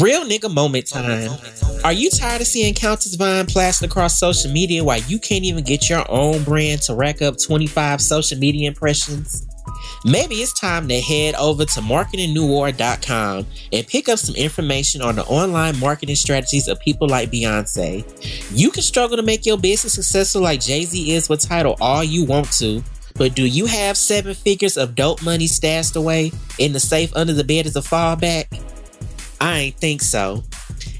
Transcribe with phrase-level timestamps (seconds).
[0.00, 1.30] Real nigga moment time.
[1.84, 5.62] Are you tired of seeing Countess Vine plastered across social media while you can't even
[5.62, 9.46] get your own brand to rack up 25 social media impressions?
[10.06, 15.24] Maybe it's time to head over to marketingnewor.com and pick up some information on the
[15.24, 18.02] online marketing strategies of people like Beyonce.
[18.56, 22.02] You can struggle to make your business successful like Jay Z is with Tidal all
[22.02, 22.82] you want to,
[23.16, 27.34] but do you have seven figures of dope money stashed away in the safe under
[27.34, 28.46] the bed as a fallback?
[29.40, 30.44] I ain't think so.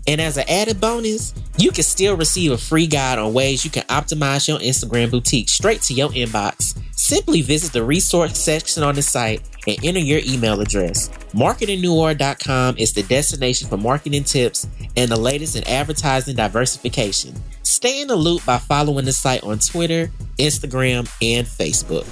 [0.06, 3.70] And as an added bonus, you can still receive a free guide on ways you
[3.70, 6.78] can optimize your Instagram boutique straight to your inbox.
[6.96, 11.08] Simply visit the resource section on the site and enter your email address.
[11.34, 17.34] MarketingNewOr.com is the destination for marketing tips and the latest in advertising diversification.
[17.62, 22.04] Stay in the loop by following the site on Twitter, Instagram, and Facebook.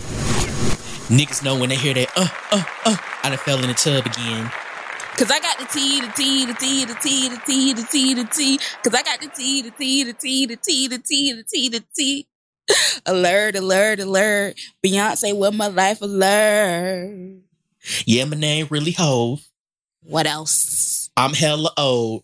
[1.08, 4.04] Niggas know when they hear that, uh, uh, uh, I done fell in the tub
[4.04, 4.50] again.
[5.18, 8.14] Cause I got the T, the T, the T, the T, the T, the T,
[8.14, 8.58] the T.
[8.84, 11.68] Cause I got the T, the T, the T, the T, the T, the T,
[11.68, 12.28] the T.
[13.04, 14.54] Alert, alert, alert.
[14.80, 17.40] Beyonce with my life alert.
[18.06, 19.44] Yeah, my name really Hove.
[20.04, 21.10] What else?
[21.16, 22.22] I'm hella old.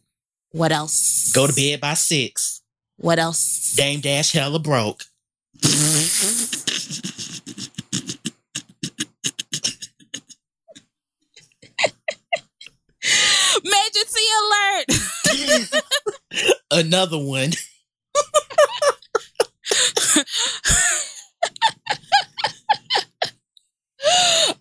[0.52, 1.33] What else?
[1.33, 2.62] Go to bed by six.
[2.98, 3.74] What else?
[3.74, 5.02] Dame Dash hella broke.
[13.62, 15.83] Major Tea alert.
[16.70, 17.52] Another one.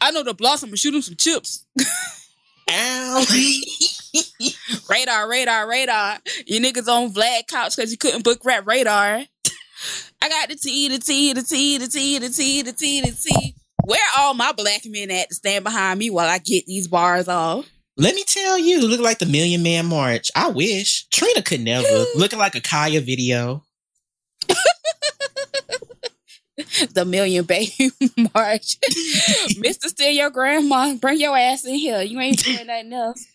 [0.01, 1.65] I know the blossom and shoot him some chips.
[2.69, 3.25] Ow.
[4.89, 6.19] radar, radar, radar.
[6.45, 9.23] You niggas on Vlad couch because you couldn't book rap radar.
[10.21, 13.11] I got the T, the T, the T, the T, the T, the T, the
[13.11, 13.55] T.
[13.85, 17.27] Where all my black men at to stand behind me while I get these bars
[17.27, 17.69] off?
[17.95, 20.31] Let me tell you, look like the Million Man March.
[20.35, 21.07] I wish.
[21.09, 22.05] Trina could never.
[22.15, 23.63] Looking like a Kaya video.
[26.93, 27.91] the Million Baby
[28.33, 28.77] March.
[29.59, 29.85] Mr.
[29.85, 30.95] Steal your grandma.
[30.95, 32.01] Bring your ass in here.
[32.01, 33.27] You ain't doing nothing else.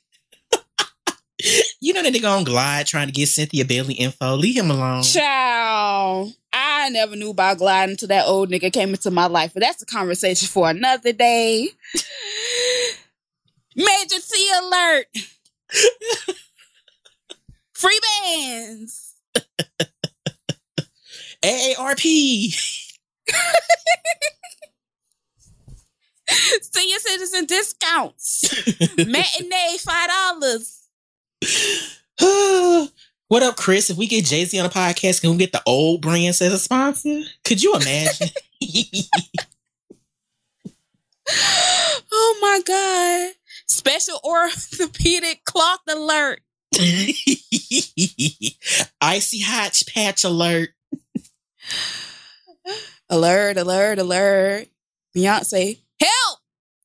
[1.81, 4.35] You know that nigga on Glide trying to get Cynthia Bailey info.
[4.35, 5.05] Leave him alone.
[5.05, 6.29] Ciao.
[6.53, 9.83] I never knew about gliding until that old nigga came into my life, but that's
[9.83, 11.69] a conversation for another day.
[13.79, 15.07] Major Tea alert.
[17.73, 19.15] Free bands.
[21.45, 22.03] AARP.
[26.61, 28.53] Senior citizen discounts.
[28.99, 30.89] Matinee five dollars.
[33.29, 33.91] what up, Chris?
[33.91, 36.53] If we get Jay Z on a podcast, can we get the old brands as
[36.53, 37.23] a sponsor?
[37.45, 38.31] Could you imagine?
[42.11, 43.38] oh my god!
[43.69, 46.41] Special orthopedic cloth alert.
[49.01, 50.71] Icy hot patch alert.
[53.11, 53.57] Alert!
[53.57, 53.99] Alert!
[53.99, 54.69] Alert!
[55.17, 56.39] Beyonce, help!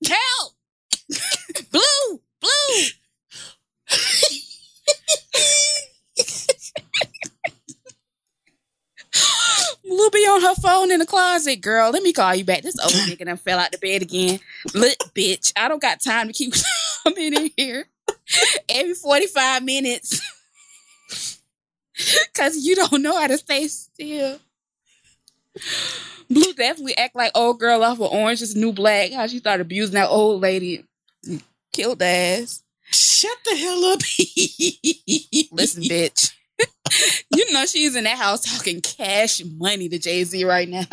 [0.08, 0.54] Help!
[1.70, 2.22] blue!
[2.40, 2.88] Blue!
[10.56, 11.92] Blue be on her phone in the closet, girl.
[11.92, 12.62] Let me call you back.
[12.62, 14.40] This old nigga done fell out the bed again.
[14.74, 16.54] Look, bitch, I don't got time to keep
[17.04, 17.88] coming in here
[18.70, 20.22] every 45 minutes.
[22.34, 24.40] Cause you don't know how to stay still.
[26.30, 29.12] Blue definitely act like old girl off of Orange is New Black.
[29.12, 30.86] How she started abusing that old lady.
[31.72, 32.64] Killed ass.
[32.92, 34.00] Shut the hell up.
[35.52, 36.34] Listen, bitch.
[37.36, 40.86] you know she's in that house talking cash money to Jay Z right now.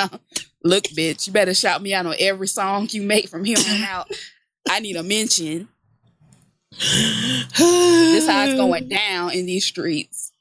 [0.63, 3.83] Look, bitch, you better shout me out on every song you make from here on
[3.83, 4.11] out.
[4.69, 5.69] I need a mention.
[6.71, 10.33] this how it's going down in these streets.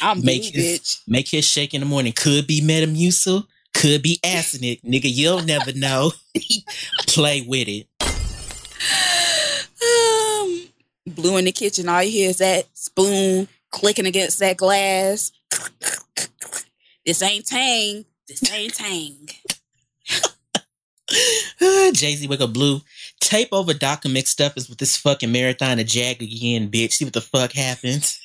[0.00, 1.00] I'm make blue, his, bitch.
[1.08, 2.12] Make his shake in the morning.
[2.12, 3.46] Could be Metamucil.
[3.74, 4.82] Could be arsenic.
[4.82, 6.12] Nigga, you'll never know.
[7.06, 7.86] Play with it.
[9.82, 10.68] Um,
[11.08, 11.88] blue in the kitchen.
[11.88, 15.32] All you hear is that spoon clicking against that glass.
[17.04, 18.04] This ain't Tang.
[18.28, 19.28] This ain't Tang.
[21.60, 22.80] Ah, Jay Z wake up blue.
[23.20, 24.08] Tape over Dr.
[24.08, 26.92] Mixed Up is with this fucking marathon of Jag again, bitch.
[26.92, 28.20] See what the fuck happens.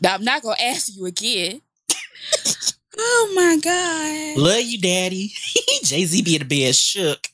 [0.00, 1.60] Now, I'm not gonna ask you again.
[2.98, 4.42] oh my god.
[4.42, 5.32] Love you, daddy.
[5.84, 7.28] Jay Z be at the bed shook.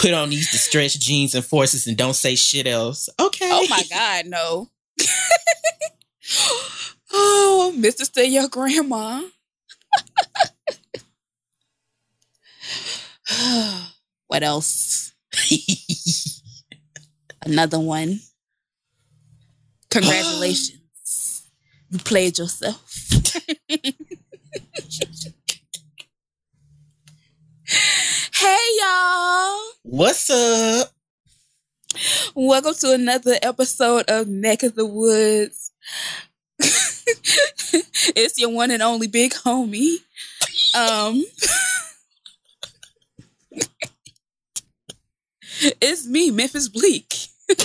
[0.00, 3.10] Put on these distressed jeans and forces and don't say shit else.
[3.20, 3.50] Okay.
[3.52, 4.70] Oh my god, no.
[7.12, 8.04] oh, Mr.
[8.04, 9.20] Steal your grandma.
[14.26, 15.12] what else?
[17.44, 18.20] Another one.
[19.90, 21.46] Congratulations.
[21.90, 23.10] you played yourself.
[28.40, 29.60] hey y'all.
[29.82, 30.88] What's up?
[32.34, 35.72] Welcome to another episode of Neck of the Woods.
[36.58, 39.96] it's your one and only big homie.
[40.74, 41.22] Um
[45.82, 47.26] It's me, Memphis Bleek.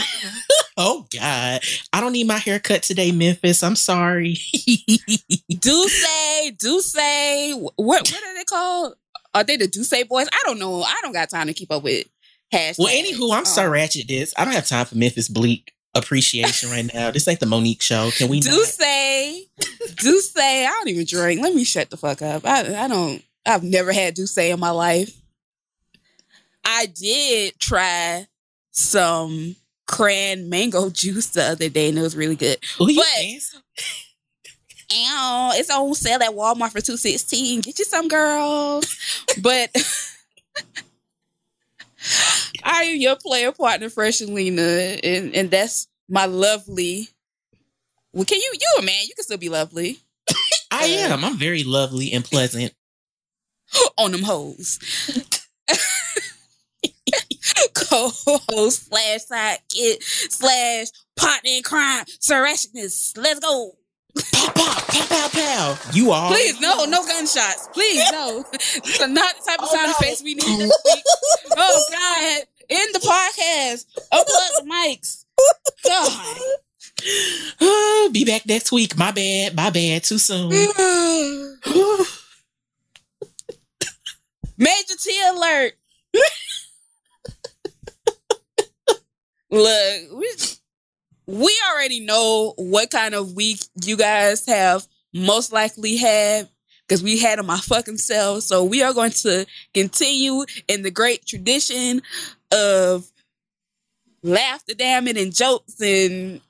[0.77, 1.61] oh God.
[1.93, 3.63] I don't need my haircut today, Memphis.
[3.63, 4.33] I'm sorry.
[5.49, 8.95] D'usse, do say what what are they called?
[9.35, 10.27] Are they the D'usse boys?
[10.31, 10.81] I don't know.
[10.81, 12.07] I don't got time to keep up with
[12.53, 12.79] hashtags.
[12.79, 14.33] Well, anywho, I'm um, so ratchet this.
[14.37, 17.11] I don't have time for Memphis Bleek appreciation right now.
[17.11, 18.09] This ain't the Monique show.
[18.15, 18.65] Can we do not?
[18.65, 19.45] say
[19.95, 21.41] D'usse I don't even drink.
[21.41, 22.45] Let me shut the fuck up.
[22.45, 25.21] I I don't I've never had D'usse in my life.
[26.63, 28.27] I did try
[28.71, 32.57] some cran mango juice the other day and it was really good.
[32.81, 33.61] Ooh, but
[34.93, 37.61] ow, it's on sale at Walmart for 216.
[37.61, 38.97] Get you some girls.
[39.41, 39.69] but
[42.63, 47.09] I am your player partner, Freshalina, and, and that's my lovely.
[48.13, 49.03] Well, can you you a man?
[49.03, 49.99] You can still be lovely.
[50.71, 51.23] I uh, am.
[51.23, 52.73] I'm very lovely and pleasant.
[53.97, 54.79] on them hoes.
[57.73, 63.17] co-host slash sidekick slash partner in crime, SirRatchettness.
[63.17, 63.75] Let's go.
[64.15, 65.77] Pow, pow, pow, pow, pow.
[65.93, 66.31] You are.
[66.31, 67.69] Please, no, no gunshots.
[67.73, 68.45] Please, no.
[68.51, 69.95] This is not the type of oh, sound no.
[69.99, 71.03] effects we need this week.
[71.57, 72.43] Oh, God.
[72.69, 73.85] In the podcast.
[74.11, 75.25] Unplug the mics.
[75.83, 76.11] God.
[78.13, 78.97] be back next week.
[78.97, 79.55] My bad.
[79.55, 80.03] My bad.
[80.03, 80.49] Too soon.
[84.57, 85.73] Major Tea alert.
[89.51, 90.33] Look, we,
[91.27, 96.49] we already know what kind of week you guys have most likely had
[96.87, 98.45] because we had them my fucking selves.
[98.45, 102.01] So we are going to continue in the great tradition
[102.51, 103.09] of
[104.21, 106.41] laughter, damn it, and jokes and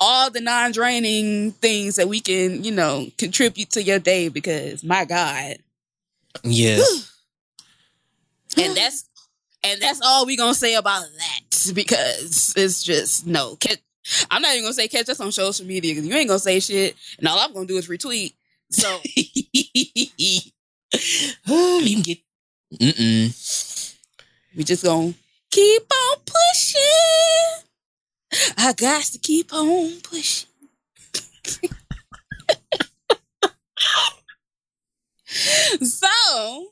[0.00, 5.04] all the non-draining things that we can, you know, contribute to your day because my
[5.04, 5.58] God.
[6.42, 7.12] Yes.
[8.56, 9.08] and that's
[9.62, 13.56] and that's all we gonna say about that because it's just no.
[13.56, 13.78] Catch,
[14.30, 16.60] I'm not even gonna say catch us on social media because you ain't gonna say
[16.60, 18.34] shit, and all I'm gonna do is retweet.
[18.70, 19.00] So
[21.46, 22.18] you can get.
[22.80, 23.94] Mm-mm.
[24.56, 25.14] We just gonna
[25.50, 26.80] keep on pushing.
[28.56, 30.48] I got to keep on pushing.
[35.82, 36.66] so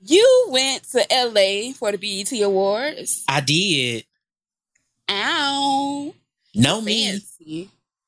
[0.00, 3.24] you went to LA for the BET Awards.
[3.28, 4.04] I did.
[5.10, 6.14] Ow.
[6.54, 7.20] No me.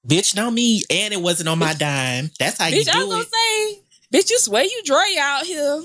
[0.06, 0.82] Bitch, no me.
[0.90, 2.30] And it wasn't on my dime.
[2.38, 3.78] That's how bitch, you do I was gonna say,
[4.12, 5.82] bitch, you swear you dry out here.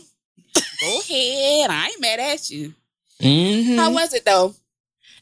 [0.81, 1.69] Go ahead.
[1.69, 2.73] I ain't mad at you.
[3.21, 3.77] Mm-hmm.
[3.77, 4.55] How was it though?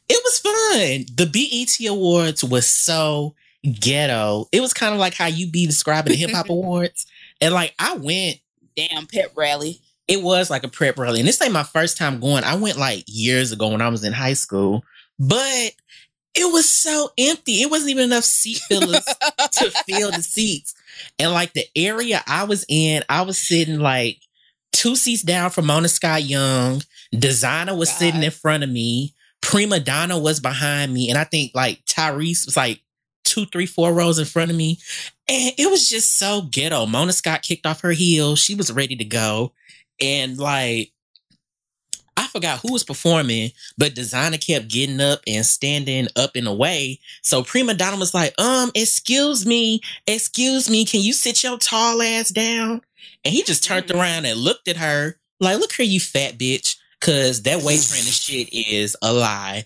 [0.10, 1.06] It was fun.
[1.16, 3.36] The BET Awards was so
[3.80, 4.48] ghetto.
[4.52, 7.06] It was kind of like how you be describing the Hip Hop Awards.
[7.40, 8.38] And like I went.
[8.78, 11.20] Damn pep rally it was like a prep rally.
[11.20, 12.44] And this ain't my first time going.
[12.44, 14.84] I went like years ago when I was in high school,
[15.18, 15.72] but
[16.34, 17.62] it was so empty.
[17.62, 19.06] It wasn't even enough seat fillers
[19.52, 20.74] to fill the seats.
[21.20, 24.18] And like the area I was in, I was sitting like
[24.72, 26.82] two seats down from Mona Scott Young.
[27.14, 27.98] Desiigner was God.
[27.98, 29.14] sitting in front of me.
[29.42, 31.10] Prima Donna was behind me.
[31.10, 32.82] And I think like Tyrese was like
[33.24, 34.80] two, three, four rows in front of me.
[35.28, 36.86] And it was just so ghetto.
[36.86, 38.40] Mona Scott kicked off her heels.
[38.40, 39.54] She was ready to go.
[40.00, 40.92] And like,
[42.22, 46.54] I forgot who was performing, but Desiigner kept getting up and standing up in a
[46.54, 47.00] way.
[47.24, 52.00] So Prima Donna was like, um, excuse me, excuse me, can you sit your tall
[52.00, 52.82] ass down?
[53.26, 54.00] And he just turned mm-hmm.
[54.00, 56.78] around and looked at her like, look here, you fat bitch.
[57.00, 59.66] Cause that waist training shit is a lie.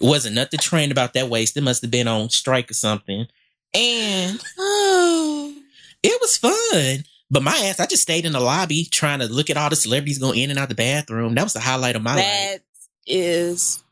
[0.00, 1.54] It wasn't nothing trained about that waist.
[1.58, 3.26] It must have been on strike or something.
[3.74, 5.54] And oh,
[6.02, 7.04] it was fun.
[7.30, 9.76] But my ass, I just stayed in the lobby trying to look at all the
[9.76, 11.34] celebrities going in and out the bathroom.
[11.34, 12.60] That was the highlight of my that life.
[12.60, 12.62] That
[13.06, 13.84] is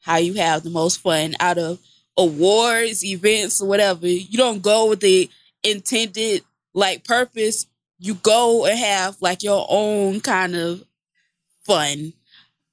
[0.00, 1.78] how you have the most fun out of
[2.16, 4.06] awards, events, or whatever.
[4.06, 5.28] You don't go with the
[5.62, 7.66] intended like purpose.
[7.98, 10.84] You go and have like your own kind of
[11.64, 12.14] fun.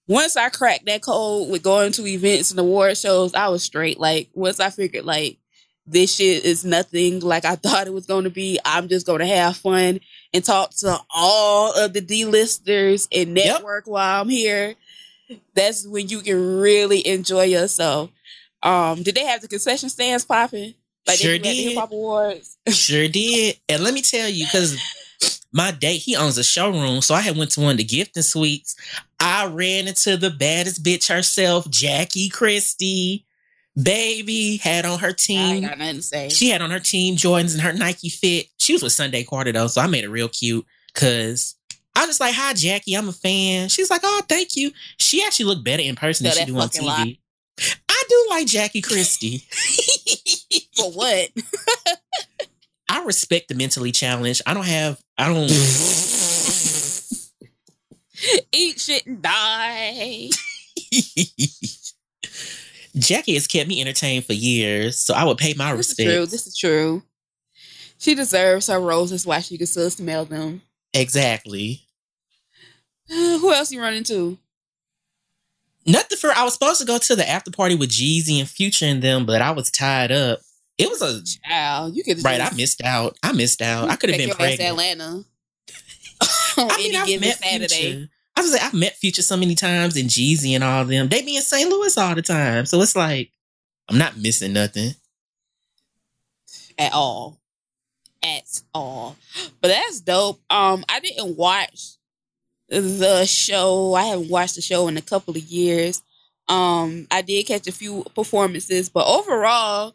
[0.07, 3.99] Once I cracked that code with going to events and award shows, I was straight.
[3.99, 5.37] Like once I figured like
[5.85, 8.59] this shit is nothing like I thought it was going to be.
[8.63, 9.99] I'm just going to have fun
[10.33, 13.91] and talk to all of the D-listers and network yep.
[13.91, 14.75] while I'm here.
[15.55, 18.09] That's when you can really enjoy yourself.
[18.61, 20.73] Um, did they have the concession stands popping?
[21.05, 21.69] Like Sure they do at the did.
[21.69, 22.57] Hip Hop Awards.
[22.69, 23.57] Sure did.
[23.67, 24.79] And let me tell you, because
[25.51, 27.01] my date, he owns a showroom.
[27.01, 28.75] So I had went to one of the gifting suites.
[29.19, 33.25] I ran into the baddest bitch herself, Jackie Christie.
[33.81, 35.39] Baby had on her team.
[35.39, 36.29] I ain't got nothing to say.
[36.29, 38.45] She had on her team Jordans and her Nike fit.
[38.57, 40.63] She was with Sunday Quarter though, so I made it real cute
[40.93, 41.55] because
[41.95, 45.23] I was just like, "Hi, Jackie, I'm a fan." She's like, "Oh, thank you." She
[45.25, 46.85] actually looked better in person than she do on TV.
[46.85, 47.17] lie.
[47.89, 49.39] I do like Jackie Christie.
[50.75, 51.29] For what?
[52.89, 54.43] I respect the mentally challenged.
[54.45, 54.99] I don't have.
[55.17, 55.49] I don't.
[58.51, 60.29] Eat shit and die.
[62.95, 66.09] Jackie has kept me entertained for years, so I would pay my This is respect.
[66.09, 66.25] true.
[66.25, 67.03] This is true.
[67.97, 70.61] She deserves her roses while she can still smell them.
[70.93, 71.81] Exactly.
[73.09, 74.37] Who else you run into?
[75.85, 76.31] Nothing for.
[76.31, 79.25] I was supposed to go to the after party with Jeezy and Future and them,
[79.25, 80.39] but I was tied up.
[80.77, 82.41] It was a Child, you could right.
[82.41, 83.17] I missed out.
[83.21, 83.89] I missed out.
[83.89, 84.61] I could have been pregnant.
[84.61, 85.23] Atlanta.
[86.57, 87.67] I mean, I've met Saturday.
[87.67, 88.09] Future.
[88.35, 91.07] I was like, I've met Future so many times and Jeezy and all them.
[91.07, 91.69] They be in St.
[91.69, 93.31] Louis all the time, so it's like
[93.89, 94.95] I'm not missing nothing.
[96.77, 97.39] at all.
[98.23, 99.17] At all.
[99.61, 100.41] But that's dope.
[100.49, 101.97] Um, I didn't watch
[102.69, 103.93] the show.
[103.93, 106.01] I haven't watched the show in a couple of years.
[106.47, 109.93] Um, I did catch a few performances, but overall,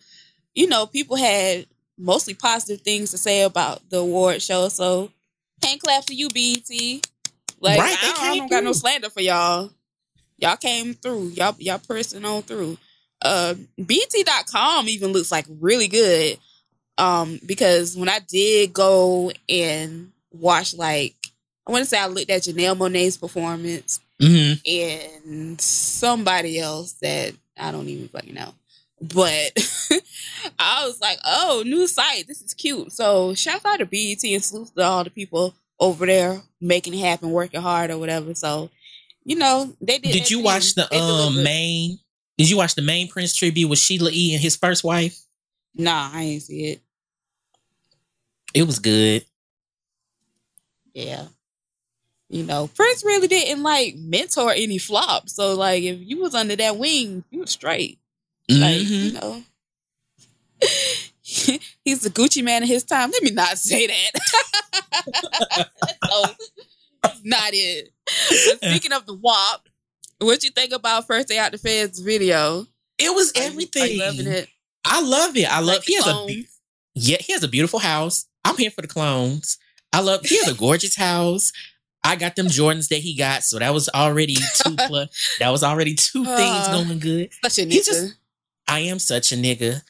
[0.54, 1.66] you know, people had
[1.98, 4.68] mostly positive things to say about the award show.
[4.68, 5.10] So
[5.62, 6.68] hand clap for you, BET.
[7.60, 9.70] Like Right, I, don't, I don't got no slander for y'all.
[10.38, 11.28] Y'all came through.
[11.28, 12.78] Y'all y'all pressing on through.
[13.22, 16.38] Uh BET.com even looks like really good.
[16.96, 21.14] Um, because when I did go and watch like
[21.66, 27.34] I want to say I looked at Janelle Monáe's performance hmm and somebody else that
[27.56, 28.54] I don't even fucking know.
[29.00, 29.52] But
[30.58, 32.26] I was like, oh, new site.
[32.26, 32.90] This is cute.
[32.92, 37.00] So shout out to BET and salute to all the people over there making it
[37.00, 38.34] happen, working hard or whatever.
[38.34, 38.70] So,
[39.24, 40.12] you know, they did.
[40.12, 40.44] Did you thing.
[40.44, 41.98] watch the They um main?
[42.36, 44.32] Did you watch the main Prince tribute with Sheila E.
[44.34, 45.20] and his first wife?
[45.74, 46.82] Nah, I ain't see it.
[48.54, 49.24] It was good.
[50.94, 51.26] Yeah.
[52.30, 55.34] You know, Prince really didn't like mentor any flops.
[55.34, 57.98] So like if you was under that wing, you was straight.
[58.48, 59.04] Like, Mhm.
[59.04, 59.42] you know.
[61.84, 63.10] He's the Gucci Mane in his time.
[63.10, 65.68] Let me not say that.
[66.10, 66.24] so,
[67.24, 67.90] not it.
[68.60, 69.68] But speaking of the WAP,
[70.20, 72.66] what you think about First Day Out the Feds video?
[72.98, 73.92] It was Are everything.
[73.92, 74.48] You loving it?
[74.84, 75.44] I love it.
[75.50, 75.66] I love.
[75.76, 76.60] Like he has a clones?
[76.94, 77.18] yeah.
[77.20, 78.26] He has a beautiful house.
[78.44, 79.58] I'm here for the clones.
[79.92, 80.24] I love.
[80.24, 81.52] He has a gorgeous house.
[82.04, 85.36] I got them Jordans that he got, so that was already two plus.
[85.40, 87.30] That was already two things Uh, going good.
[87.44, 87.72] Such a nigga.
[87.72, 88.14] He just-
[88.66, 89.82] I am such a nigga.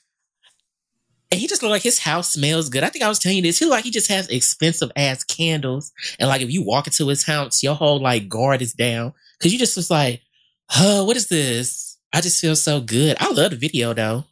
[1.30, 2.82] And he just look like his house smells good.
[2.82, 3.58] I think I was telling you this.
[3.58, 5.92] He look like he just has expensive ass candles.
[6.18, 9.12] And like if you walk into his house, your whole like guard is down.
[9.40, 10.22] Cause you just was like,
[10.70, 11.98] huh, what is this?
[12.12, 13.16] I just feel so good.
[13.20, 14.24] I love the video though.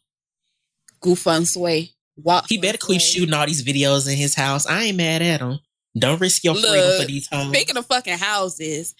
[1.01, 1.91] goof on sway.
[2.17, 4.67] Walk He better keep shooting all these videos in his house.
[4.67, 5.59] I ain't mad at him.
[5.99, 7.49] Don't risk your freedom for these hoes.
[7.49, 8.95] Speaking of fucking houses,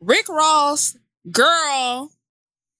[0.00, 0.96] Rick Ross,
[1.30, 2.10] girl,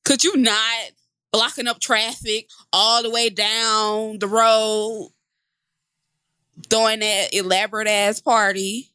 [0.04, 0.90] could you not
[1.32, 5.10] blocking up traffic all the way down the road,
[6.68, 8.90] throwing that elaborate ass party?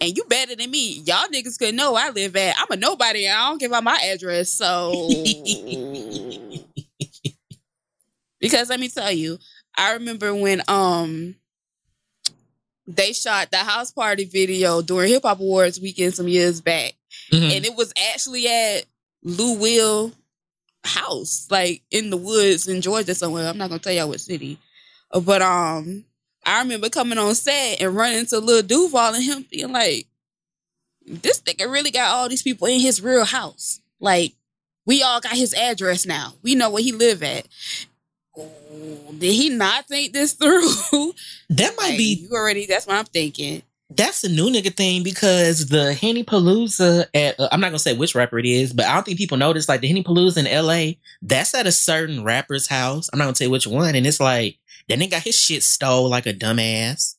[0.00, 1.00] And you better than me.
[1.06, 2.54] Y'all niggas could know I live at.
[2.56, 3.26] I'm a nobody.
[3.26, 4.48] and I don't give out my address.
[4.50, 4.92] So,
[8.40, 9.38] because let me tell you,
[9.76, 11.34] I remember when um
[12.86, 16.94] they shot the house party video during Hip Hop Awards weekend some years back,
[17.32, 17.56] Mhm.
[17.56, 18.84] and it was actually at
[19.24, 20.12] Lou Will
[20.88, 23.48] house, like in the woods in Georgia somewhere.
[23.48, 24.58] I'm not gonna tell y'all what city,
[25.10, 26.04] Uh, but um,
[26.44, 30.06] I remember coming on set and running into Lil Duval and him being like,
[31.06, 33.80] "This nigga really got all these people in his real house.
[34.00, 34.34] Like,
[34.86, 36.34] we all got his address now.
[36.42, 37.46] We know where he live at."
[39.18, 41.12] Did he not think this through?
[41.50, 42.66] that might Like, be you already.
[42.66, 43.62] That's what I'm thinking.
[43.90, 47.96] That's a new nigga thing because the Henny Palooza at uh, I'm not gonna say
[47.96, 50.66] which rapper it is, but I don't think people notice like the Henny Palooza in
[50.66, 53.08] LA, that's at a certain rapper's house.
[53.12, 55.62] I'm not gonna tell you which one, and it's like that nigga got his shit
[55.62, 57.16] stole like a dumbass.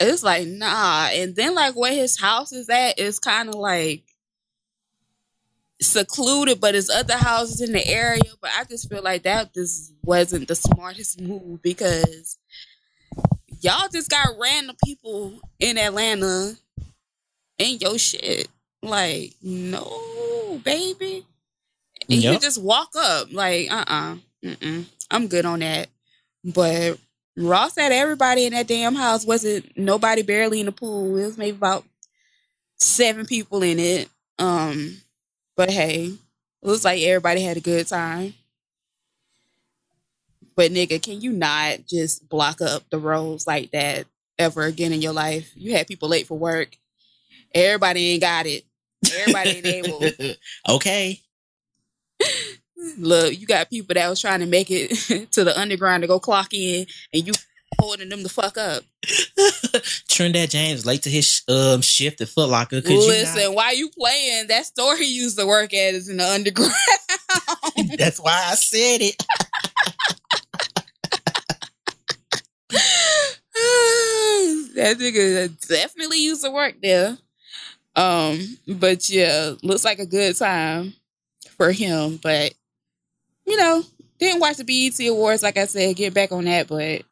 [0.00, 4.04] It's like nah, and then like where his house is at is kind of like
[5.82, 8.22] secluded, but there's other houses in the area.
[8.40, 12.38] But I just feel like that just wasn't the smartest move because
[13.62, 16.54] y'all just got random people in Atlanta
[17.58, 18.48] in your shit.
[18.82, 21.24] Like no, baby.
[22.10, 22.34] And Yep.
[22.34, 24.16] You just walk up like, uh, uh-uh,
[24.62, 25.88] uh, I'm good on that.
[26.44, 26.98] But
[27.36, 31.16] Ross said everybody in that damn house wasn't nobody barely in the pool.
[31.16, 31.84] It was maybe about
[32.76, 34.08] seven people in it.
[34.38, 34.98] Um,
[35.56, 38.34] but hey, it looks like everybody had a good time.
[40.54, 44.06] But nigga, can you not just block up the roads like that
[44.38, 45.50] ever again in your life?
[45.54, 46.76] You had people late for work.
[47.54, 48.64] Everybody ain't got it.
[49.18, 50.02] Everybody ain't able.
[50.68, 51.20] okay.
[52.98, 54.90] Look, you got people that was trying to make it
[55.32, 57.32] to the underground to go clock in, and you
[57.78, 58.82] holding them the fuck up.
[60.08, 62.80] Trinidad James late to his um shift at Foot Locker.
[62.80, 64.48] Could you Listen, not- why you playing?
[64.48, 66.72] That store he used to work at is in the underground.
[67.98, 69.24] That's why I said it.
[74.74, 77.16] that nigga definitely used to work there.
[77.94, 80.94] Um, but yeah, looks like a good time
[81.56, 82.18] for him.
[82.22, 82.54] But
[83.46, 83.82] you know,
[84.18, 86.68] didn't watch the BET Awards, like I said, get back on that.
[86.68, 87.02] But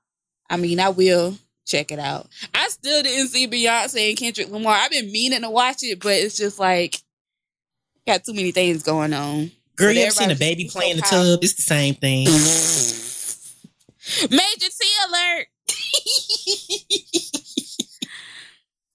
[0.49, 1.37] I mean, I will
[1.67, 2.29] check it out.
[2.55, 4.75] I still didn't see Beyonce and Kendrick Lamar.
[4.75, 6.97] I've been meaning to watch it, but it's just like
[8.07, 9.51] got too many things going on.
[9.77, 11.41] Girl, you ever seen a baby just play in the tub?
[11.43, 12.27] It's the same thing.
[14.23, 15.47] Major Tea alert.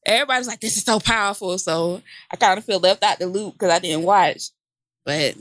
[0.06, 1.58] Everybody's like, this is so powerful.
[1.58, 4.50] So I kind of feel left out the loop because I didn't watch.
[5.04, 5.36] But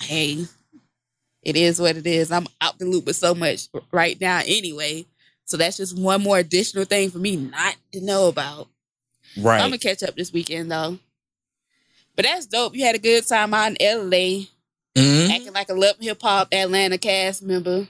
[0.00, 0.46] hey,
[1.42, 2.30] it is what it is.
[2.30, 5.06] I'm out the loop with so much right now anyway.
[5.46, 8.68] So that's just one more additional thing for me not to know about.
[9.36, 9.60] Right.
[9.60, 10.98] I'm gonna catch up this weekend though.
[12.16, 12.76] But that's dope.
[12.76, 14.46] You had a good time out in LA,
[14.96, 15.30] Mhm.
[15.30, 17.88] acting like a Love Hip Hop Atlanta cast member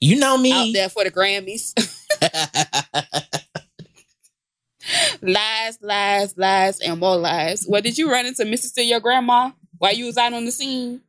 [0.00, 0.52] You know me.
[0.52, 1.72] out there for the Grammys.
[5.22, 7.66] lies, lies, lies, and more lies.
[7.68, 8.66] Well, did you run into Mrs.
[8.66, 11.00] Steal Your Grandma while you was out on the scene?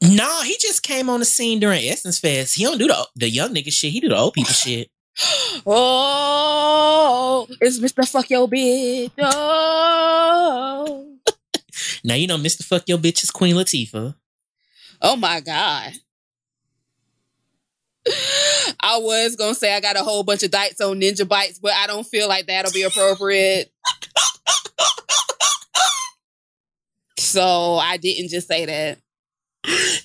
[0.00, 2.54] no, he just came on the scene during Essence Fest.
[2.54, 3.92] He don't do the the young nigga shit.
[3.92, 4.88] He do the old people shit.
[5.66, 8.08] Oh, it's Mr.
[8.08, 9.10] Fuck Your Bitch.
[9.18, 11.04] Oh.
[12.04, 12.64] Now you know Mr.
[12.64, 14.14] Fuck Your Bitch is Queen Latifah.
[15.02, 15.92] Oh my God.
[18.80, 21.72] I was gonna say I got a whole bunch of dikes on Ninja Bites, but
[21.72, 23.72] I don't feel like that'll be appropriate.
[27.18, 28.98] so I didn't just say that.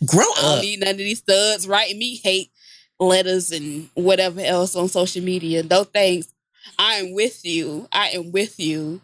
[0.06, 0.38] Grow up.
[0.38, 2.52] I don't need none of these studs writing me hate
[3.00, 5.64] letters and whatever else on social media.
[5.64, 6.28] No thanks.
[6.78, 7.88] I am with you.
[7.92, 9.02] I am with you.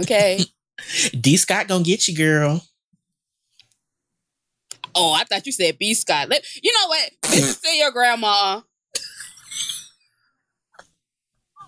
[0.00, 0.40] Okay.
[1.20, 2.62] D Scott gonna get you, girl.
[4.94, 6.28] Oh, I thought you said B Scott.
[6.28, 7.10] Let, you know what?
[7.30, 7.62] Listen mm.
[7.62, 8.60] to your grandma.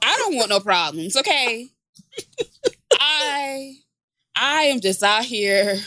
[0.03, 1.69] I don't want no problems, okay?
[2.93, 3.77] I
[4.37, 5.79] I am just out here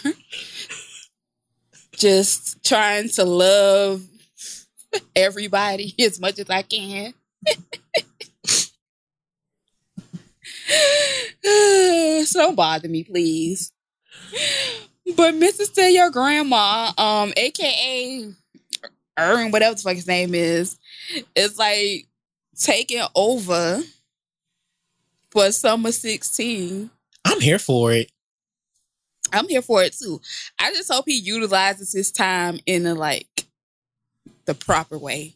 [1.98, 4.02] just trying to love
[5.16, 7.14] everybody as much as I can.
[12.26, 13.72] so don't bother me, please.
[15.16, 15.64] But Mr.
[15.64, 18.32] Steal Your Grandma, um, aka
[19.18, 20.78] Erin, whatever the fuck his name is,
[21.36, 22.08] is like
[22.58, 23.82] taking over
[25.30, 26.90] for summer 16.
[27.26, 28.12] I'm here for it.
[29.32, 30.22] I'm here for it too.
[30.60, 33.46] I just hope he utilizes his time in a like
[34.46, 35.36] the proper way.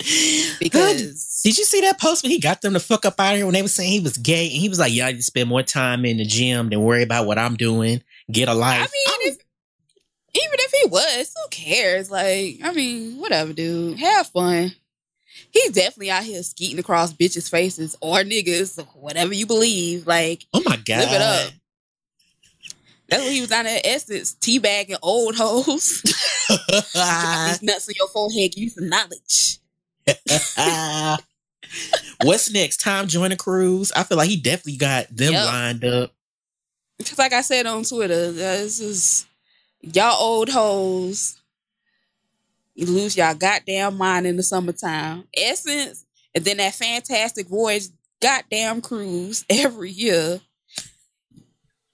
[0.60, 3.36] Because Did you see that post when he got them to fuck up out of
[3.36, 5.22] here when they were saying he was gay and he was like, "Y'all need to
[5.22, 8.02] spend more time in the gym than worry about what I'm doing.
[8.30, 9.38] Get a life." I mean, if,
[10.34, 12.10] even if he was, who cares?
[12.10, 13.98] Like, I mean, whatever, dude.
[13.98, 14.72] Have fun.
[15.50, 20.06] He's definitely out here skeeting across bitches' faces or niggas, whatever you believe.
[20.06, 20.98] Like, oh my god!
[20.98, 21.52] live it up.
[23.08, 26.02] That's what he was down there Essence, teabagging old hoes.
[26.48, 29.58] These nuts on your forehead, give you some knowledge.
[32.22, 32.78] What's next?
[32.78, 33.92] Time join a cruise.
[33.92, 35.46] I feel like he definitely got them Yep.
[35.46, 36.12] lined up.
[37.16, 39.26] Like I said on Twitter, this is
[39.80, 41.38] y'all old hoes.
[42.74, 45.24] You lose y'all goddamn mind in the summertime.
[45.36, 47.84] Essence, and then that fantastic voyage
[48.20, 50.40] goddamn cruise every year.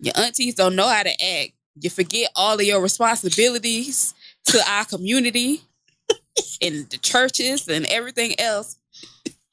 [0.00, 1.52] Your aunties don't know how to act.
[1.80, 4.14] You forget all of your responsibilities
[4.46, 5.62] to our community
[6.62, 8.76] and the churches and everything else.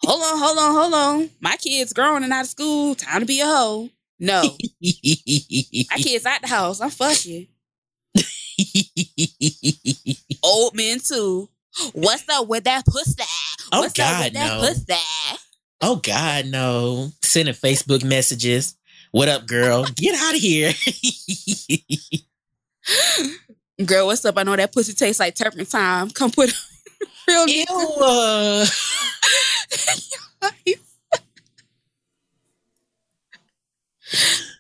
[0.04, 1.30] Hold on, hold on, hold on.
[1.40, 2.96] My kid's grown and out of school.
[2.96, 3.90] Time to be a hoe.
[4.22, 4.44] No.
[4.82, 6.80] My kids out the house.
[6.80, 7.48] I'm fucking.
[10.44, 11.50] Old men too.
[11.94, 13.24] What's up with that pussy?
[13.72, 14.68] Oh, What's up God, with that no.
[14.68, 14.94] pussy?
[15.82, 17.12] oh God, no!
[17.24, 18.76] Sending Facebook messages.
[19.12, 19.86] What up, girl?
[19.96, 20.72] Get out of here.
[23.86, 24.38] Girl, what's up?
[24.38, 26.12] I know that pussy tastes like turpentine.
[26.12, 26.54] Come put
[27.28, 27.66] real Ew.
[28.02, 28.66] uh,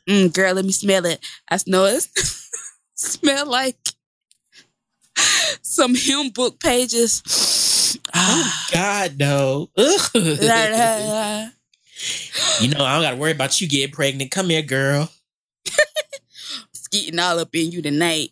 [0.07, 1.19] mm, girl, let me smell it.
[1.49, 2.07] I know it
[2.95, 3.77] smell like
[5.61, 7.97] some hymn book pages.
[8.13, 9.69] oh God, no.
[12.59, 14.31] You know, I don't gotta worry about you getting pregnant.
[14.31, 15.09] Come here, girl.
[16.73, 18.31] Skeeting all up in you tonight.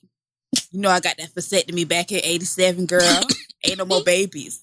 [0.71, 3.21] You know I got that vasectomy back in 87, girl.
[3.63, 4.62] Ain't no more babies.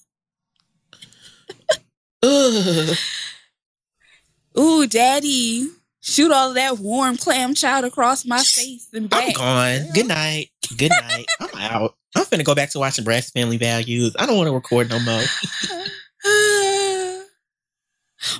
[4.59, 5.69] Ooh, daddy.
[6.09, 9.27] Shoot all of that warm clam chowder across my face and back.
[9.27, 9.91] I'm gone.
[9.93, 10.51] Good night.
[10.77, 11.25] Good night.
[11.41, 11.97] I'm out.
[12.15, 14.15] I'm finna go back to watching Braxton Family Values.
[14.17, 15.21] I don't want to record no more.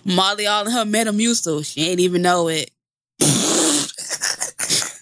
[0.16, 1.66] Molly all in her Metamucil.
[1.66, 2.72] She ain't even know it.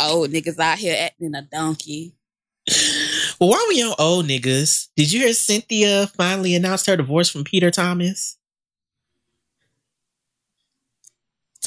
[0.00, 2.14] Oh, niggas out here acting a donkey.
[3.40, 7.42] Well, while we on old niggas, did you hear Cynthia finally announced her divorce from
[7.42, 8.37] Peter Thomas?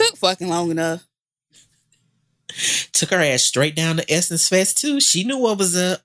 [0.01, 1.03] Took fucking long enough.
[2.93, 4.99] Took her ass straight down to Essence Fest too.
[4.99, 6.01] She knew what was up.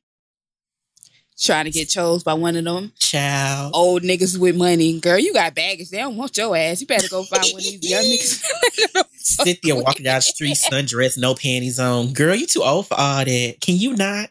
[1.39, 3.73] Trying to get chose by one of them Child.
[3.75, 4.99] old niggas with money.
[5.01, 5.91] Girl, you got baggage.
[5.91, 6.81] They don't want your ass.
[6.81, 9.05] You better go find one of these young niggas.
[9.19, 12.15] Cynthia walking down the street, sundressed, no panties on.
[12.15, 13.57] Girl, you too old for all that.
[13.61, 14.31] Can you not?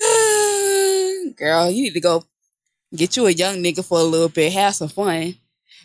[1.36, 2.24] Girl, you need to go
[2.94, 5.36] get you a young nigga for a little bit, have some fun.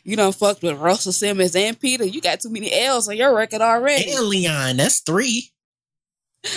[0.07, 2.05] You done fucked with Russell Simmons and Peter.
[2.05, 4.09] You got too many L's on your record already.
[4.09, 5.51] And Leon, that's three.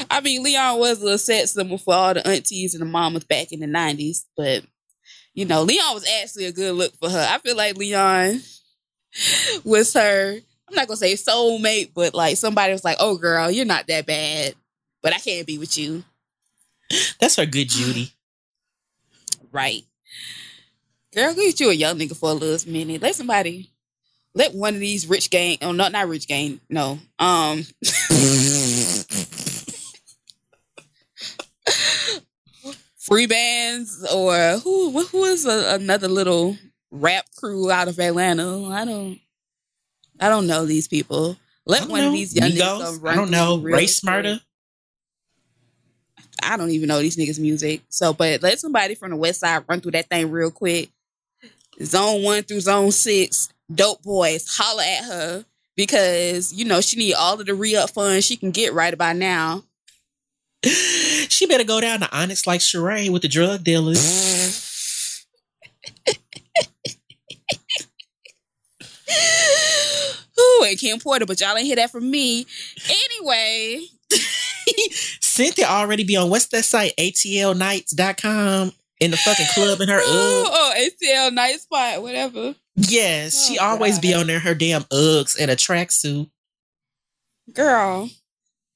[0.09, 3.51] I mean, Leon was a set symbol for all the aunties and the mamas back
[3.51, 4.63] in the 90s, but
[5.35, 7.27] you know, Leon was actually a good look for her.
[7.29, 8.41] I feel like Leon
[9.65, 10.35] was her,
[10.69, 14.07] I'm not gonna say soulmate, but like somebody was like, oh girl, you're not that
[14.07, 14.55] bad,
[15.03, 16.05] but I can't be with you.
[17.19, 18.13] That's her good Judy.
[19.51, 19.83] Right.
[21.15, 23.03] Girl, get you a young nigga for a little minute.
[23.03, 23.71] Let somebody,
[24.35, 27.01] let one of these rich gang, oh, not, not rich gang, no.
[27.19, 27.65] Um,
[32.97, 36.57] free bands or who who is a, another little
[36.93, 38.67] rap crew out of Atlanta?
[38.67, 39.19] I don't
[40.21, 41.37] I don't know these people.
[41.67, 42.07] Let one know.
[42.09, 43.01] of these young niggas Migos?
[43.03, 43.57] come I don't know.
[43.57, 43.89] Race real Ray quick.
[43.91, 44.41] Smarter.
[46.43, 47.83] I don't even know these niggas' music.
[47.91, 50.91] So, but let somebody from the west side run through that thing real quick.
[51.83, 55.45] Zone one through zone six, dope boys, holler at her
[55.77, 59.17] because you know she need all of the re-up funds she can get right about
[59.17, 59.65] now.
[61.31, 65.25] She better go down to Onyx like Sheree with the drug dealers.
[70.39, 72.47] Ooh, and Kim Porter, but y'all ain't hear that from me.
[72.91, 73.81] Anyway,
[75.21, 76.93] Cynthia already be on what's that site?
[76.99, 80.51] ATLnights.com in the fucking club in her oh, Uggs.
[80.53, 82.55] oh, ATL night spot, whatever.
[82.77, 86.31] Yes, she Oh, always be on there her damn Uggs and a tracksuit.
[87.53, 88.09] Girl,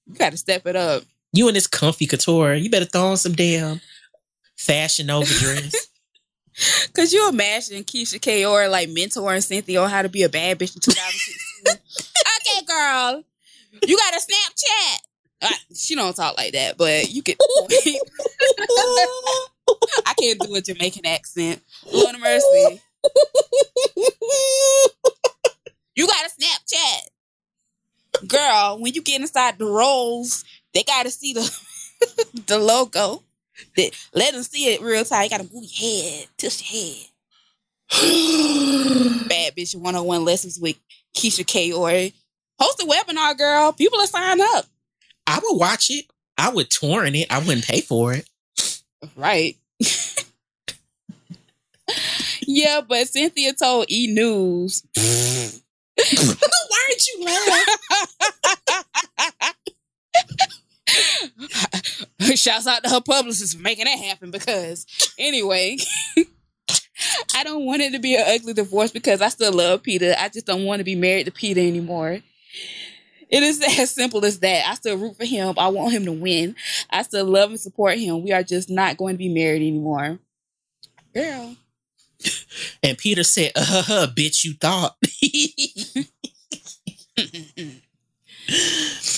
[0.06, 1.04] you got to step it up.
[1.32, 2.54] You in this comfy couture.
[2.54, 3.80] You better throw on some damn
[4.56, 5.88] fashion over dress.
[6.92, 10.74] Could you imagine Keyshia Ka'oir like mentoring Cynthia on how to be a bad bitch
[10.74, 11.76] in 2016?
[11.76, 13.24] okay, girl,
[13.86, 14.98] you got a Snapchat.
[15.42, 17.72] Uh, she don't talk like that, but you get point.
[20.06, 21.62] I can't do a Jamaican accent.
[21.92, 22.80] Lord of mercy.
[25.96, 28.28] You got a Snapchat.
[28.28, 31.58] Girl, when you get inside the rolls, they gotta see the
[32.46, 33.22] the logo.
[33.76, 35.24] They- let them see it real time.
[35.24, 37.06] You gotta move your head, tilt your head.
[39.28, 40.76] Bad Bitch 101 Lessons with
[41.16, 42.10] Keyshia Ka'oir.
[42.58, 43.72] Host a webinar, girl.
[43.72, 44.66] People are signing up.
[45.26, 46.06] I would watch it.
[46.36, 47.30] I would torrent it.
[47.30, 48.28] I wouldn't pay for it.
[49.16, 49.56] Right.
[52.42, 54.82] yeah, but Cynthia told E News.
[54.94, 57.66] Why did you laugh?
[62.34, 64.86] Shouts out to her publicist for making that happen because,
[65.18, 65.76] anyway,
[67.34, 70.14] I don't want it to be an ugly divorce because I still love Peter.
[70.18, 72.20] I just don't want to be married to Peter anymore.
[73.34, 74.68] It is as simple as that.
[74.68, 75.54] I still root for him.
[75.58, 76.54] I want him to win.
[76.88, 78.22] I still love and support him.
[78.22, 80.18] We are just not going to be married anymore.
[81.12, 81.56] Girl.
[82.82, 84.96] And Peter said, uh huh, bitch, you thought.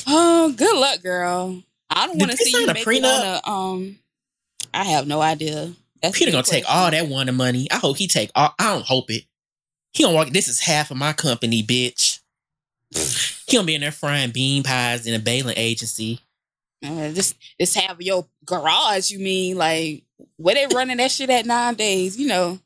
[0.06, 1.62] Oh, good luck, girl.
[1.90, 2.98] I don't want to see sign you a make prenup?
[2.98, 3.98] it on a, um.
[4.72, 5.72] I have no idea.
[6.00, 7.66] That's Peter gonna take all that one of money.
[7.70, 9.24] I hope he take all I don't hope it.
[9.92, 12.20] He gonna walk this is half of my company, bitch.
[13.46, 16.20] He gonna be in there frying bean pies in a Bailey agency.
[16.84, 19.10] Uh, just just have your garage.
[19.10, 20.04] You mean like
[20.36, 22.18] where they running that shit at nowadays?
[22.18, 22.58] You know,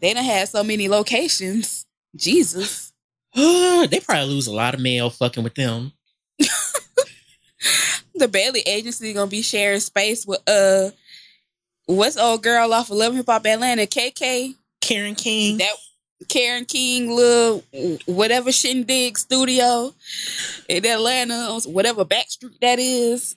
[0.00, 1.86] they don't have so many locations.
[2.14, 2.92] Jesus,
[3.34, 5.92] they probably lose a lot of mail fucking with them.
[8.14, 10.90] the Bailey agency gonna be sharing space with uh,
[11.86, 15.58] what's old girl off of Love Hip Hop Atlanta, KK Karen King.
[15.58, 15.72] that
[16.28, 17.62] Karen King little
[18.06, 19.92] whatever shindig studio
[20.68, 23.36] in Atlanta, whatever back street that is,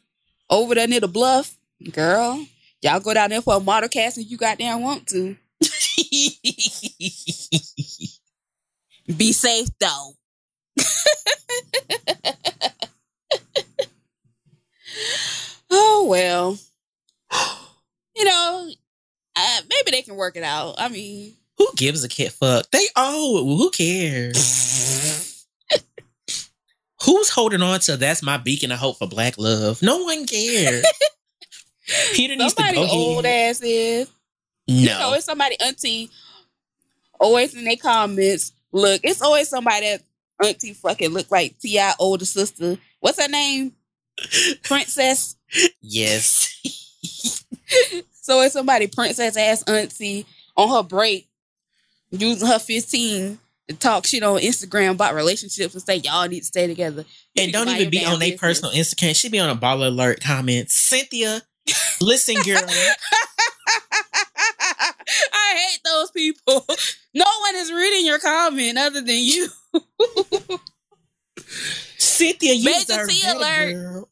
[0.50, 1.58] over there near the bluff.
[1.92, 2.46] Girl,
[2.82, 5.36] y'all go down there for a model cast if you goddamn want to.
[9.18, 10.14] Be safe though.
[15.70, 16.58] oh well.
[18.16, 18.70] You know,
[19.36, 20.76] uh, maybe they can work it out.
[20.78, 22.72] I mean, who gives a kid fuck?
[22.72, 25.46] They oh, who cares?
[27.06, 29.82] Who's holding on to that's my beacon of hope for black love?
[29.82, 30.86] No one cares.
[32.14, 33.52] Peter needs somebody to go old ahead.
[33.52, 34.12] ass is.
[34.68, 34.76] No.
[34.76, 36.10] You know, it's somebody auntie
[37.20, 38.52] always in their comments.
[38.74, 40.02] Look, it's always somebody that
[40.46, 41.94] auntie fucking look like T.I.
[42.00, 42.78] older sister.
[43.00, 43.74] What's her name?
[44.64, 45.38] Princess.
[45.82, 46.48] yes.
[48.30, 50.24] So it's somebody princess ass auntie
[50.56, 51.29] on her break
[52.12, 56.46] using her 15 to talk shit on Instagram about relationships and say y'all need to
[56.46, 57.06] stay together.
[57.36, 59.16] You and don't even be on their personal Instagram.
[59.16, 60.70] She be on a baller alert comment.
[60.72, 61.42] Cynthia,
[62.02, 62.62] listen, girl.
[65.34, 66.66] I hate those people.
[67.14, 69.48] No one is reading your comment other than you.
[71.98, 73.74] Cynthia, you Major deserve T alert.
[73.74, 74.10] girl.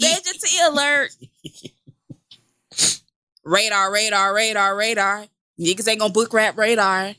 [0.00, 1.10] Major Tea alert.
[3.44, 5.26] radar, radar, radar, radar.
[5.60, 7.14] Niggas ain't gonna book rap radar.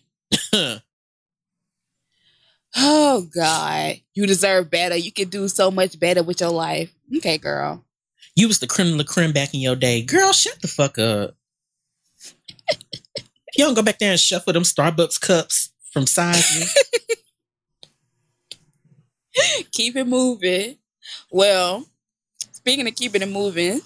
[2.76, 3.96] Oh God.
[4.14, 4.96] You deserve better.
[4.96, 6.94] You can do so much better with your life.
[7.18, 7.86] Okay, girl.
[8.36, 10.02] you was the creme de la creme back in your day.
[10.02, 11.36] Girl, shut the fuck up.
[13.56, 16.76] you don't go back there and shuffle them Starbucks cups from size.
[19.72, 20.78] Keep it moving.
[21.32, 21.86] Well,
[22.52, 23.82] speaking of keeping it moving,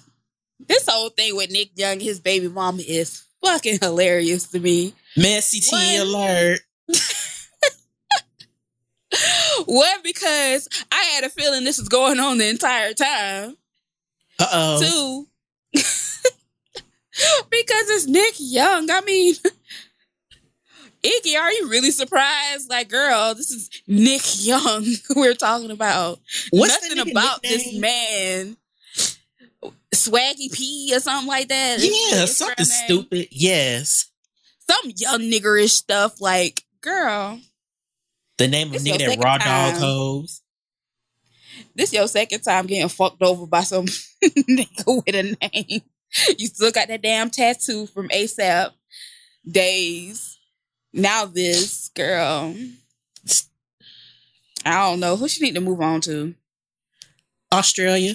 [0.60, 4.94] this whole thing with Nick Young, his baby mama is fucking hilarious to me.
[5.18, 6.60] Messy T alert.
[9.66, 10.02] what?
[10.02, 13.56] because I had a feeling this was going on the entire time.
[14.38, 14.80] Uh oh.
[14.80, 15.26] Two,
[17.50, 18.90] because it's Nick Young.
[18.90, 19.34] I mean,
[21.02, 22.68] Iggy, are you really surprised?
[22.68, 26.20] Like, girl, this is Nick Young we're talking about.
[26.50, 28.56] What's Nothing about this man.
[29.94, 31.78] Swaggy P or something like that.
[31.80, 33.28] Yeah, something stupid.
[33.30, 34.07] Yes.
[34.70, 36.20] Some young niggerish stuff.
[36.20, 37.40] Like, girl,
[38.38, 40.42] The name of nigga that raw second dog hoes.
[41.74, 43.86] this your second time getting fucked over by some
[44.24, 45.82] nigga with a name.
[46.38, 48.70] You still got that damn tattoo from ASAP
[49.50, 50.38] days.
[50.92, 52.54] Now this girl.
[54.64, 56.34] I don't know who she need to move on to.
[57.52, 58.14] Australia.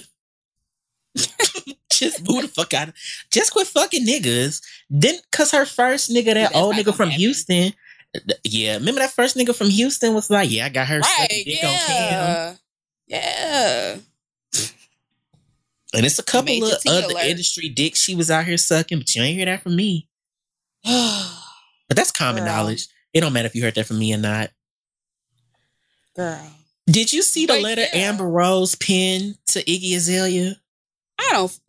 [1.92, 2.88] Just move the fuck out.
[2.88, 2.94] of-
[3.30, 4.60] Just quit fucking niggas.
[4.90, 7.20] Then, cause her first nigga, that That's old nigga from happen.
[7.20, 7.72] Houston.
[8.44, 11.16] Yeah, remember that first nigga from Houston was like, yeah, I got her Right?
[11.20, 11.88] sucking dick on cam.
[11.88, 12.54] Yeah.
[13.06, 13.96] Yeah.
[15.94, 17.24] And it's a couple Major of other alert.
[17.26, 20.08] industry dicks she was out here sucking, but you ain't hear that from me.
[21.86, 22.52] But that's common Girl.
[22.52, 22.86] knowledge.
[23.12, 24.50] It don't matter if you heard that from me or not.
[26.16, 26.40] Girl.
[26.86, 28.08] Did you see the But letter yeah.
[28.08, 30.56] Amber Rose penned to Iggy Azalea?
[31.28, 31.60] I don't.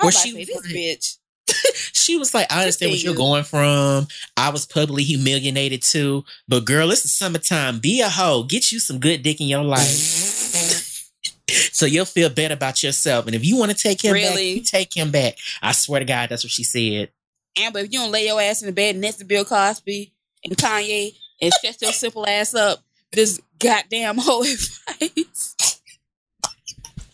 [0.00, 1.16] Where she this bitch.
[1.92, 4.06] She was like, I understand what you're going from.
[4.36, 6.24] I was publicly humiliated too.
[6.46, 7.80] But girl, it's the summertime.
[7.80, 8.44] Be a hoe.
[8.44, 11.10] Get you some good dick in your life.
[11.72, 13.26] so you'll feel better about yourself.
[13.26, 14.52] And if you want to take him back, Really?
[14.52, 15.36] you take him back.
[15.60, 17.10] I swear to God, that's what she said.
[17.58, 20.56] Amber, if you don't lay your ass in the bed next to Bill Cosby and
[20.56, 24.42] Kanye and shut your simple ass up, this goddamn whole
[25.00, 25.77] advice.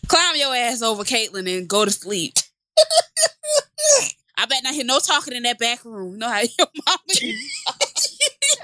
[0.07, 2.33] Climb your ass over Caitlyn and go to sleep.
[4.37, 6.17] I bet not hear no talking in that back room.
[6.19, 6.99] Know how your mama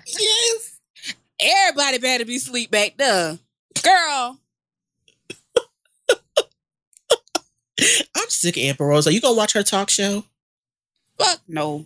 [0.05, 0.77] yes.
[1.39, 3.39] Everybody better be sleep back there.
[3.81, 4.39] Girl,
[8.15, 9.07] I'm sick of Amber Rose.
[9.07, 10.23] Are you gonna watch her talk show?
[11.17, 11.85] fuck no.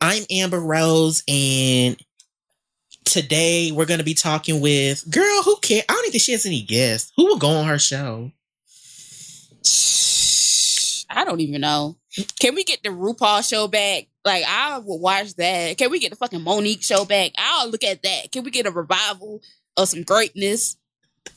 [0.00, 1.96] I'm Amber Rose, and
[3.04, 5.42] today we're gonna be talking with girl.
[5.42, 5.84] Who cares?
[5.88, 7.12] I don't even think she has any guests.
[7.16, 8.30] Who will go on her show?
[11.10, 11.96] I don't even know.
[12.40, 14.08] Can we get the RuPaul show back?
[14.24, 15.78] Like I would watch that.
[15.78, 17.32] Can we get the fucking Monique show back?
[17.38, 18.30] I'll look at that.
[18.32, 19.40] Can we get a revival
[19.76, 20.76] of some greatness?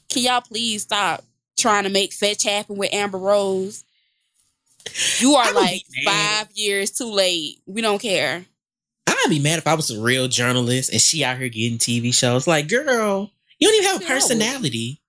[0.09, 1.23] Can y'all please stop
[1.57, 3.85] trying to make fetch happen with Amber Rose?
[5.19, 7.61] You are like five years too late.
[7.65, 8.45] We don't care.
[9.07, 12.13] I'd be mad if I was a real journalist and she out here getting TV
[12.13, 12.47] shows.
[12.47, 15.00] Like, girl, you don't even have a personality.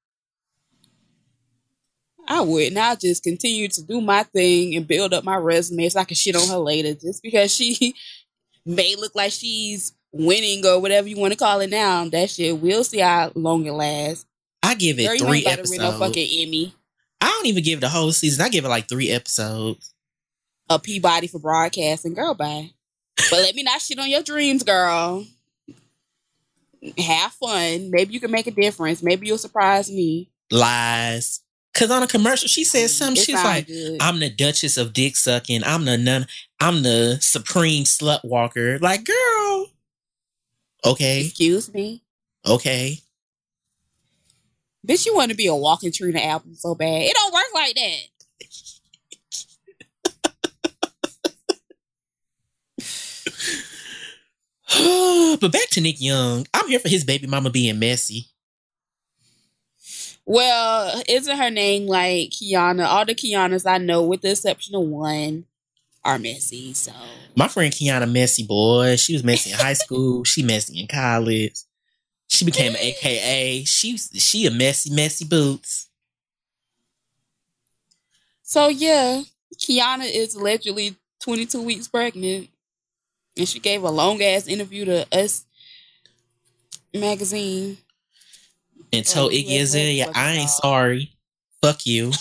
[2.29, 6.01] I would not just continue to do my thing and build up my resume so
[6.01, 7.95] I can shit on her later just because she
[8.67, 12.09] may look like she's winning or whatever you want to call it now.
[12.09, 14.27] That shit, we'll see how long it lasts.
[14.63, 15.79] I give it Girl, three episodes.
[15.79, 16.75] No fucking Emmy.
[17.21, 18.45] I don't even give the whole season.
[18.45, 19.93] I give it like three episodes.
[20.69, 22.35] A Peabody for broadcasting, girl.
[22.35, 22.71] Bye.
[23.31, 25.27] But let me not shit on your dreams, girl.
[26.99, 27.91] Have fun.
[27.91, 29.03] Maybe you can make a difference.
[29.03, 30.31] Maybe you'll surprise me.
[30.51, 31.41] Lies.
[31.75, 33.23] Cause on a commercial, she said mm, something.
[33.23, 34.03] She's like, good.
[34.03, 35.65] "I'm the Duchess of Dick Sucking.
[35.65, 36.27] I'm the nun.
[36.61, 39.67] I'm the Supreme Slut Walker." Like, girl.
[40.85, 41.27] Okay.
[41.27, 42.03] Excuse me.
[42.47, 42.99] Okay.
[44.87, 47.03] Bitch, you want to be a walking Trina album so bad.
[47.03, 48.13] It don't work like that.
[55.41, 56.47] but back to Nick Young.
[56.53, 58.32] I'm here for his baby mama being messy.
[60.33, 62.87] Well, isn't her name like Kiana?
[62.87, 65.45] All the Kianas I know, with the exception of one,
[66.03, 66.73] are messy.
[66.73, 66.91] So
[67.37, 68.97] my friend Kiana messy boy.
[68.97, 70.25] She was messy in high school.
[70.25, 71.57] She messy in college.
[72.29, 73.65] She became an AKA.
[73.65, 75.91] She she a messy, messy boots.
[78.43, 79.25] So yeah,
[79.59, 82.49] Kiana is allegedly 22 weeks pregnant.
[83.37, 85.45] And she gave a long ass interview to Us
[86.95, 87.77] magazine.
[88.93, 91.13] And told Iggy Azalea, I ain't sorry.
[91.63, 92.13] Fuck you.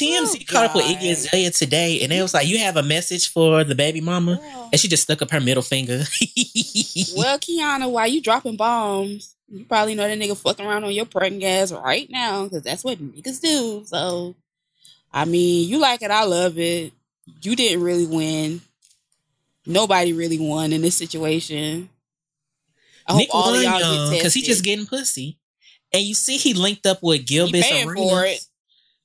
[0.00, 2.82] TMZ oh, caught up with Iggy Azalea today, and it was like, "You have a
[2.82, 4.68] message for the baby mama," Girl.
[4.72, 5.98] and she just stuck up her middle finger.
[7.16, 9.36] well, Kiana, why you dropping bombs?
[9.48, 12.84] You probably know that nigga fucking around on your pregnant ass right now, because that's
[12.84, 13.82] what niggas do.
[13.84, 14.34] So,
[15.12, 16.92] I mean, you like it, I love it.
[17.42, 18.60] You didn't really win.
[19.66, 21.90] Nobody really won in this situation.
[23.06, 25.38] I Nick hope all won, y'all because he just getting pussy.
[25.92, 28.48] And you see, he linked up with Gilbert Arenas.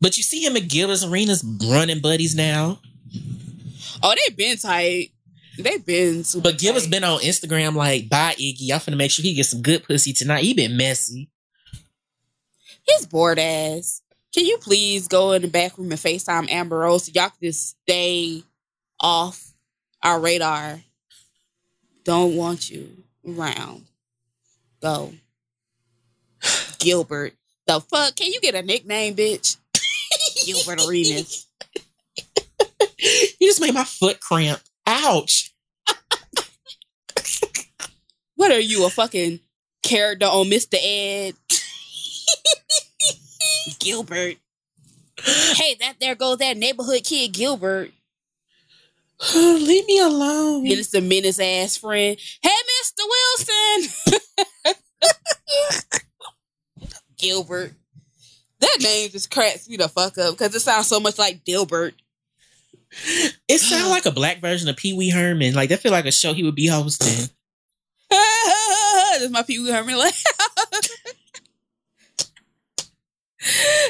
[0.02, 2.80] But you see him at Gilbert Arenas running buddies now.
[4.04, 5.12] Oh, they been tight.
[5.58, 8.72] They been But Gilbert's been on Instagram like, bye Iggy.
[8.72, 10.44] I'm finna make sure he gets some good pussy tonight.
[10.44, 11.30] He been messy.
[12.84, 14.02] He's bored ass.
[14.34, 17.38] Can you please go in the back room and FaceTime Amber Rose so y'all can
[17.42, 18.44] just stay
[19.00, 19.54] off
[20.04, 20.82] our radar?
[22.04, 23.86] Don't want you around.
[24.82, 25.14] Go.
[26.80, 27.34] Gilbert.
[27.68, 28.16] The fuck?
[28.16, 29.58] Can you get a nickname, bitch?
[30.46, 31.48] Gilbert Arenas.
[33.40, 34.62] you just made my foot cramp.
[34.86, 35.54] Ouch.
[38.36, 39.40] what are you, a fucking
[39.82, 40.78] character on Mr.
[40.82, 41.34] Ed?
[43.80, 44.38] Gilbert.
[45.24, 47.92] Hey, that there goes that neighborhood kid, Gilbert.
[49.36, 50.66] Leave me alone.
[50.66, 52.18] Dennis the Menace ass friend.
[52.42, 53.04] Hey, Mr.
[53.10, 54.24] Wilson.
[57.18, 57.74] Gilbert.
[58.60, 61.94] That name just cracks me the fuck up because it sounds so much like Dilbert.
[63.48, 65.54] It sounds like a black version of Pee Wee Herman.
[65.54, 67.30] Like that feel like a show he would be hosting.
[68.10, 70.24] That's my Pee Wee Herman laugh.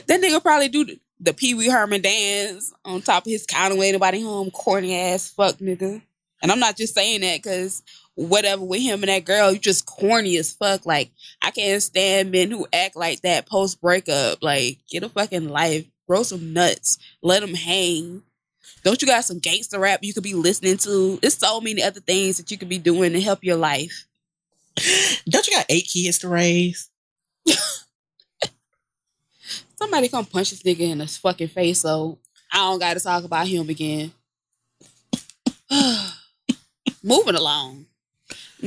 [0.07, 3.91] that nigga probably do the Pee Wee Herman dance on top of his counter way
[3.91, 6.01] nobody home, corny ass fuck nigga.
[6.41, 7.82] And I'm not just saying that because
[8.15, 10.86] whatever with him and that girl, you just corny as fuck.
[10.86, 14.43] Like I can't stand men who act like that post breakup.
[14.43, 18.23] Like get a fucking life, grow some nuts, let them hang.
[18.84, 21.17] Don't you got some gangster rap you could be listening to?
[21.21, 24.08] There's so many other things that you could be doing to help your life.
[25.28, 26.89] Don't you got eight kids to raise?
[29.77, 32.17] Somebody come punch this nigga in his fucking face so
[32.51, 34.12] I don't got to talk about him again.
[37.04, 37.85] Moving along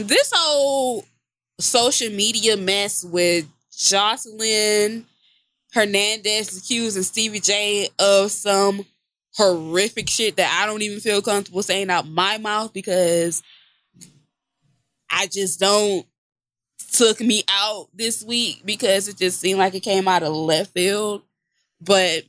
[0.06, 1.04] this whole
[1.58, 5.04] social media mess with Joseline
[5.72, 8.84] Hernandez accusing Stevie J of some
[9.34, 13.42] horrific shit that I don't even feel comfortable saying out my mouth because
[15.10, 16.06] I just don't
[16.92, 20.72] took me out this week because it just seemed like it came out of left
[20.72, 21.22] field.
[21.80, 22.24] But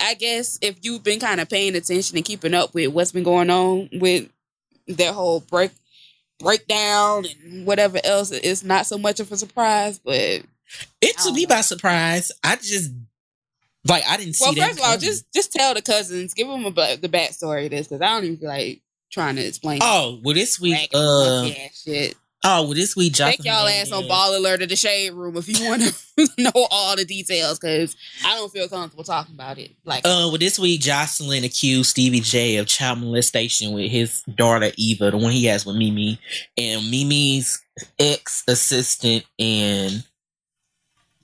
[0.00, 3.24] I guess if you've been kind of paying attention and keeping up with what's been
[3.24, 4.28] going on with
[4.86, 5.72] their whole break
[6.38, 10.42] breakdown and whatever else it's not so much of a surprise, but
[11.00, 12.30] it took me by surprise.
[12.44, 12.92] I just
[13.86, 14.44] Like I didn't see.
[14.44, 17.64] Well, that first of all, just just tell the cousins, give them a, the backstory
[17.64, 19.80] of this because I don't even feel like trying to explain.
[19.82, 22.16] oh well, this week, uh, ass shit.
[22.48, 25.36] Oh well, this week, Take Joseline y'all ass on Baller Alert of the Shade Room
[25.36, 29.58] if you want to know all the details because I don't feel comfortable talking about
[29.58, 29.72] it.
[29.84, 34.70] Like, Uh, well, this week Joseline accused Stevie J of child molestation with his daughter
[34.76, 36.20] Eva, the one he has with Mimi,
[36.56, 37.60] and Mimi's
[37.98, 40.04] ex assistant and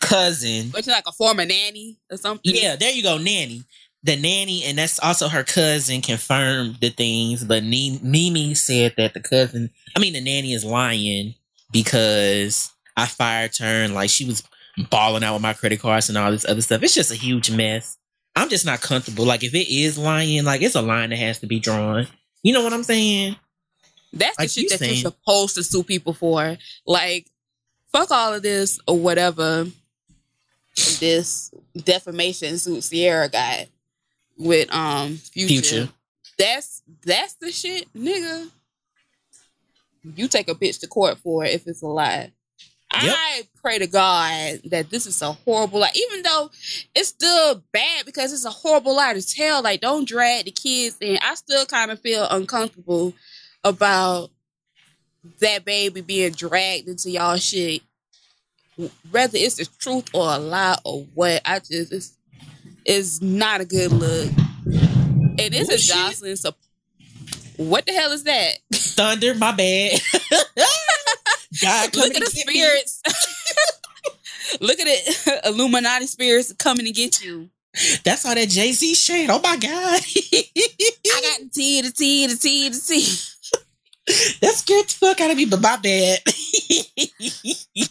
[0.00, 0.70] cousin.
[0.72, 2.52] which is like a former nanny or something.
[2.52, 3.62] Yeah, there you go, nanny.
[4.04, 7.44] The nanny, and that's also her cousin, confirmed the things.
[7.44, 11.34] But Mimi said that the cousin, I mean, the nanny is lying
[11.70, 14.42] because I fired her and like she was
[14.90, 16.82] balling out with my credit cards and all this other stuff.
[16.82, 17.98] It's just a huge mess.
[18.34, 19.24] I'm just not comfortable.
[19.24, 22.06] Like if it is lying, like it's a line that has to be drawn.
[22.42, 23.36] You know what I'm saying?
[24.12, 24.94] That's the shit that saying.
[24.94, 26.56] you're supposed to sue people for.
[26.86, 27.26] Like,
[27.92, 29.66] fuck all of this or whatever.
[30.98, 33.66] This defamation suit Ciara got
[34.38, 35.48] with um Future.
[35.48, 35.88] Future.
[36.38, 38.50] That's that's the shit, nigga.
[40.16, 42.32] You take a bitch to court for it if it's a lie.
[42.94, 43.14] Yep.
[43.16, 46.50] I pray to God that this is a horrible lie, even though
[46.94, 49.62] it's still bad because it's a horrible lie to tell.
[49.62, 51.18] Like, don't drag the kids in.
[51.22, 53.14] I still kind of feel uncomfortable
[53.64, 54.30] about
[55.40, 57.82] that baby being dragged into y'all shit.
[59.10, 62.18] Whether it's the truth or a lie or what, I just it's
[62.84, 64.30] it's not a good look.
[65.38, 65.96] And Oh, a shit.
[65.96, 66.38] Joseline.
[66.38, 66.52] So,
[67.56, 68.58] what the hell is that?
[68.72, 70.00] Thunder, my bad.
[71.62, 72.54] God, Look coming at the to get me.
[72.54, 73.02] spirits.
[74.60, 77.48] Look at it, Illuminati spirits coming to get you.
[78.04, 79.30] That's all that Jay Z shit.
[79.30, 80.02] Oh my God.
[80.02, 83.00] I got the T, the T, the T, the T.
[84.42, 86.18] That scared the fuck out of me, but my bad.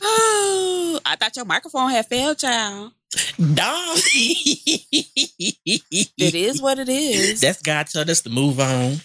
[0.04, 2.92] Oh, I thought your microphone had failed, child.
[3.38, 3.96] No.
[6.18, 7.42] It is what it is.
[7.42, 8.98] That's God told us to move on.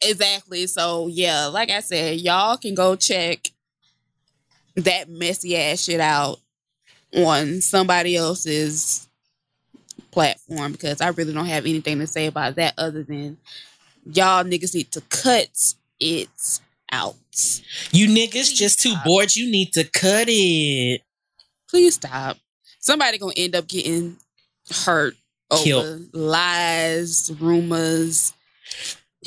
[0.00, 0.66] Exactly.
[0.66, 3.50] So yeah, like I said, y'all can go check
[4.76, 6.38] that messy ass shit out
[7.14, 9.08] on somebody else's
[10.10, 13.36] platform because I really don't have anything to say about that other than
[14.04, 15.48] y'all niggas need to cut
[16.00, 17.16] it out.
[17.90, 19.04] You niggas just too Stop.
[19.04, 19.36] bored.
[19.36, 21.02] You need to cut it.
[21.68, 22.36] Please stop.
[22.84, 24.18] Somebody gonna end up getting
[24.84, 25.14] hurt
[25.50, 26.14] over Killed.
[26.14, 28.34] lies, rumors,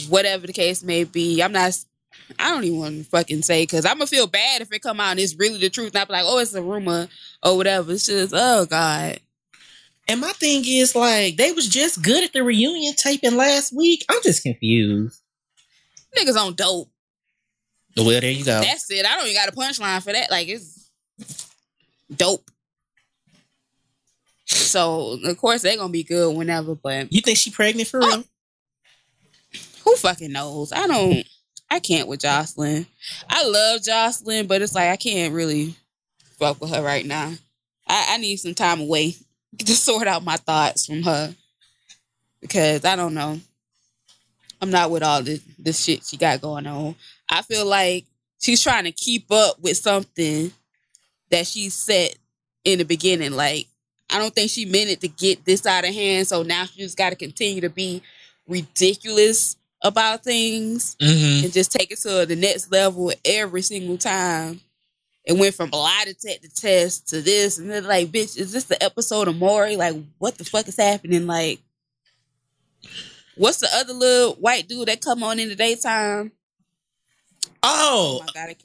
[0.10, 1.42] whatever the case may be.
[1.42, 1.76] I'm not.
[2.38, 5.00] I don't even want to fucking say because I'm gonna feel bad if it come
[5.00, 5.96] out and it's really the truth.
[5.96, 7.08] Not be like, oh, it's a rumor
[7.42, 7.94] or whatever.
[7.94, 9.22] It's just, oh god.
[10.08, 14.06] And my thing is like they was just good at the reunion taping last week.
[14.08, 15.20] I'm just confused.
[16.16, 16.92] Niggas on dope.
[17.96, 18.62] Well, there you go.
[18.62, 19.04] That's it.
[19.04, 20.30] I don't even got a punchline for that.
[20.30, 20.92] Like it's
[22.16, 22.52] dope.
[24.48, 28.24] So of course they're gonna be good whenever, but You think she pregnant for real?
[29.84, 30.72] who fucking knows?
[30.72, 31.26] I don't.
[31.70, 32.86] I can't with Joseline.
[33.30, 35.76] I love Joseline, but it's like I can't really
[36.40, 37.34] fuck with her right now.
[37.88, 39.16] I, I need some time away
[39.58, 41.36] to sort out my thoughts from her
[42.42, 43.40] because I don't know.
[44.62, 46.96] I'm not with all this this shit she got going on.
[47.30, 48.06] I feel like
[48.40, 50.52] she's trying to keep up with something
[51.30, 52.16] that she set
[52.64, 53.34] in the beginning.
[53.34, 53.68] Like
[54.10, 56.80] I don't think she meant it to get this out of hand, so now she
[56.80, 58.02] just got to continue to be
[58.48, 61.46] ridiculous about things Mm-hmm.
[61.46, 64.62] and just take it to the next level every single time.
[65.26, 68.64] It went from a lie detector test to this, and then like, bitch, is this
[68.64, 69.76] the episode of Maury?
[69.76, 71.28] Like, what the fuck is happening?
[71.28, 71.60] Like,
[73.36, 76.32] what's the other little white dude that come on in the daytime?
[77.62, 78.56] Oh Oh, my god,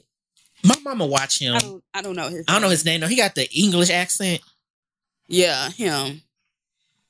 [0.63, 1.55] my mama watch him.
[1.55, 2.45] I don't, I don't know his.
[2.47, 3.01] I don't know his name.
[3.01, 3.07] though.
[3.07, 4.41] he got the English accent.
[5.27, 6.21] Yeah, him.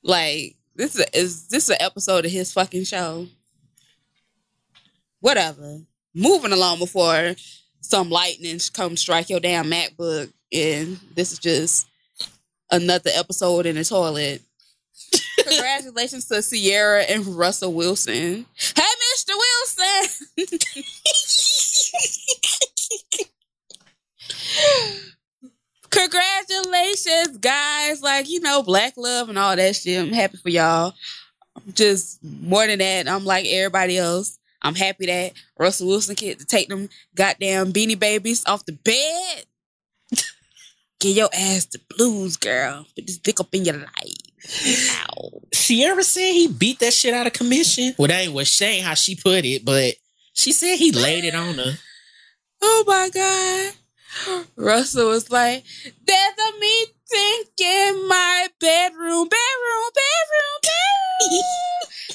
[0.02, 3.26] Like this is is this an episode of his fucking show?
[5.20, 5.80] Whatever.
[6.14, 7.34] Moving along before
[7.80, 11.86] some lightning come strike your damn MacBook, and this is just
[12.70, 14.42] another episode in the toilet.
[15.38, 18.46] Congratulations to Ciara and Russell Wilson.
[18.76, 18.82] Hey,
[19.16, 19.34] Mr.
[20.36, 20.58] Wilson.
[25.94, 28.02] Congratulations, guys.
[28.02, 30.00] Like, you know, black love and all that shit.
[30.00, 30.94] I'm happy for y'all.
[31.72, 34.38] Just more than that, I'm like everybody else.
[34.60, 39.44] I'm happy that Russell Wilson get to take them goddamn beanie babies off the bed.
[41.00, 42.86] Get your ass the blues, girl.
[42.96, 45.06] Put this dick up in your life.
[45.10, 45.42] Ow.
[45.52, 47.94] Ciara said he beat that shit out of commission.
[47.98, 49.96] Well, that ain't what Shane how she put it, but
[50.32, 51.78] she said he laid it on her.
[52.62, 53.74] Oh my God.
[54.56, 55.64] Russell was like,
[56.06, 61.42] There's a meeting in my bedroom, bedroom, bedroom, bedroom.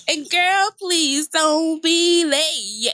[0.09, 2.93] and girl, please don't be late.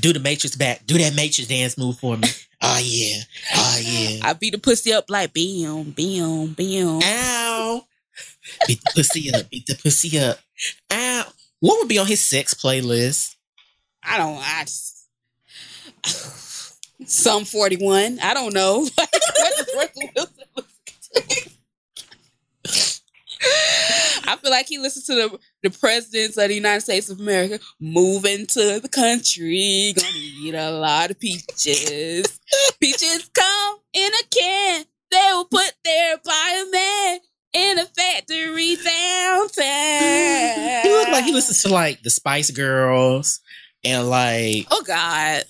[0.00, 0.84] Do the Matrix back.
[0.86, 2.28] Do that Matrix dance move for me.
[2.62, 3.22] Oh yeah.
[3.54, 4.20] Oh yeah.
[4.24, 7.00] I beat the pussy up like bam, bam, bam.
[7.02, 7.84] Ow.
[8.66, 9.48] Beat the pussy up.
[9.50, 10.38] Beat the pussy up.
[10.92, 11.24] Ow.
[11.60, 13.35] What would be on his sex playlist?
[14.06, 14.38] I don't.
[14.38, 14.64] I.
[17.06, 18.18] Some forty one.
[18.22, 18.86] I don't know.
[24.28, 27.60] I feel like he listens to the the presidents of the United States of America
[27.80, 29.92] moving to the country.
[29.94, 32.40] Gonna eat a lot of peaches.
[32.80, 34.84] peaches come in a can.
[35.10, 37.20] They were put there by a man
[37.52, 39.52] in a factory downtown.
[40.82, 43.40] He look like he listens to like the Spice Girls
[43.86, 45.44] and like oh god.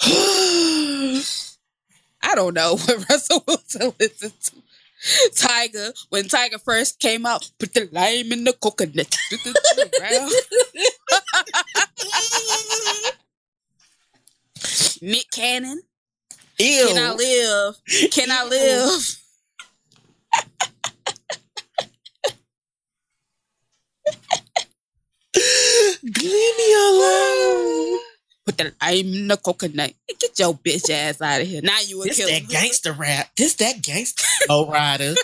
[2.22, 4.56] I don't know what Russell Wilson listens to.
[5.34, 9.14] Tiger, when Tiger first came out, put the lime in the coconut.
[15.02, 15.82] Nick Cannon.
[16.58, 16.86] Ew.
[16.88, 17.76] Can I live?
[18.10, 19.23] Can I live?
[25.34, 28.00] Leave me alone.
[28.46, 29.94] Put lime in the coconut.
[30.20, 31.62] Get your bitch ass out of here.
[31.62, 32.30] Now you a This killer.
[32.32, 33.30] that gangster rap.
[33.36, 34.24] This that gangster.
[34.48, 35.14] Low rider.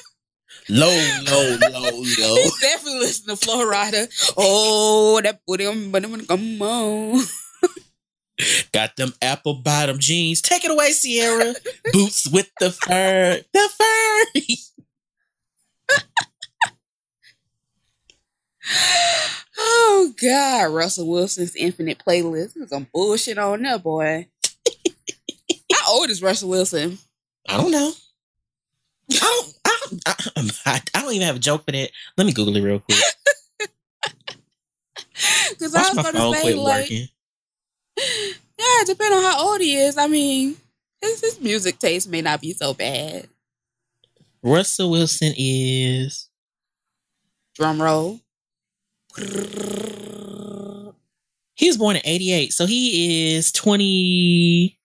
[0.68, 0.86] Low,
[1.26, 2.36] low, low, low.
[2.60, 4.06] Definitely listen to Flow Rider.
[4.36, 7.24] Oh, that booty, um, but I'm gonna come on.
[8.72, 10.40] Got them apple bottom jeans.
[10.40, 11.54] Take it away, Ciara.
[11.92, 13.40] Boots with the fur.
[13.52, 14.40] The fur.
[19.62, 22.54] Oh God, Russell Wilson's infinite playlist.
[22.54, 24.26] There's some bullshit on there, boy.
[25.72, 26.98] How old is Russell Wilson?
[27.48, 27.92] I don't know.
[29.12, 31.90] I don't, I, don't, I, I don't even have a joke for that.
[32.16, 32.98] Let me Google it real quick.
[35.50, 37.08] Because I was gonna phone say, like, working.
[37.98, 39.98] yeah, depending on how old he is.
[39.98, 40.56] I mean,
[41.02, 43.28] his, his music taste may not be so bad.
[44.42, 46.30] Russell Wilson is
[47.54, 48.20] Drum roll.
[51.54, 54.78] He was born in 88, so he is 20.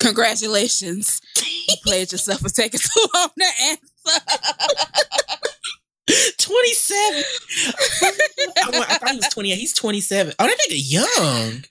[0.00, 1.20] Congratulations.
[1.68, 3.82] You played yourself for taking too long to answer.
[6.38, 7.24] 27.
[8.02, 9.54] I, wa- I thought he was 28.
[9.56, 10.32] He's 27.
[10.38, 11.64] Oh, that nigga young.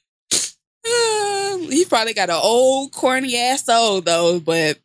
[0.87, 4.77] Um, he probably got an old corny ass soul though, but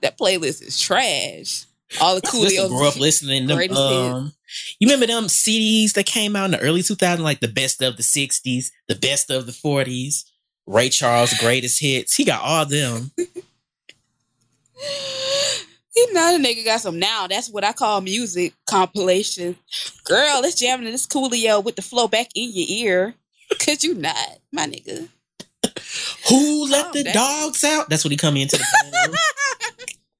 [0.00, 1.64] that playlist is trash.
[2.00, 3.76] All the I used to Coolio grew up listening to them.
[3.76, 4.32] Um,
[4.78, 7.96] you remember them CDs that came out in the early 2000s, like the best of
[7.96, 10.24] the 60s, the best of the 40s,
[10.66, 12.14] Ray Charles' greatest hits.
[12.14, 13.12] He got all them.
[15.94, 17.26] He know the nigga got some now.
[17.26, 19.56] That's what I call music compilation.
[20.04, 23.14] Girl, let's jam to this Coolio with the flow back in your ear.
[23.58, 24.16] Could you not,
[24.50, 25.08] my nigga?
[26.28, 27.90] Who let Calm the dogs out?
[27.90, 29.18] That's what he come into the.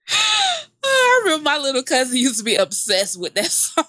[0.84, 3.84] I remember my little cousin used to be obsessed with that song.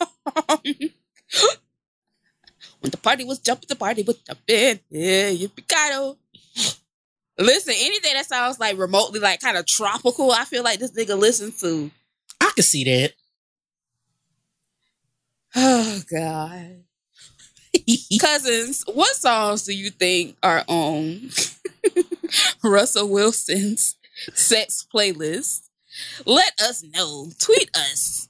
[2.79, 4.79] when the party was jumping, the party was jumping.
[4.89, 6.17] Yeah, you picado.
[7.37, 11.17] Listen, anything that sounds like remotely like kind of tropical, I feel like this nigga
[11.17, 11.89] listens to.
[12.39, 13.13] I can see that.
[15.55, 16.83] Oh God.
[18.19, 21.29] Cousins, what songs do you think are on
[22.63, 23.95] Russell Wilson's
[24.33, 25.62] sex playlist?
[26.25, 27.29] Let us know.
[27.39, 28.29] Tweet us.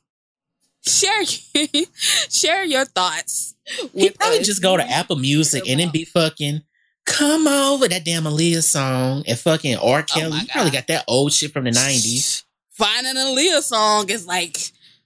[0.86, 1.24] Share
[2.30, 3.56] share your thoughts.
[3.94, 4.46] He probably us.
[4.46, 6.62] just go to Apple Music and then be fucking
[7.06, 10.00] come over that damn Aaliyah song and fucking R.
[10.00, 10.32] Oh Kelly.
[10.34, 12.44] Oh he probably got that old shit from the 90s.
[12.72, 14.58] Finding a Leah song is like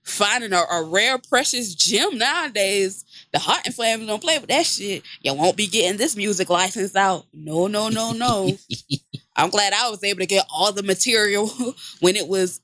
[0.03, 3.03] finding a, a rare, precious gem nowadays.
[3.33, 5.03] The Hot and Flames don't play with that shit.
[5.21, 7.25] You won't be getting this music license out.
[7.33, 8.57] No, no, no, no.
[9.37, 11.47] I'm glad I was able to get all the material
[11.99, 12.59] when it was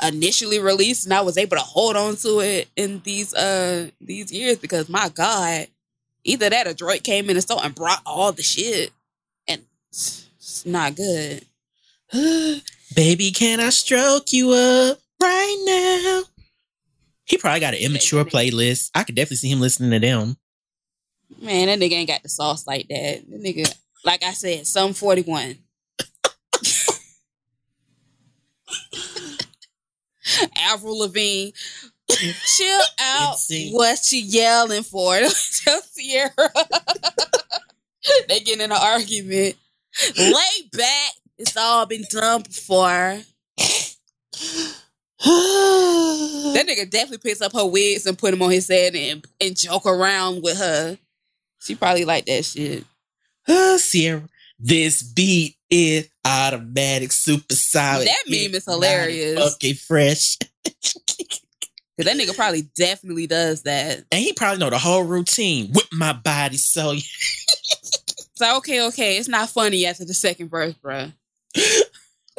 [0.00, 4.30] initially released and I was able to hold on to it in these uh these
[4.30, 5.66] years because my God,
[6.22, 8.92] either that or Drake came in and stole and brought all the shit.
[9.48, 11.44] And it's, it's not good.
[12.94, 16.22] Baby, can I stroke you up right now?
[17.24, 18.90] He probably got an immature playlist.
[18.94, 20.36] I could definitely see him listening to them.
[21.42, 23.22] Man, that nigga ain't got the sauce like that.
[23.28, 23.74] That nigga,
[24.04, 25.58] like I said, some 41.
[30.56, 31.50] Avril Lavigne,
[32.10, 33.36] chill out.
[33.70, 35.14] What you yelling for?
[35.64, 36.32] Tell Ciara.
[38.28, 39.56] they they get in an argument.
[40.16, 41.12] Lay back.
[41.38, 43.20] It's all been done before.
[43.56, 43.94] that
[46.66, 49.86] nigga definitely picks up her wigs and put them on his head and, and joke
[49.86, 50.98] around with her.
[51.60, 52.84] She probably like that shit.
[53.50, 58.06] Uh, Ciara, this beat is automatic, super solid.
[58.06, 59.54] That meme is hilarious.
[59.54, 60.36] Okay, fresh.
[60.64, 64.04] Cause that nigga probably definitely does that.
[64.12, 65.72] And he probably know the whole routine.
[65.72, 70.74] Whip my body so It's like, okay, okay, it's not funny after the second verse,
[70.74, 71.12] bruh.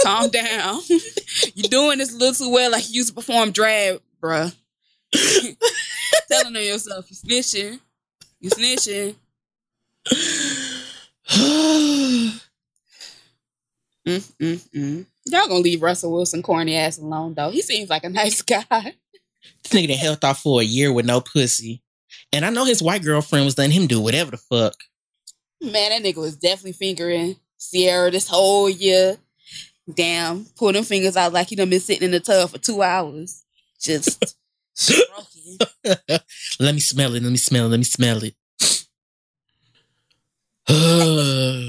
[0.02, 0.80] Calm down.
[1.56, 4.56] You're doing this a little too well like you used to perform drag, bruh.
[6.32, 7.80] Telling on yourself, you snitching.
[8.40, 9.16] You snitching.
[14.10, 15.06] Mm, mm, mm.
[15.28, 17.52] Y'all gonna leave Russell Wilson corny ass alone though.
[17.52, 18.64] He seems like a nice guy.
[18.72, 21.84] This nigga done held off for a year with no pussy.
[22.34, 24.74] And I know his white girlfriend was letting him do whatever the fuck.
[25.62, 29.18] Man, that nigga was definitely fingering Ciara this whole year.
[29.94, 32.82] Damn, pull them fingers out like he done been sitting in the tub for two
[32.82, 33.44] hours.
[33.80, 34.36] Just
[34.74, 35.60] stroking.
[36.60, 37.22] let me smell it.
[37.22, 37.70] Let me smell it.
[37.70, 38.36] Let me smell it.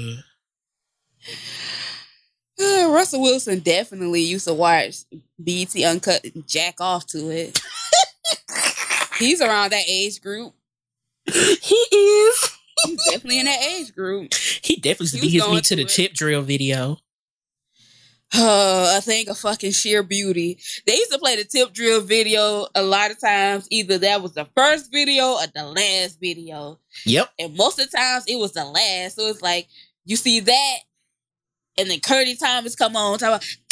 [2.91, 4.97] Russell Wilson definitely used to watch
[5.39, 7.59] BET Uncut and jack off to it.
[9.19, 10.53] He's around that age group.
[11.27, 11.35] he
[11.75, 12.49] is.
[12.85, 14.33] He's definitely in that age group.
[14.33, 15.89] He definitely He was beat his me to the through it.
[15.89, 16.97] tip drill video.
[18.33, 20.57] Uh, a thing of fucking sheer beauty.
[20.87, 23.67] They used to play the tip drill video a lot of times.
[23.69, 26.79] Either that was the first video or the last video.
[27.05, 27.29] Yep.
[27.37, 29.17] And most of the times it was the last.
[29.17, 29.67] So it's like
[30.05, 30.77] you see that,
[31.77, 33.45] and then Curdy Thomas come on talking about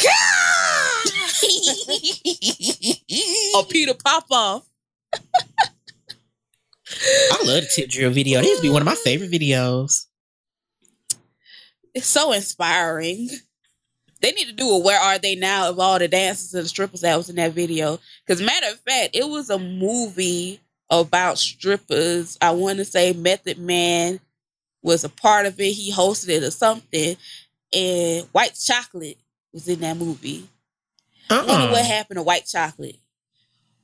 [3.54, 4.66] or oh, Peter Popoff.
[6.92, 8.40] I love the tip drill video.
[8.40, 10.06] Used to be one of my favorite videos.
[11.94, 13.28] It's so inspiring.
[14.20, 16.68] They need to do a Where Are They Now of all the dancers and the
[16.68, 17.98] strippers that was in that video.
[18.26, 22.36] Because matter of fact, it was a movie about strippers.
[22.42, 24.20] I want to say Method Man
[24.82, 25.72] was a part of it.
[25.72, 27.16] He hosted it or something.
[27.72, 29.18] And White Chocolate
[29.52, 30.48] was in that movie.
[31.28, 31.70] I wonder Uh-uh.
[31.72, 32.96] what happened to White Chocolate.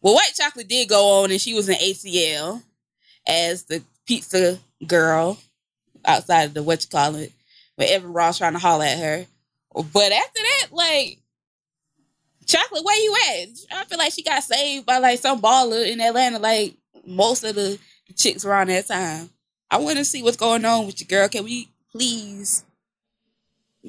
[0.02, 2.62] Well, White Chocolate did go on and she was in ATL
[3.26, 5.38] as the pizza girl
[6.04, 7.32] outside of the what you call it,
[7.76, 9.26] where Evan Ross trying to holler at her.
[9.74, 11.18] But after that, like
[12.46, 13.48] Chocolate, where you at?
[13.80, 16.74] I feel like she got saved by like some baller in Atlanta, like
[17.04, 17.78] most of the
[18.14, 19.30] chicks around that time.
[19.70, 21.28] I want to see what's going on with your girl.
[21.28, 22.64] Can we please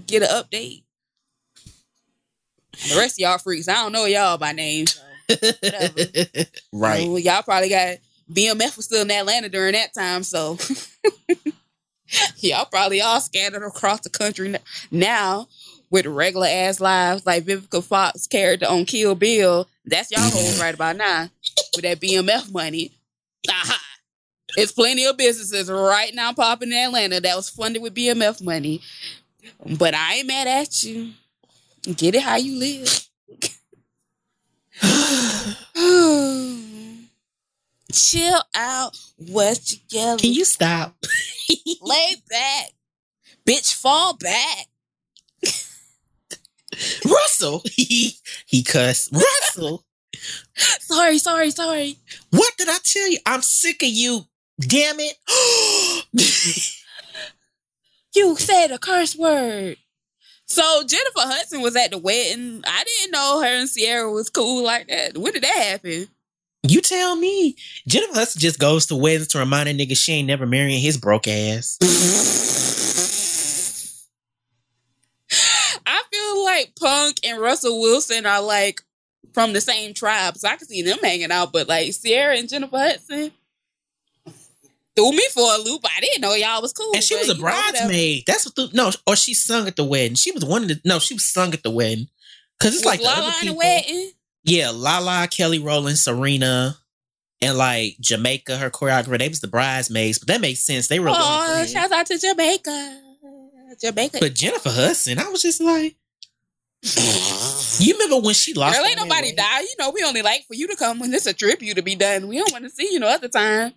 [0.05, 0.83] get an update?
[2.89, 4.85] The rest of y'all freaks, I don't know y'all by name.
[4.87, 5.01] So.
[6.73, 7.03] right.
[7.03, 7.97] So y'all probably got
[8.31, 10.57] BMF was still in Atlanta during that time, so
[12.37, 14.55] y'all probably all scattered across the country
[14.91, 15.47] now
[15.89, 19.67] with regular ass lives like Vivica Fox character on Kill Bill.
[19.85, 21.29] That's y'all hoes right about now
[21.75, 22.91] with that BMF money.
[23.49, 23.81] Aha.
[24.57, 28.81] It's plenty of businesses right now popping in Atlanta that was funded with BMF money.
[29.77, 31.11] But I ain't mad at you.
[31.83, 33.07] Get it how you live.
[37.91, 38.97] Chill out.
[39.17, 40.19] What you yelling?
[40.19, 40.95] Can you stop?
[41.81, 42.71] lay back?
[43.47, 44.67] Bitch, fall back.
[47.05, 47.63] Russell.
[47.75, 48.15] He
[48.45, 49.11] he cussed.
[49.13, 49.85] Russell.
[50.55, 51.97] Sorry, sorry, sorry.
[52.31, 53.19] What did I tell you?
[53.25, 54.25] I'm sick of you.
[54.59, 55.17] Damn it.
[58.15, 59.77] You said a curse word.
[60.45, 62.63] So Jennifer Hudson was at the wedding.
[62.65, 65.17] I didn't know her and Ciara was cool like that.
[65.17, 66.07] When did that happen?
[66.63, 67.55] you tell me.
[67.87, 70.97] Jennifer Hudson just goes to weddings to remind a nigga she ain't never marrying his
[70.97, 71.77] broke ass.
[75.85, 78.81] I feel like Punk and Russell Wilson are like
[79.33, 81.53] from the same tribe, so I can see them hanging out.
[81.53, 83.31] But like Ciara and Jennifer Hudson
[84.97, 85.81] threw me for a loop.
[85.85, 86.91] I didn't know y'all was cool.
[86.93, 88.23] And she was a bridesmaid.
[88.25, 90.15] That's what the no, or she sung at the wedding.
[90.15, 92.07] She was one of the no, she was sung at the wedding.
[92.59, 93.57] Cause it's Was like the Lala the people.
[93.57, 94.11] wedding?
[94.43, 96.77] Yeah, Lala, Kelly Rowland, Serena,
[97.41, 99.19] and like Jamaica, her choreographer.
[99.19, 100.87] They was the bridesmaids, but that makes sense.
[100.87, 101.09] They were.
[101.11, 103.01] Oh, shout out to Jamaica.
[103.79, 104.17] Jamaica.
[104.19, 105.97] but Jennifer Hudson, I was just like,
[107.79, 108.77] you remember when she lost?
[108.77, 109.37] Girl, ain't nobody weight?
[109.37, 109.61] die.
[109.61, 111.95] You know, we only like for you to come when it's a tribute to be
[111.95, 112.27] done.
[112.27, 113.73] We don't want to see you no other time.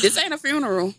[0.00, 0.94] This ain't a funeral.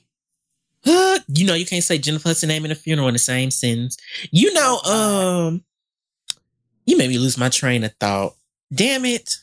[0.85, 3.97] You know, you can't say Jennifer Hudson name in a funeral in the same sentence.
[4.31, 5.63] You know, um,
[6.85, 8.35] you made me lose my train of thought.
[8.73, 9.37] Damn it.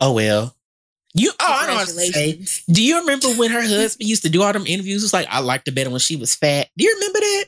[0.00, 0.54] Oh well.
[1.14, 2.44] You oh, I don't say.
[2.70, 5.02] Do you remember when her husband used to do all them interviews?
[5.02, 6.68] It was like I liked her better when she was fat.
[6.76, 7.44] Do you remember that?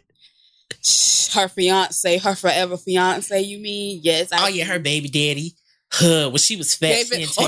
[1.33, 3.41] Her fiance, her forever fiance.
[3.41, 4.01] You mean?
[4.03, 4.33] Yes.
[4.33, 5.55] I oh yeah, her baby daddy.
[5.93, 7.45] Huh, when she was fat, David she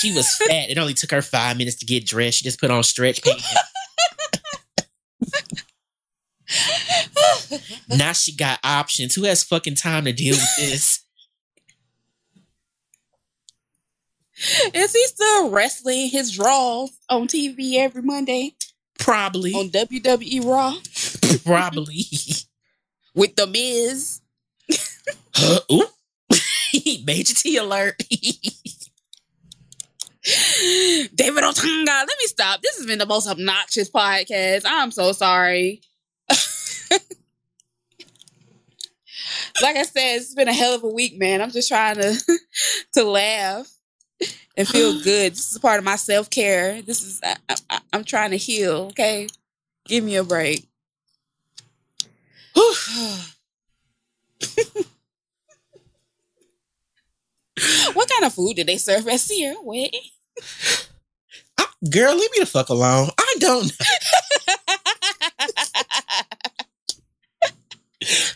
[0.00, 0.70] she was fat.
[0.70, 2.38] It only took her five minutes to get dressed.
[2.38, 3.44] She just put on stretch pants.
[7.88, 9.14] now she got options.
[9.14, 11.04] Who has fucking time to deal with this?
[14.72, 18.54] Is he still wrestling his draws on TV every Monday?
[19.00, 19.52] Probably.
[19.54, 20.76] On WWE Raw?
[21.44, 22.04] Probably.
[23.14, 24.20] With The Miz.
[25.42, 25.86] Uh, ooh.
[27.04, 27.96] Major Tea alert.
[31.14, 31.86] David Otunga.
[31.86, 32.60] Let me stop.
[32.60, 34.62] This has been the most obnoxious podcast.
[34.66, 35.80] I'm so sorry.
[39.62, 41.40] like I said, it's been a hell of a week, man.
[41.40, 42.38] I'm just trying to
[42.94, 43.66] to laugh
[44.56, 45.32] and feel good.
[45.32, 46.82] This is part of my self care.
[46.82, 47.36] This is I,
[47.68, 48.88] I, I'm trying to heal.
[48.90, 49.28] Okay,
[49.86, 50.66] give me a break.
[57.92, 59.90] what kind of food did they serve at Ciara Way?
[61.88, 63.08] girl, leave me the fuck alone.
[63.18, 63.66] I don't.
[63.66, 63.70] Know.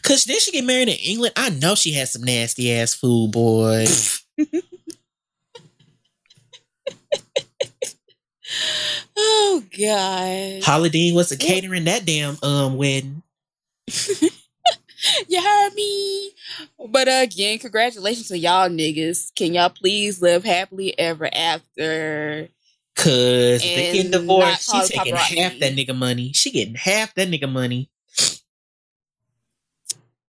[0.03, 1.33] Cause then she get married in England.
[1.37, 3.87] I know she has some nasty ass food, boy.
[9.35, 10.63] oh god.
[10.65, 13.23] Holiday was a catering that damn um wedding.
[15.29, 16.33] you heard me.
[16.89, 19.35] But again, congratulations to y'all niggas.
[19.35, 22.49] Can y'all please live happily ever after?
[22.97, 26.33] Cause they getting divorced, she taking half that nigga money.
[26.33, 27.91] She getting half that nigga money.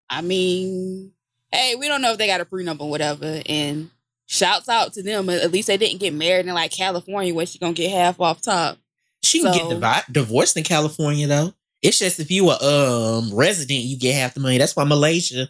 [0.09, 1.11] I mean,
[1.51, 3.41] hey, we don't know if they got a prenup or whatever.
[3.45, 3.91] And
[4.25, 5.29] shouts out to them.
[5.29, 8.41] At least they didn't get married in like California where she gonna get half off
[8.41, 8.77] top.
[9.25, 11.53] She can so, get divi- divorced in California though.
[11.81, 14.57] It's just if you are a um resident, you get half the money.
[14.57, 15.49] That's why Malaysia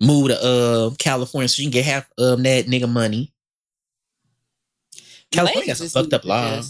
[0.00, 3.32] moved to uh California so you can get half of um, that nigga money.
[5.32, 6.62] California has a fucked up law.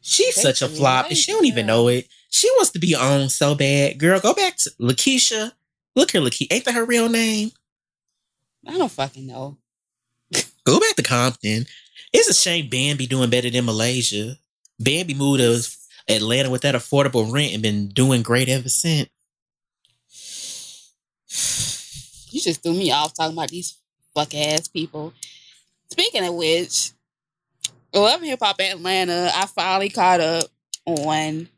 [0.00, 2.08] She's such a flop, and she don't even know it.
[2.30, 3.98] She wants to be on so bad.
[3.98, 5.52] Girl, go back to Lakeisha.
[5.94, 6.52] Look here, Lakeisha.
[6.52, 7.50] Ain't that her real name?
[8.66, 9.58] I don't fucking know.
[10.64, 11.66] go back to Compton.
[12.12, 14.36] It's a shame Bambi doing better than Malaysia.
[14.78, 19.08] Bambi moved to Atlanta with that affordable rent and been doing great ever since.
[22.30, 23.78] You just threw me off talking about these
[24.14, 25.12] fuck ass people.
[25.90, 26.92] Speaking of which,
[27.94, 30.44] Love Hip Hop Atlanta, I finally caught up
[30.84, 31.48] on,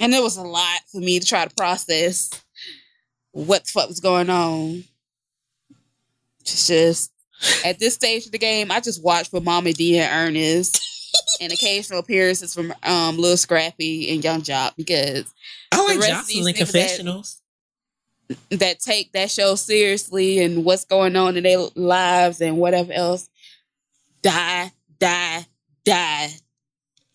[0.00, 2.30] and it was a lot for me to try to process
[3.32, 4.84] what the fuck was going on.
[6.40, 7.12] It's just
[7.64, 10.97] at this stage of the game, I just watch for Mama D and Ernest
[11.40, 15.32] and occasional appearances from um Lil Scrappy and Young Joc because
[15.72, 17.40] I like Joseline confessionals
[18.28, 22.92] that, that take that show seriously and what's going on in their lives and whatever
[22.92, 23.28] else
[24.22, 25.46] die, die,
[25.84, 26.30] die.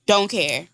[0.05, 0.67] Don't care.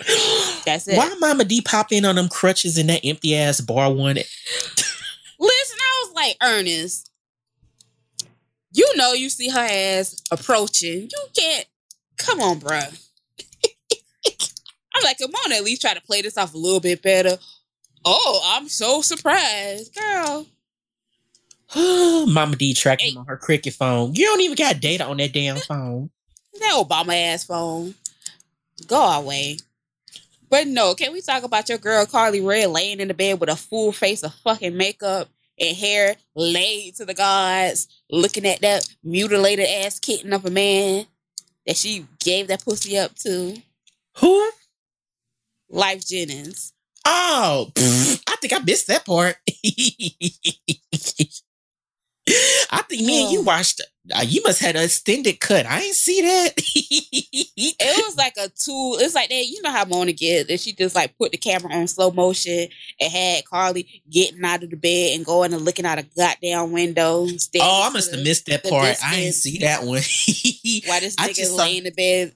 [0.64, 0.96] That's it.
[0.96, 4.16] Why Mama D pop in on them crutches in that empty ass bar one?
[4.16, 7.09] Listen, I was like, Ernest,
[8.72, 11.08] you know you see her ass approaching.
[11.10, 11.66] You can't.
[12.18, 12.78] Come on, bro.
[14.94, 17.38] I'm like, come on, at least try to play this off a little bit better.
[18.04, 20.46] Oh, I'm so surprised, girl.
[21.76, 23.18] Mama D tracking hey.
[23.18, 24.14] on her cricket phone.
[24.14, 26.10] You don't even got data on that damn phone.
[26.58, 27.94] That Obama ass phone.
[28.86, 29.56] Go away.
[30.50, 33.48] But no, can we talk about your girl Karlie Redd laying in the bed with
[33.48, 38.88] a full face of fucking makeup and hair laid to the gods, looking at that
[39.02, 41.06] mutilated ass kitten of a man
[41.66, 43.56] that she gave that pussy up to?
[44.18, 44.50] Who?
[45.72, 46.72] Lyfe Jennings.
[47.04, 49.36] Oh, I think I missed that part.
[52.70, 53.80] I think me and you watched.
[54.14, 55.66] Uh, you must have an extended cut.
[55.66, 56.52] I ain't see that.
[56.56, 58.96] it was like a two.
[58.98, 59.46] It's like that.
[59.46, 62.68] You know how Mona get that she just like put the camera on slow motion
[63.00, 66.72] and had Karlie getting out of the bed and going and looking out a goddamn
[66.72, 67.26] window.
[67.60, 68.86] Oh, I must have missed that part.
[68.86, 69.12] Distance.
[69.12, 69.88] I didn't see that one.
[70.88, 72.34] Why this nigga lay in the bed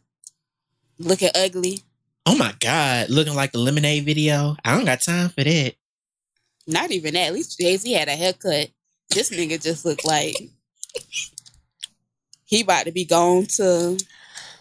[0.99, 1.81] looking ugly?
[2.27, 4.57] Oh my god, looking like the lemonade video.
[4.65, 5.75] I don't got time for that.
[6.67, 7.27] Not even that.
[7.27, 8.71] At least Jay Z had a haircut.
[9.15, 10.35] This nigga just looked like
[12.45, 13.97] he about to be gone to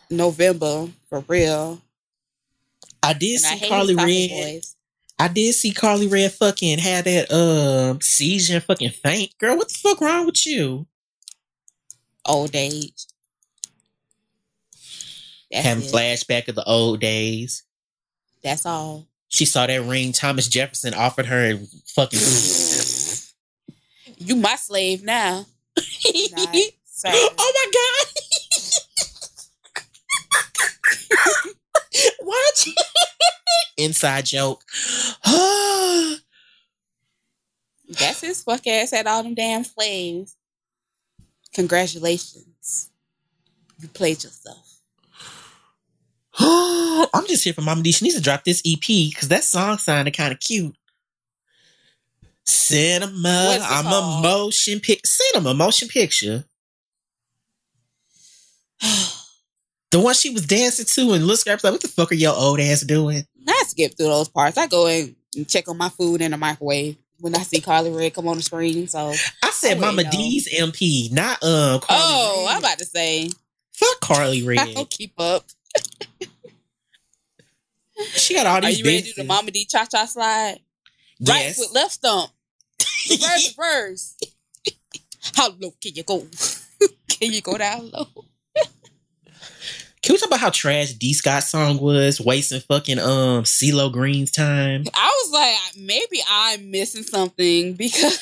[0.09, 1.81] November for real.
[3.01, 4.63] I did and see I Karlie Redd.
[5.19, 9.37] I did see Karlie Redd fucking had that um seizure fucking faint.
[9.39, 10.87] Girl, what the fuck wrong with you?
[12.25, 13.05] Old age.
[15.51, 15.91] That's Having it.
[15.91, 17.63] flashback of the old days.
[18.43, 19.07] That's all.
[19.27, 22.19] She saw that ring Thomas Jefferson offered her and fucking
[24.25, 25.45] You my slave now.
[25.75, 26.57] Not.
[27.05, 28.07] Oh my god.
[32.21, 32.67] what?
[33.77, 34.63] Inside joke.
[35.25, 36.21] That's
[38.21, 40.37] his fuck ass had all them damn slaves.
[41.53, 42.89] Congratulations.
[43.81, 44.79] You played yourself.
[46.39, 47.91] I'm just here for Mama D.
[47.91, 50.77] She needs to drop this EP because that song sounded kind of cute.
[52.45, 53.59] Cinema.
[53.61, 55.05] I'm a motion pic.
[55.05, 56.45] Cinema motion picture.
[59.91, 62.35] The one she was dancing to, and Lil Scrap's like, "What the fuck are your
[62.35, 64.57] old ass doing?" I skip through those parts.
[64.57, 65.15] I go and
[65.47, 68.43] check on my food in the microwave when I see Karlie Redd come on the
[68.43, 68.87] screen.
[68.87, 69.13] So,
[69.43, 70.09] I said wait, Mama no.
[70.09, 71.79] D's MP, not um.
[71.79, 72.53] Karlie oh, Red.
[72.53, 73.29] I'm about to say,
[73.71, 75.45] fuck Karlie I don't keep up.
[78.15, 78.77] She got all these.
[78.77, 79.23] Are you ready to do the.
[79.25, 80.57] Mama D cha cha slide?
[81.21, 81.57] Right Yes.
[81.57, 82.31] foot, left stomp.
[83.09, 84.15] Reverse, reverse.
[85.35, 86.25] How low can you go?
[87.07, 88.07] can you go down low?
[90.01, 94.31] Can we talk about how trash D Scott song was, wasting fucking um CeeLo Green's
[94.31, 94.83] time?
[94.93, 98.19] I was like, maybe I'm missing something because,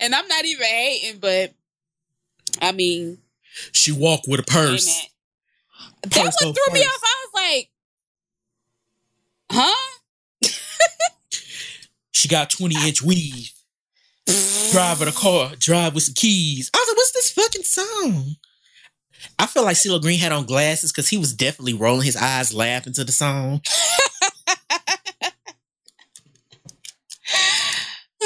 [0.00, 1.52] and I'm not even hating, but
[2.62, 3.18] I mean,
[3.72, 4.86] She walked with a purse.
[6.02, 7.00] that Purse one go threw me off.
[7.02, 7.70] I was like,
[9.52, 9.90] huh?
[12.14, 13.50] She got 20 inch weave.
[14.72, 16.70] Driving a car, drive with some keys.
[16.74, 18.36] I was like, what's this fucking song?
[19.38, 22.54] I feel like CeeLo Green had on glasses because he was definitely rolling his eyes
[22.54, 23.60] laughing to the song.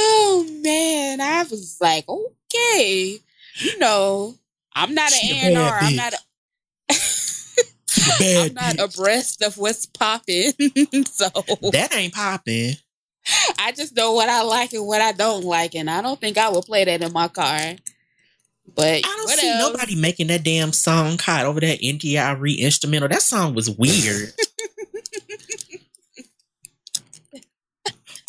[0.00, 3.18] Oh man, I was like, okay,
[3.56, 4.34] you know,
[4.74, 5.78] I'm not She an A&R.
[5.80, 5.96] I'm bitch.
[5.96, 6.14] not.
[8.20, 8.94] A, Bad I'm not bitch.
[8.94, 10.52] abreast of what's popping,
[11.06, 11.28] so
[11.72, 12.74] That ain't popping.
[13.58, 16.38] I just know what I like and what I don't like, and I don't think
[16.38, 17.58] I would play that in my car.
[18.74, 19.72] But I don't see else?
[19.72, 23.08] nobody making that damn song caught over that NDRE instrumental.
[23.08, 24.32] That song was weird.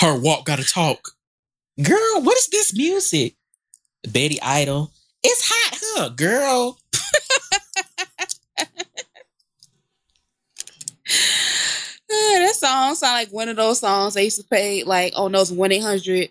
[0.02, 1.10] Her walk gotta talk.
[1.82, 3.36] Girl, what is this music?
[4.08, 4.92] Betty Idol.
[5.24, 6.80] It's hot, huh, girl?
[12.10, 15.52] That song sound like one of those songs they used to play like on those
[15.52, 16.30] one eight hundred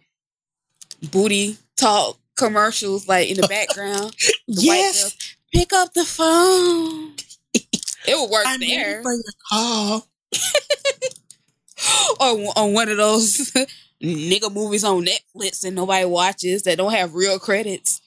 [1.12, 4.14] booty talk commercials, like in the background.
[4.48, 5.02] The yes.
[5.02, 7.12] girls, pick up the phone.
[7.52, 10.08] It would work I'm there, for your call.
[12.18, 13.52] or on one of those
[14.02, 18.00] nigga movies on Netflix and nobody watches that don't have real credits.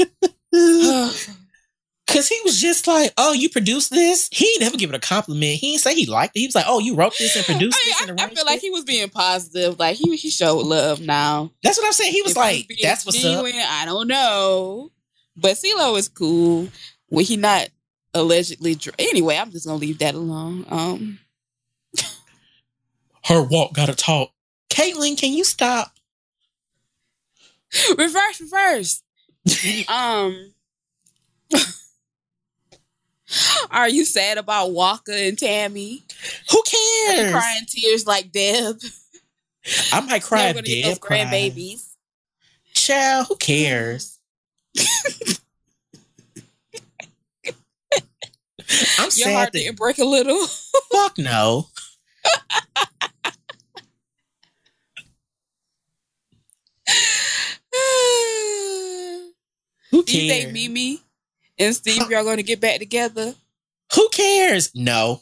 [2.06, 5.56] Cause he was just like, "Oh, you produced this." He never give it a compliment.
[5.58, 6.40] He didn't say he liked it.
[6.40, 8.34] He was like, "Oh, you wrote this and produced this." I, and mean, I, I
[8.34, 9.78] feel like he was being positive.
[9.78, 11.50] Like he he showed love now.
[11.64, 12.12] That's what I'm saying.
[12.12, 14.92] He was If like, "That's what's up." I don't know,
[15.36, 16.68] but CeeLo is cool.
[17.08, 17.70] When he not
[18.14, 20.64] allegedly dr- anyway, I'm just gonna leave that alone.
[20.68, 21.18] Um,
[23.24, 24.30] Her walk gotta talk.
[24.70, 25.92] Caitlin, can you stop?
[27.98, 29.02] reverse, reverse.
[29.88, 30.52] um,
[33.70, 36.02] are you sad about Waka and Tammy?
[36.50, 37.32] Who cares?
[37.32, 38.80] crying tears like Deb?
[39.92, 41.94] I might cry if gonna get Deb those grandbabies.
[42.74, 44.18] Child, who cares?
[48.98, 50.46] I'm Your sad heart that didn't break a little.
[50.92, 51.68] fuck no.
[59.90, 60.52] Who Do you think cares?
[60.52, 61.00] Mimi
[61.58, 63.34] and Steve y'all going to get back together?
[63.94, 64.70] Who cares?
[64.74, 65.20] No.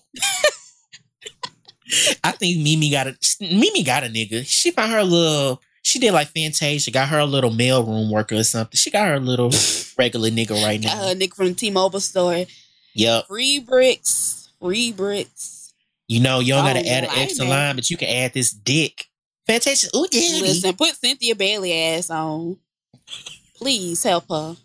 [2.24, 4.45] I think Mimi got a Mimi got a nigga.
[4.47, 5.61] She found her little.
[5.82, 6.91] She did like Fantasia.
[6.91, 8.74] Got her a little mailroom worker or something.
[8.76, 9.51] She got her little
[9.99, 11.05] regular nigga right Got now.
[11.05, 12.47] her a nigga from the T-Mobile store.
[12.95, 13.26] Yep.
[13.26, 14.49] Free bricks.
[14.61, 15.74] Free bricks.
[16.09, 17.51] You know you don't Oh, gotta add an extra know.
[17.51, 19.07] line, but you can add this dick.
[19.47, 19.89] Fantasia.
[19.95, 20.41] Ooh, daddy.
[20.41, 22.57] Listen, put Cynthia Bailey ass on.
[23.57, 24.57] Please help her.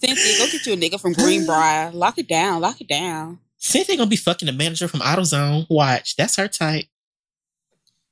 [0.00, 1.90] Cynthia, go get you a nigga from Greenbriar.
[1.94, 2.60] Lock it down.
[2.60, 3.38] Lock it down.
[3.58, 5.66] Cynthia gonna be fucking the manager from AutoZone.
[5.68, 6.86] Watch, that's her type.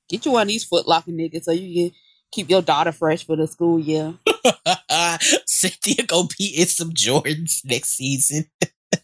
[0.08, 1.96] Get you one of these foot locking niggas so you can
[2.30, 4.14] keep your daughter fresh for the school year.
[5.46, 8.46] Cynthia gonna be in some Jordans next season.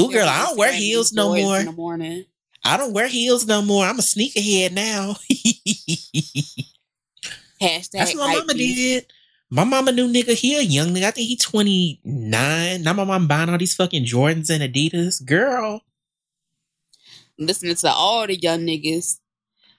[0.00, 1.58] Ooh, girl, I don't wear heels no more.
[1.58, 2.24] In the morning.
[2.64, 3.84] I don't wear heels no more.
[3.84, 5.16] I'm a sneakerhead now.
[7.60, 9.06] Hashtag That's what my mama did.
[9.50, 11.04] My mama knew nigga he a young nigga.
[11.04, 12.82] I think he 29.
[12.82, 15.24] Now my mom buying all these fucking Jordans and Adidas.
[15.24, 15.82] Girl.
[17.38, 19.18] Listening to all the young niggas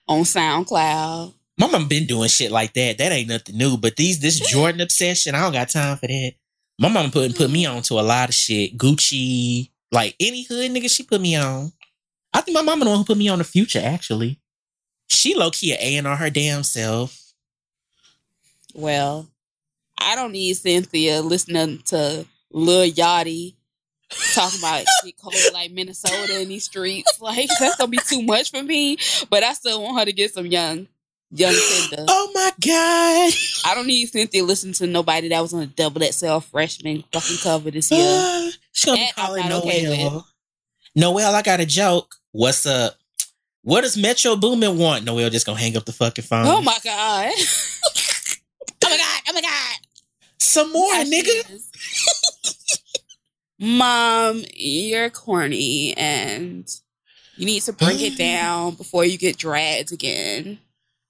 [0.08, 1.34] on SoundCloud.
[1.58, 2.98] My mom been doing shit like that.
[2.98, 3.78] That ain't nothing new.
[3.78, 6.34] But these this Jordan obsession, I don't got time for that.
[6.78, 8.78] My mama put put me on to a lot of shit.
[8.78, 11.72] Gucci, like any hood nigga, she put me on.
[12.34, 14.40] I think my mama the one who put me on the future, actually.
[15.08, 17.34] She low key a A and R her damn self.
[18.74, 19.30] Well,
[20.06, 23.56] I don't need Cynthia listening to Lil Yachty
[24.34, 27.20] talking about shit cold like Minnesota in these streets.
[27.20, 28.98] Like that's gonna be too much for me.
[29.30, 30.88] But I still want her to get some young,
[31.32, 32.06] young Cinder.
[32.10, 33.34] Oh my god.
[33.66, 37.38] I don't need Cynthia listening to nobody that was on a double XL freshman fucking
[37.42, 38.06] cover this year.
[38.06, 40.28] Uh, She's gonna be That I'm calling not okay Noel.
[40.96, 42.16] Noel, I got a joke.
[42.32, 42.96] What's up?
[43.64, 45.04] What does Metro Boomin want?
[45.06, 46.46] Noel just gonna hang up the fucking phone.
[46.46, 47.32] Oh my god.
[48.86, 49.22] oh my god.
[49.28, 49.85] Oh my god.
[50.46, 51.62] Some more, Yeah, nigga.
[53.60, 56.70] Mom, you're corny and
[57.36, 60.60] you need to bring it down before you get dragged again.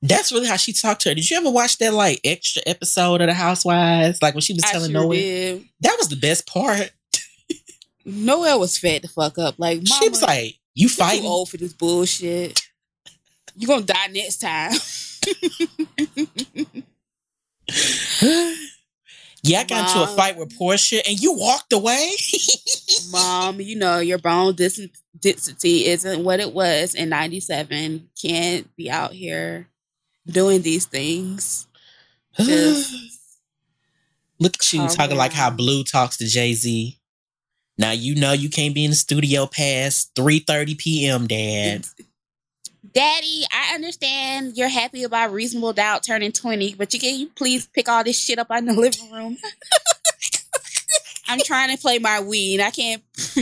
[0.01, 1.15] That's really how she talked to her.
[1.15, 4.21] Did you ever watch that like extra episode of the Housewives?
[4.21, 5.11] Like when she was I telling sure Noel?
[5.11, 5.65] did.
[5.81, 6.91] That was the best part.
[8.05, 9.55] Noel was fed the fuck up.
[9.57, 12.61] Like, Mama, she was like, "You you're too old for this bullshit.
[13.55, 14.71] You're gonna die next time.
[19.45, 22.13] yeah, I got into a fight with Portia, and you walked away.
[23.11, 28.09] Mom, you know, your bone density isn't what it was in 97.
[28.19, 29.67] Can't be out here
[30.25, 31.67] doing these things.
[32.39, 32.49] Look
[34.55, 35.51] at you calm talking like how.
[35.51, 36.97] Blue talks to Jay Z.
[37.77, 41.27] Now you know you can't be in the studio past three thirty p.m.
[41.27, 41.85] Dad.
[42.93, 47.67] Daddy, I understand you're happy about reasonable doubt turning 20, but you can you please
[47.67, 49.37] pick all this shit up in the living room?
[51.27, 52.61] I'm trying to play my weed.
[52.61, 53.01] I can't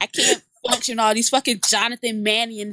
[0.00, 2.72] I can't function all these fucking Jonathan Mannion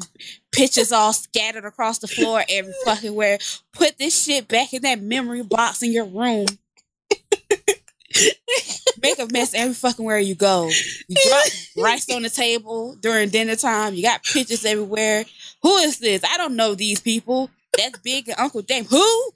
[0.51, 3.37] pictures all scattered across the floor every fucking where.
[3.73, 6.45] Put this shit back in that memory box in your room.
[9.01, 10.69] Make a mess every fucking where you go.
[11.07, 11.45] You drop
[11.77, 13.93] rice on the table during dinner time.
[13.93, 15.25] You got pictures everywhere.
[15.61, 16.23] Who is this?
[16.23, 17.49] I don't know these people.
[17.77, 18.89] That's Big and Uncle James.
[18.89, 18.97] Who?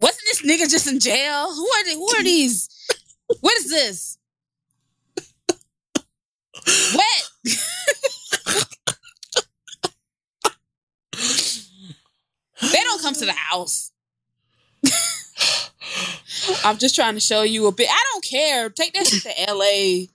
[0.00, 1.52] Wasn't this nigga just in jail?
[1.54, 1.94] Who are they?
[1.94, 2.68] Who are these?
[3.40, 4.18] What is this?
[6.94, 7.30] What?
[12.62, 13.92] they don't come to the house.
[16.64, 17.88] I'm just trying to show you a bit.
[17.90, 18.70] I don't care.
[18.70, 20.06] Take that shit to LA.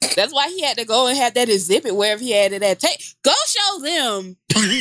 [0.00, 2.80] That's why he had to go and have that exhibit wherever he had it at.
[2.80, 4.36] Take go show them.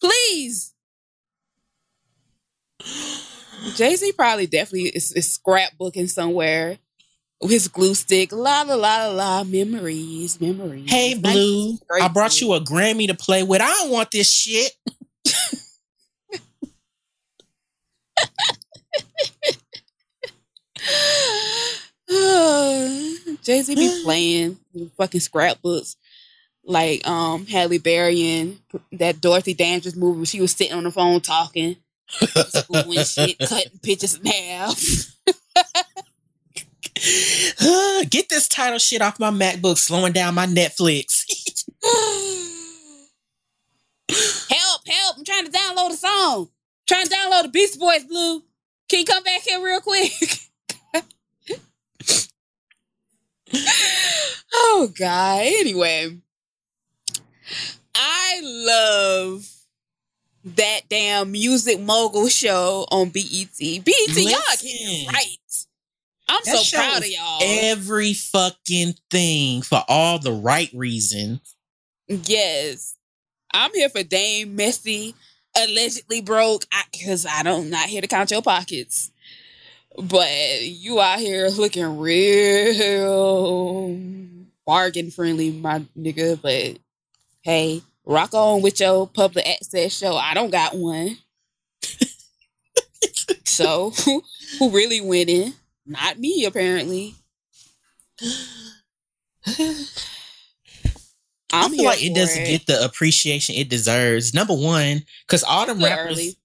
[0.00, 0.74] Please.
[3.76, 6.78] Jay Z probably definitely is, is scrapbooking somewhere
[7.40, 8.32] with his glue stick.
[8.32, 9.44] La la la la la.
[9.44, 10.90] Memories, memories.
[10.90, 11.14] Hey.
[11.14, 13.60] Blue, I brought you a Grammy to play with.
[13.60, 14.72] I don't want this shit.
[23.42, 24.58] Jay Z be playing
[24.96, 25.96] fucking scrapbooks
[26.64, 28.58] like um Halle Berry and
[28.92, 31.76] that Dorothy Dandridge movie where she was sitting on the phone talking,
[32.20, 34.80] and shit, cutting pictures in half.
[38.10, 41.24] Get this title shit off my MacBook, slowing down my Netflix.
[44.50, 45.18] help, help!
[45.18, 46.48] I'm trying to download a song.
[46.86, 48.42] trying to download the Beast Boys Blue.
[48.88, 50.12] Can you come back here real quick?
[54.54, 55.42] oh God.
[55.42, 56.18] Anyway.
[57.94, 59.48] I love
[60.44, 63.58] that damn music mogul show on BET.
[63.58, 64.68] BET, y'all Listen.
[64.70, 65.36] it right.
[66.28, 67.40] I'm so proud of y'all.
[67.42, 71.56] Every fucking thing for all the right reasons.
[72.08, 72.96] Yes.
[73.52, 75.14] I'm here for Dame Messy,
[75.56, 79.11] allegedly broke, because I, don't not here to count your pockets.
[79.96, 83.96] But you out here looking real
[84.66, 86.40] bargain friendly, my nigga.
[86.40, 86.78] But
[87.42, 90.16] hey, rock on with your public access show.
[90.16, 91.18] I don't got one.
[93.44, 94.22] so who,
[94.58, 95.52] who really winning?
[95.84, 97.14] Not me, apparently.
[101.54, 104.32] i I'm feel like it doesn't get the appreciation it deserves.
[104.32, 106.12] Number one, because all them Too rappers.
[106.18, 106.36] early.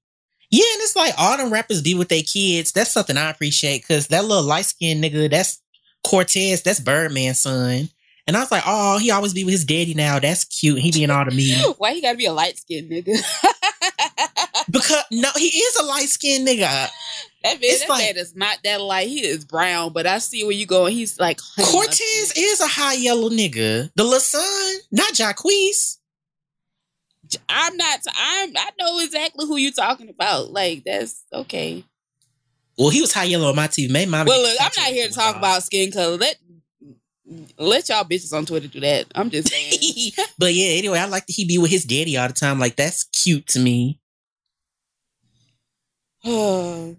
[0.50, 2.72] Yeah, and it's like all them rappers be with their kids.
[2.72, 5.62] That's something I appreciate because that little light skinned nigga, that's
[6.06, 7.90] Cortez, that's Birdman's son.
[8.28, 10.20] And I was like, oh, he always be with his daddy now.
[10.20, 10.80] That's cute.
[10.80, 11.56] He be in all to me.
[11.78, 13.18] Why he gotta be a light skinned nigga?
[14.70, 16.90] because no, he is a light skinned nigga.
[17.44, 19.08] That man, that like- man is not that light.
[19.08, 20.94] He is brown, but I see where you going.
[20.94, 23.92] He's like Cortez is a high yellow nigga.
[23.96, 25.98] The little son, not Jacquees.
[27.50, 28.00] I'm not.
[28.16, 28.54] I'm.
[28.56, 30.52] I know exactly who you're talking about.
[30.52, 31.84] Like that's okay.
[32.78, 33.90] Well, he was high yellow on my TV.
[34.08, 36.18] My Well, look, I'm not here to talk about skin color.
[36.18, 36.38] Let
[37.58, 39.08] let y'all bitches on Twitter do that.
[39.16, 40.12] I'm just saying.
[40.38, 42.60] but yeah, anyway, I like that he be with his daddy all the time.
[42.60, 44.00] Like that's cute to me.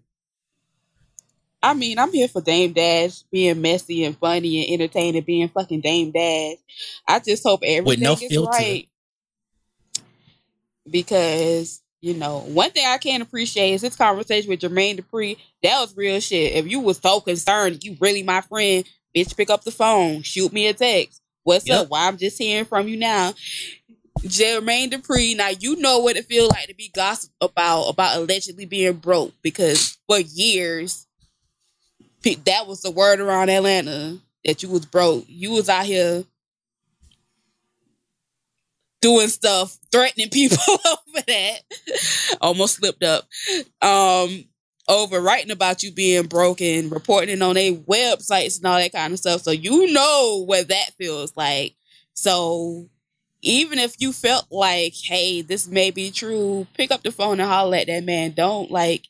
[1.61, 5.81] I mean, I'm here for Dame Dash being messy and funny and entertaining, being fucking
[5.81, 6.57] Dame Dash.
[7.07, 8.51] I just hope everything no is filter.
[8.51, 8.89] right.
[10.91, 15.36] Because, you know, one thing I can't appreciate is this conversation with Jermaine Dupri.
[15.62, 16.55] That was real shit.
[16.55, 18.84] If you was so concerned, you really my friend,
[19.16, 21.20] bitch, pick up the phone, shoot me a text.
[21.45, 21.80] What's Yep.
[21.80, 21.91] up?
[21.91, 23.34] Why I'm just hearing from you now.
[24.20, 28.66] Jermaine Dupri, now you know what it feels like to be gossiped about about allegedly
[28.66, 31.07] being broke because for years
[32.45, 35.24] that was the word around Atlanta that you was broke.
[35.28, 36.24] You was out here
[39.01, 41.61] doing stuff, threatening people over that.
[42.40, 43.28] Almost slipped up.
[43.82, 44.44] Um,
[44.88, 49.12] over writing about you being broken, reporting it on their websites and all that kind
[49.12, 49.42] of stuff.
[49.42, 51.74] So you know what that feels like.
[52.14, 52.88] So
[53.42, 57.49] even if you felt like, hey, this may be true, pick up the phone and
[57.49, 58.32] holler at that man.
[58.32, 59.07] Don't like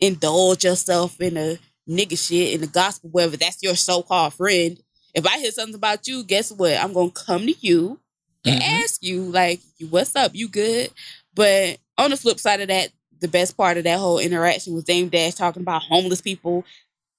[0.00, 1.58] indulge yourself in a
[1.88, 4.78] nigga shit in the gospel, whether that's your so called friend.
[5.14, 6.76] If I hear something about you, guess what?
[6.78, 8.00] I'm gonna come to you
[8.44, 8.82] and Mhm.
[8.82, 9.60] ask you, like,
[9.90, 10.34] what's up?
[10.34, 10.90] You good?
[11.34, 14.84] But on the flip side of that, the best part of that whole interaction was
[14.84, 16.64] Dame Dash talking about homeless people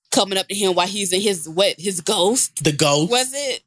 [0.09, 2.63] coming up to him while he's in his what his ghost.
[2.63, 3.63] The ghost, Was it?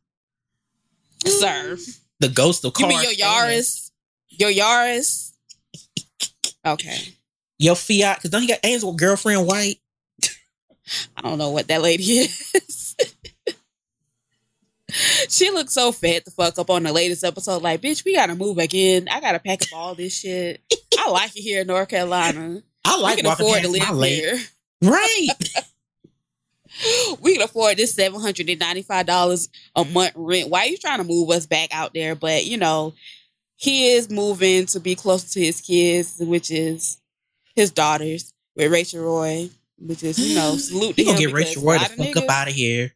[1.27, 1.79] Sir.
[2.21, 3.91] the ghost of You mean your Yaris?
[4.29, 5.33] Your Yaris?
[6.67, 7.15] Okay.
[7.59, 9.79] Your Fiat, because don't he got Angel girlfriend white?
[11.17, 12.03] I don't know what that lady
[12.55, 12.97] is.
[15.29, 17.63] she looked so fat the fuck up on the latest episode.
[17.63, 19.09] Like, bitch, we gotta move again.
[19.11, 20.61] I gotta pack up all this shit.
[20.99, 22.63] I like it here in North Carolina.
[22.85, 24.39] I like we can afford to live here.
[24.83, 25.29] Right.
[27.21, 30.51] We can afford this seven hundred and ninety five dollars a month rent.
[30.51, 32.15] Why are you trying to move us back out there?
[32.15, 32.95] But you know,
[33.57, 36.99] he is moving to be closer to his kids, which is
[37.55, 41.63] his daughters with Rachel Roy, which is you know salute to You gonna get Rachel
[41.63, 42.93] Roy the fuck up out of here.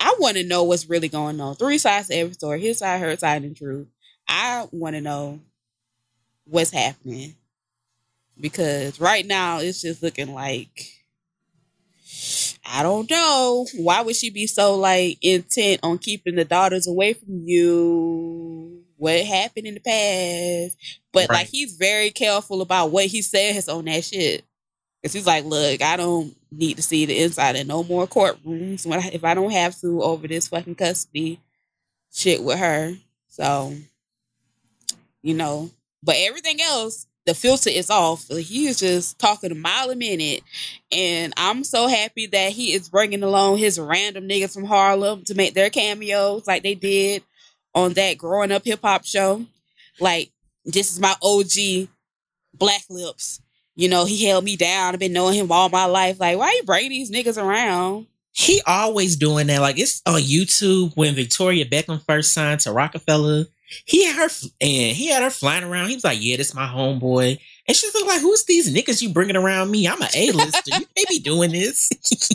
[0.00, 1.56] I want to know what's really going on.
[1.56, 2.60] Three sides to every story.
[2.60, 3.88] His side, her side, and truth.
[4.28, 5.40] I want to know
[6.44, 7.34] what's happening
[8.40, 10.88] because right now it's just looking like
[12.64, 13.66] I don't know.
[13.76, 18.84] Why would she be so like intent on keeping the daughters away from you?
[18.96, 20.76] What happened in the past?
[21.12, 21.40] But Right.
[21.40, 24.44] like he's very careful about what he says on that shit.
[25.02, 28.84] Cause he's like, look, I don't need to see the inside of no more courtrooms
[28.84, 31.40] when I, if I don't have to over this fucking custody
[32.12, 32.94] shit with her.
[33.28, 33.74] So,
[35.22, 35.70] you know,
[36.02, 38.26] but everything else, the filter is off.
[38.28, 40.42] He is just talking a mile a minute,
[40.90, 45.34] and I'm so happy that he is bringing along his random niggas from Harlem to
[45.34, 47.22] make their cameos like they did
[47.74, 49.44] on that growing up hip hop show.
[50.00, 50.30] Like,
[50.64, 51.88] this is my OG
[52.54, 53.40] Black Lips.
[53.80, 54.92] You know, he held me down.
[54.92, 56.20] I've been knowing him all my life.
[56.20, 58.08] Like, why you bringing these niggas around?
[58.32, 59.62] He always doing that.
[59.62, 63.46] Like it's on YouTube when Victoria Beckham first signed to Roc-A-Fella.
[63.86, 64.28] He had her
[64.60, 65.88] and he had her flying around.
[65.88, 69.36] He was like, "Yeah, this my homeboy," and she's like, "Who's these niggas you bringing
[69.36, 69.88] around me?
[69.88, 70.60] I'm an A-lister.
[70.66, 71.88] you can't be doing this."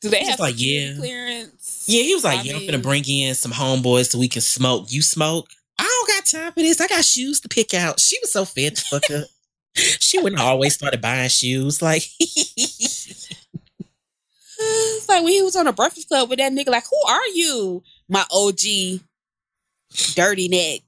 [0.00, 0.94] Do they He's have like, yeah.
[0.96, 1.84] clearance?
[1.88, 4.42] yeah, he was like, I "Yeah, I'm gonna bring in some homeboys so we can
[4.42, 4.90] smoke.
[4.92, 5.48] You smoke?
[5.78, 6.80] I don't got time for this.
[6.80, 9.26] I got shoes to pick out." She was so fed the fuck up.
[10.00, 11.80] She wouldn't always started buying shoes.
[11.80, 12.02] Like,
[14.60, 16.68] It's like when he was on a Breakfast Club with that nigga.
[16.68, 17.82] Like, who are you?
[18.08, 19.00] My OG,
[20.14, 20.80] dirty neck.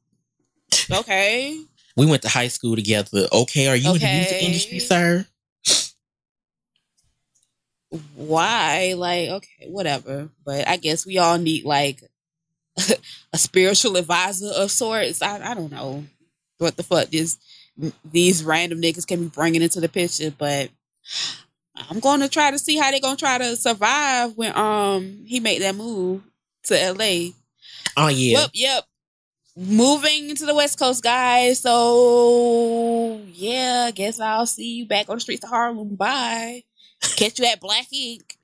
[0.91, 1.61] Okay.
[1.97, 3.27] we went to high school together.
[3.33, 5.27] Okay, are you in the music industry, sir?
[8.15, 8.95] Why?
[8.97, 10.31] Like, okay, whatever.
[10.45, 12.03] But I guess we all need like
[13.33, 15.23] a spiritual advisor of sorts.
[15.23, 16.05] I, I don't know
[16.59, 17.39] what the fuck this
[18.05, 20.71] these random niggas can be bringing into the picture, but
[21.89, 25.25] I'm going to try to see how they going to try to survive when um
[25.27, 26.23] he made that move
[26.65, 27.31] to LA.
[27.97, 28.41] Oh yeah.
[28.41, 28.85] Yep, yep.
[29.57, 31.61] Moving to the West Coast, guys.
[31.61, 35.97] So yeah, I guess I'll see you back on the streets of Harlem.
[35.97, 36.65] Bye.
[37.01, 38.37] Catch you at Black Ink.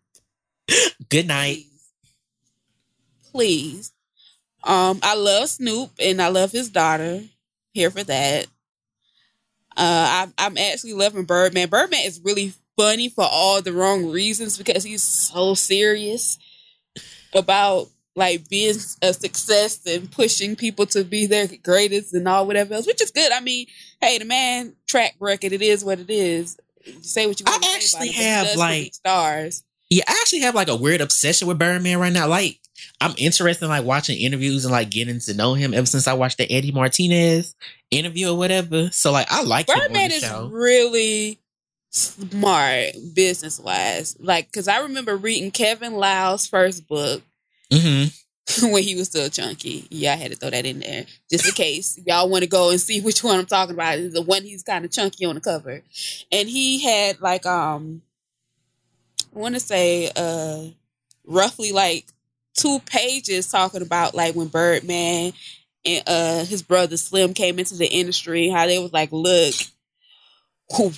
[1.08, 1.64] Good night.
[3.32, 3.32] Please.
[3.32, 3.92] Please.
[4.64, 7.22] Um, I love Snoop and I love his daughter.
[7.72, 8.46] Here for that.
[9.77, 11.69] Uh, I, I'm actually loving Birdman.
[11.69, 16.39] Birdman is really funny for all the wrong reasons because he's so serious
[17.35, 22.74] about like being a success and pushing people to be their greatest and all whatever
[22.74, 23.31] else, which is good.
[23.32, 23.66] I mean,
[24.01, 26.57] hey, the man track record, it is what it is.
[27.03, 29.62] Say what you want I to actually say about it, have, does like- stars.
[29.89, 32.27] Yeah, I actually have like a weird obsession with Birdman right now.
[32.27, 32.59] Like,
[33.01, 36.15] I'm interested in like watching interviews and like getting to know him ever since I
[36.15, 37.55] watched the Angie Martinez
[37.90, 38.90] interview or whatever.
[38.90, 40.48] So like, I like Birdman is show.
[40.53, 41.39] really
[41.90, 44.16] smart business wise.
[44.19, 47.23] Like, cause I remember reading Kevin Liles' first book
[47.73, 48.05] hmm
[48.62, 49.86] when he was still chunky.
[49.90, 52.70] Yeah, I had to throw that in there just in case y'all want to go
[52.70, 53.98] and see which one I'm talking about.
[53.98, 55.82] Is The one he's kind of chunky on the cover,
[56.31, 58.03] and he had like um,
[59.35, 60.66] I want to say uh,
[61.24, 62.07] roughly like
[62.56, 65.32] two pages talking about like when Birdman
[65.84, 69.54] and uh his brother Slim came into the industry, how they was like, look.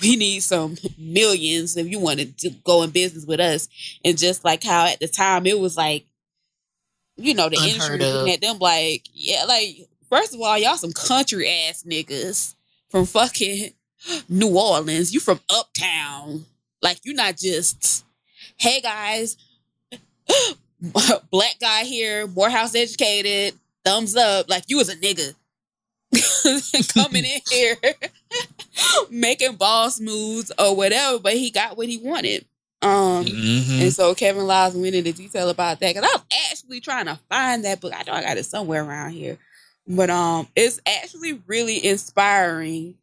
[0.01, 3.69] We need some millions if you want to go in business with us,
[4.03, 6.07] and just like how at the time it was like
[7.19, 8.01] you know, the Unheard industry of.
[8.01, 12.55] looking at them like, yeah, like, first of all, y'all some country ass niggas
[12.89, 13.71] from fucking
[14.29, 15.13] New Orleans.
[15.13, 16.45] You from uptown.
[16.81, 18.05] Like, you not just,
[18.57, 19.35] hey guys,
[21.31, 23.53] black guy here, Morehouse educated,
[23.83, 24.49] thumbs up.
[24.49, 25.35] Like, you was a nigga.
[26.93, 27.75] Coming in here,
[29.09, 32.45] making boss moves or whatever, but he got what he wanted.
[32.81, 36.81] Um, hmm and so Kevin Liles went into detail about that because I was actually
[36.81, 37.93] trying to find that book.
[37.95, 39.37] I know I got it somewhere around here,
[39.87, 42.95] but um, it's actually really inspiring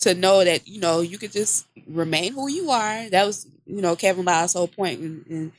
[0.00, 3.08] to know that you know you could just remain who you are.
[3.10, 5.52] That was you know Kevin Liles' whole point, and, and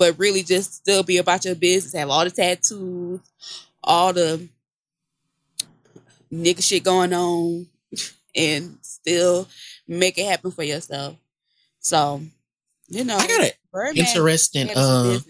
[0.00, 1.92] but really just still be about your business.
[1.92, 3.20] Have all the tattoos,
[3.84, 4.48] all the
[6.32, 7.66] nigga shit going on,
[8.34, 9.46] and still
[9.86, 11.16] make it happen for yourself.
[11.80, 12.22] So,
[12.88, 14.70] you know, I got an Birdman interesting.
[14.74, 15.22] Um.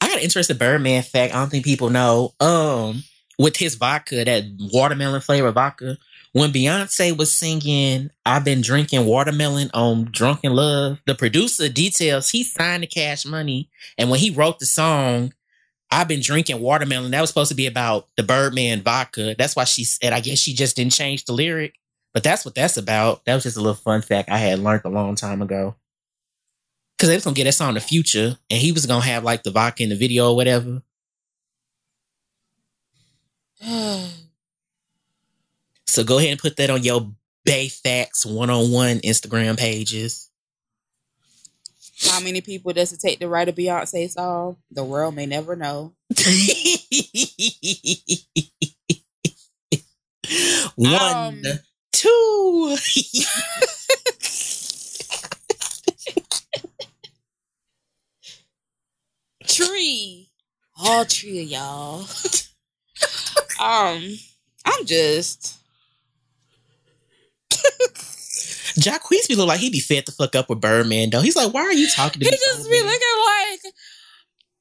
[0.00, 1.34] I got an interesting Birdman fact.
[1.34, 2.34] I don't think people know.
[2.38, 3.02] Um,
[3.36, 5.98] with his vodka, that watermelon flavor vodka.
[6.36, 12.28] When Beyonce was singing "I've Been Drinking Watermelon" on "Drunk in Love," the producer details
[12.28, 15.32] he signed the Cash Money, and when he wrote the song
[15.90, 19.34] "I've Been Drinking Watermelon," that was supposed to be about the Birdman vodka.
[19.38, 20.12] That's why she said.
[20.12, 21.76] I guess she just didn't change the lyric,
[22.12, 23.24] but that's what that's about.
[23.24, 25.76] That was just a little fun fact I had learned a long time ago.
[26.98, 29.24] Cause they was gonna get that song in the future, and he was gonna have
[29.24, 30.82] like the vodka in the video or whatever.
[35.86, 37.10] So go ahead and put that on your
[37.44, 40.30] Bay Facts one on one Instagram pages.
[42.10, 44.56] How many people does it take to write a Beyonce song?
[44.70, 45.94] The world may never know.
[50.76, 51.42] one, Um,
[51.92, 52.76] two.
[59.46, 60.30] Tree.
[60.78, 62.00] All tree of y'all.
[63.60, 64.16] um,
[64.64, 65.56] I'm just
[68.78, 71.20] Jacquees be look like he be fed the fuck up with Birdman though.
[71.20, 72.36] He's like, why are you talking to he me?
[72.36, 73.74] He just so be bad?" looking like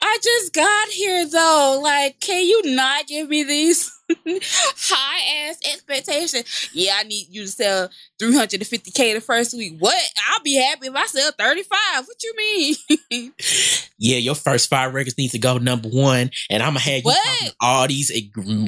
[0.01, 1.79] I just got here though.
[1.81, 3.91] Like, can you not give me these
[4.27, 6.69] high ass expectations?
[6.73, 7.89] Yeah, I need you to sell
[8.21, 9.77] 350k the first week.
[9.79, 9.99] What?
[10.29, 12.05] I'll be happy if I sell 35.
[12.05, 13.33] What you mean?
[13.97, 17.03] yeah, your first five records need to go number one, and I'm gonna have you
[17.03, 17.25] What?
[17.25, 18.11] talking to all these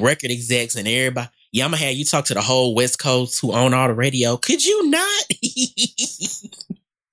[0.01, 1.30] record execs and everybody.
[1.52, 3.94] Yeah, I'm gonna have you talk to the whole West Coast who own all the
[3.94, 4.38] radio.
[4.38, 5.24] Could you not?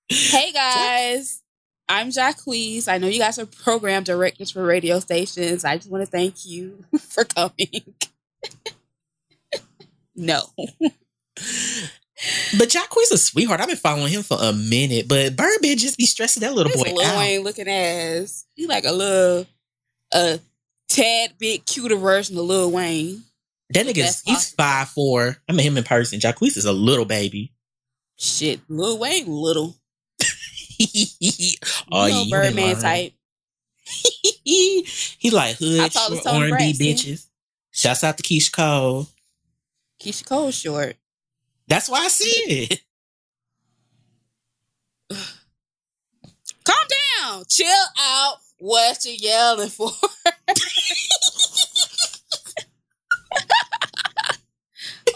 [0.06, 1.42] Hey guys,
[1.88, 2.88] I'm Jacquees.
[2.88, 5.64] I know you guys are program directors for radio stations.
[5.64, 7.54] I just want to thank you for coming.
[10.14, 10.42] no.
[10.56, 13.60] But Jacquees a sweetheart.
[13.60, 16.92] I've been following him for a minute, but Birdman just be stressing that little boy
[16.92, 17.18] Lil out.
[17.18, 18.46] Wayne looking ass.
[18.54, 19.46] He like a little,
[20.12, 20.38] a
[20.88, 23.22] tad bit cuter version of Lil Wayne.
[23.74, 25.36] That nigga's he's five four.
[25.48, 26.20] I met him in person.
[26.20, 27.52] Jacquees is a little baby.
[28.16, 29.74] Shit, Lil Wayne little.
[30.22, 30.26] oh,
[30.80, 31.56] you
[31.90, 33.12] know, you ain't Birdman type.
[34.44, 34.86] he
[35.30, 37.26] like hood thought it was short R and B bitches.
[37.72, 39.08] Shouts out to Keyshia Cole.
[40.00, 40.96] Keyshia Cole short.
[41.66, 42.80] That's why I see it.
[46.64, 46.76] Calm
[47.20, 47.44] down.
[47.48, 47.66] Chill
[47.98, 48.36] out.
[48.58, 49.90] What you yelling for?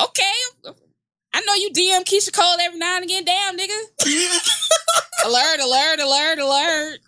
[0.02, 0.32] okay.
[0.66, 3.24] I know you DM Keyshia Cole every now and again.
[3.24, 3.78] Damn, nigga.
[5.26, 6.98] alert, alert, alert, alert.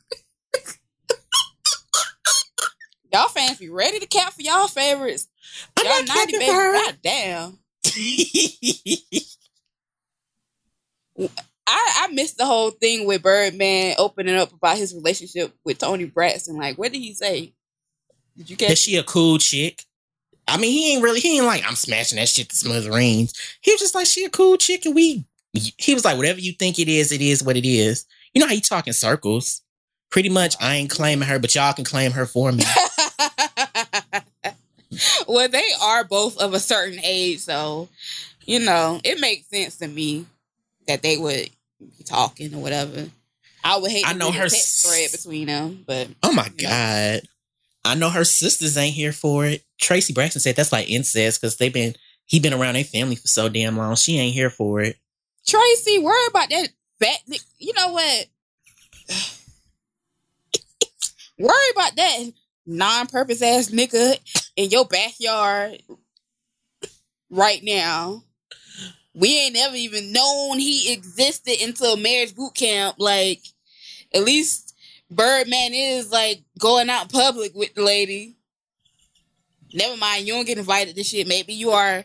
[3.12, 5.28] y'all fans be ready to cap for y'all favorites.
[5.76, 6.46] I'm Y'all not 90 capping baby.
[6.46, 6.72] for her.
[6.72, 7.58] God damn.
[11.66, 16.04] I, I missed the whole thing with Birdman opening up about his relationship with Toni
[16.06, 16.56] Braxton.
[16.56, 17.52] Like, what did he say?
[18.36, 18.78] Did you That catch?
[18.78, 19.84] she a cool chick.
[20.50, 23.32] I mean, he ain't really, he ain't like, I'm smashing that shit to smithereens.
[23.60, 26.52] He was just like, she a cool chick, and we, he was like, whatever you
[26.52, 28.04] think it is, it is what it is.
[28.34, 29.62] You know how you talk in circles?
[30.10, 32.64] Pretty much, I ain't claiming her, but y'all can claim her for me.
[35.28, 37.88] well, they are both of a certain age, so
[38.44, 40.26] you know it makes sense to me
[40.88, 41.50] that they would
[41.80, 43.08] be talking or whatever.
[43.62, 46.48] I would hate I to know her s- thread between them, but Oh my.
[46.48, 47.20] God.
[47.84, 49.64] I know her sisters ain't here for it.
[49.80, 51.94] Traci Braxton said that's like incest because they've been,
[52.26, 53.96] he been around their family for so damn long.
[53.96, 54.96] She ain't here for it.
[55.46, 57.18] Traci, worry about that fat.
[57.58, 58.26] You know what?
[61.38, 62.32] worry about that
[62.66, 64.18] non-purpose ass nigga
[64.56, 65.82] in your backyard
[67.30, 68.22] right now.
[69.14, 72.96] We ain't never even known he existed until marriage boot camp.
[72.98, 73.42] Like,
[74.14, 74.69] at least
[75.10, 78.36] Birdman is like going out public with the lady.
[79.72, 81.28] Never mind, you don't get invited to shit.
[81.28, 82.04] Maybe you are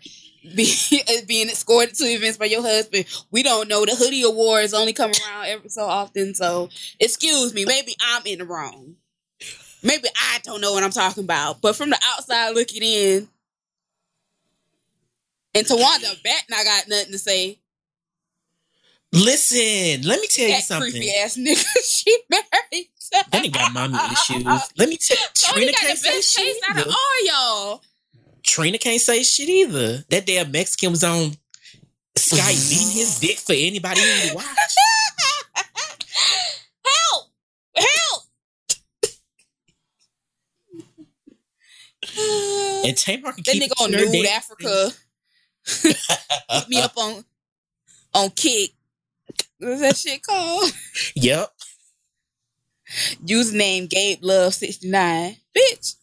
[0.54, 0.74] be,
[1.08, 3.06] uh, being escorted to events by your husband.
[3.32, 3.86] We don't know.
[3.86, 6.36] The hoodie awards only come around every so often.
[6.36, 6.70] So,
[7.00, 8.96] excuse me, maybe I'm in the wrong.
[9.84, 11.62] Maybe I don't know what I'm talking about.
[11.62, 13.28] But from the outside looking in,
[15.54, 17.60] and Towanda bet I got nothing to say.
[19.14, 20.92] Listen, let me tell you something.
[20.92, 22.90] creepy ass nigga she married.
[23.12, 24.46] That nigga got mommy issues.
[24.78, 27.84] Let me tell Trina got can't say shit out of all y'all.
[28.44, 30.04] Trina can't say shit either.
[30.10, 31.32] That damn Mexican was on
[32.18, 34.46] Skype beating his dick for anybody would watch.
[36.86, 37.32] Help!
[37.76, 38.24] Help!
[42.86, 44.26] And Tamar can that keep nigga on Nude.
[44.28, 44.92] Africa.
[45.82, 47.26] Put me up on
[48.14, 48.72] on Kik.
[49.60, 50.72] What's that shit called?
[51.16, 51.55] Yep.
[53.26, 55.36] Username Gabe Love 69.
[55.58, 55.96] Bitch.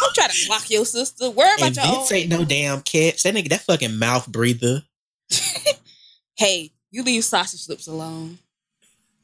[0.00, 1.30] Don't try to block your sister.
[1.30, 1.98] Worry And about your own.
[2.00, 3.22] Vince ain't no damn catch.
[3.22, 4.82] That nigga, that fucking mouth breather.
[6.34, 8.38] Hey, you leave sausage slips alone.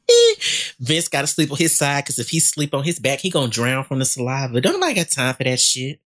[0.79, 3.29] Vince got to sleep on his side because if he sleep on his back, he
[3.29, 4.61] gonna drown from the saliva.
[4.61, 5.99] Don't nobody got time for that shit.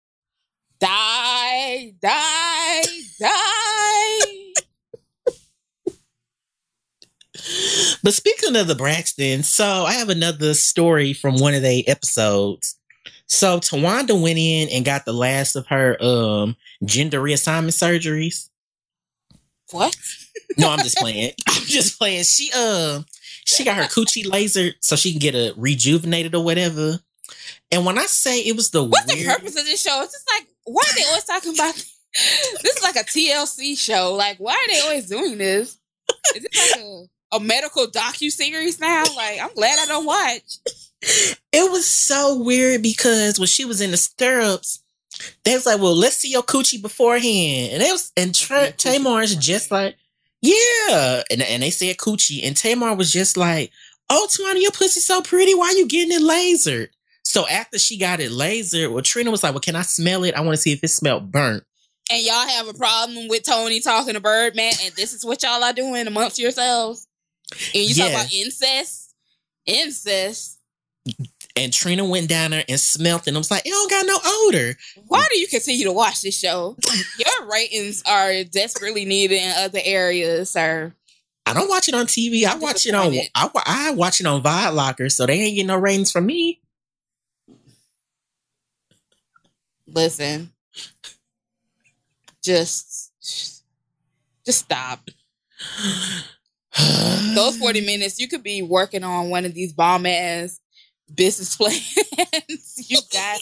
[0.78, 2.82] Die, die,
[3.19, 3.69] die.
[8.02, 12.77] But speaking of the Braxton, so I have another story from one of the episodes.
[13.27, 18.48] So Towanda went in and got the last of her um gender reassignment surgeries.
[19.70, 19.97] What?
[20.59, 21.32] No, I'm just playing.
[21.48, 22.24] I'm just playing.
[22.24, 23.06] She um
[23.44, 26.98] she got her coochie lasered so she can get a rejuvenated or whatever.
[27.70, 30.02] And when I say it was the What's the purpose of this show?
[30.02, 31.74] It's just like, why are they always talking about
[32.14, 32.64] this?
[32.64, 34.14] Is like a TLC show.
[34.14, 35.78] Like, why are they always doing this?
[36.35, 39.05] Is it like a, a medical docu series now?
[39.16, 40.43] Like, I'm glad I don't watch.
[41.02, 44.82] it was so weird because when she was in the stirrups,
[45.44, 49.35] they was like, "Well, let's see your coochie beforehand," and they was and Tra- Tamar's
[49.36, 49.97] just like,
[50.40, 53.70] "Yeah," and and they said coochie, and Tamar was just like,
[54.09, 55.55] "Oh, Towanda, your pussy so pretty.
[55.55, 56.89] Why are you getting it lasered?"
[57.23, 60.35] So after she got it lasered, well, Trina was like, "Well, can I smell it?
[60.35, 61.65] I want to see if it smelled burnt."
[62.11, 65.62] And y'all have a problem with Toni talking to Birdman, and this is what y'all
[65.62, 67.07] are doing amongst yourselves.
[67.74, 69.14] And you talk about incest,
[69.66, 70.59] incest.
[71.56, 74.18] And Trina went down there and smelt it I was like, it don't got no
[74.24, 74.77] odor.
[75.09, 76.77] Why do you continue to watch this show?
[77.18, 80.94] Your ratings are desperately needed in other areas, sir.
[81.47, 82.44] I don't watch it on TV.
[82.44, 83.12] I watch it on.
[83.35, 86.60] I, I watch it on Vide Locker, so they ain't getting no ratings from me.
[89.89, 90.52] Listen,
[92.40, 93.12] just,
[94.44, 95.10] just stop.
[97.34, 100.60] Those forty minutes, you could be working on one of these bomb ass
[101.12, 103.40] business plans you got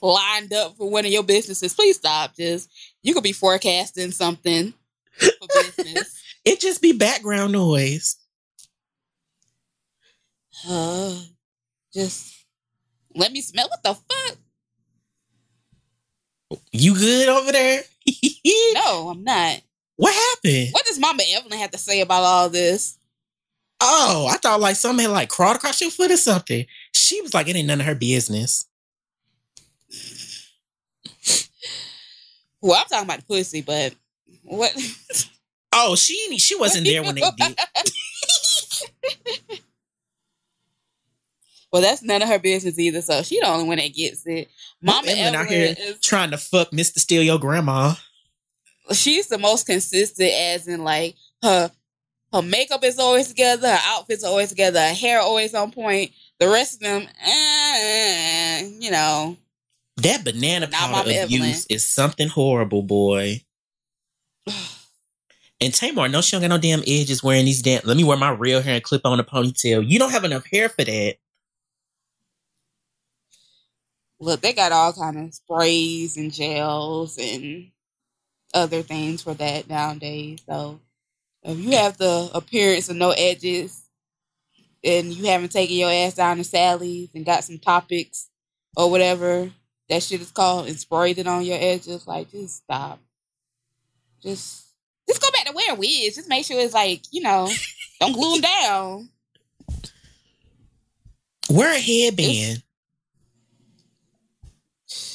[0.00, 1.74] lined up for one of your businesses.
[1.74, 2.36] Please stop.
[2.36, 2.70] Just
[3.02, 4.74] you could be forecasting something
[5.18, 6.18] for business.
[6.44, 8.16] It just be background noise.
[10.68, 11.16] Uh,
[11.94, 12.34] just
[13.14, 13.68] let me smell.
[13.68, 14.38] What the fuck?
[16.72, 17.82] You good over there?
[18.74, 19.60] No, I'm not.
[19.96, 20.68] What happened?
[20.72, 22.98] What does Mama Evelyn have to say about all this?
[23.80, 26.66] Oh, I thought like something had like crawled across your foot or something.
[26.92, 28.66] She was like, it ain't none of her business.
[32.60, 33.94] Well, I'm talking about the pussy, but
[34.44, 34.72] what?
[35.74, 37.58] Oh, she she wasn't there when they did.
[41.72, 43.00] well, that's none of her business either.
[43.00, 44.50] So she the only one that gets it.
[44.82, 46.98] Mama Evelyn out here is trying to fuck Mr.
[46.98, 47.94] Steal Your Grandma.
[48.92, 51.70] She's the most consistent, as in like her
[52.32, 56.12] her makeup is always together, her outfits are always together, her hair always on point.
[56.40, 59.36] The rest of them, eh, you know,
[59.98, 61.54] That banana powder abuse Evelyn.
[61.68, 63.42] is something horrible, boy.
[65.60, 67.82] And Tamar, no, she don't got no damn edges wearing these damn.
[67.84, 69.88] Let me wear my real hair and clip on a ponytail.
[69.88, 71.16] You don't have enough hair for that.
[74.18, 77.70] look, they got all kind of sprays and gels and
[78.54, 80.40] other things for that nowadays.
[80.48, 80.80] So
[81.42, 83.82] if you have the appearance of no edges
[84.84, 88.26] and you haven't taken your ass down to Sally's and got some Toppiks
[88.76, 89.50] or whatever
[89.88, 93.00] that shit is called and sprayed it on your edges, like just stop.
[94.22, 94.66] Just
[95.08, 96.16] just go back to wearing wigs.
[96.16, 97.50] Just make sure it's like, you know,
[98.00, 99.08] don't glue them down.
[101.50, 102.62] Wear a headband.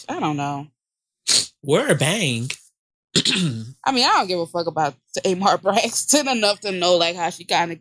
[0.10, 0.68] I don't know.
[1.64, 2.50] Wear a bang.
[3.86, 7.30] I mean, I don't give a fuck about Tamar Braxton enough to know like how
[7.30, 7.80] she kind of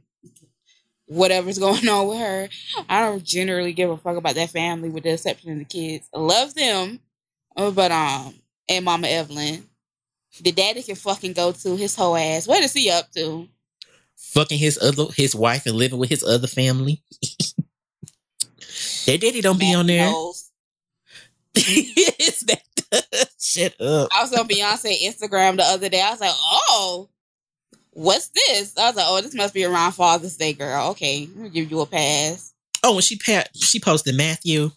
[1.07, 2.49] whatever's going on with her.
[2.89, 6.09] I don't generally give a fuck about that family, with the exception of the kids.
[6.15, 7.01] I love them,
[7.57, 8.35] uh, but um,
[8.69, 9.69] and Mama Evelyn,
[10.41, 12.47] the daddy can fucking go to his whole ass.
[12.47, 13.49] What is he up to?
[14.17, 17.03] Fucking his other his wife and living with his other family.
[19.07, 20.11] Their daddy don't be on there.
[20.11, 20.51] Knows.
[21.55, 22.63] It's that-
[23.41, 24.09] Shut up.
[24.17, 26.01] I was on Beyonce Instagram the other day.
[26.03, 27.09] I was like, oh,
[27.91, 28.77] what's this?
[28.79, 30.91] I was like, oh, this must be around Father's Day, girl.
[30.91, 32.53] Okay, I'm gonna give you a pass.
[32.85, 34.71] Oh, when she pa- she posted Matthew.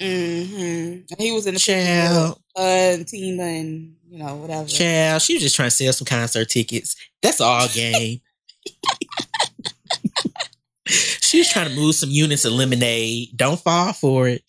[0.00, 2.40] hmm He was in the Child.
[2.56, 4.68] uh, and Tina and you know whatever.
[4.68, 6.96] Child, she was just trying to sell some concert tickets.
[7.22, 8.20] That's all game.
[10.86, 13.36] she was trying to move some units of lemonade.
[13.36, 14.42] Don't fall for it.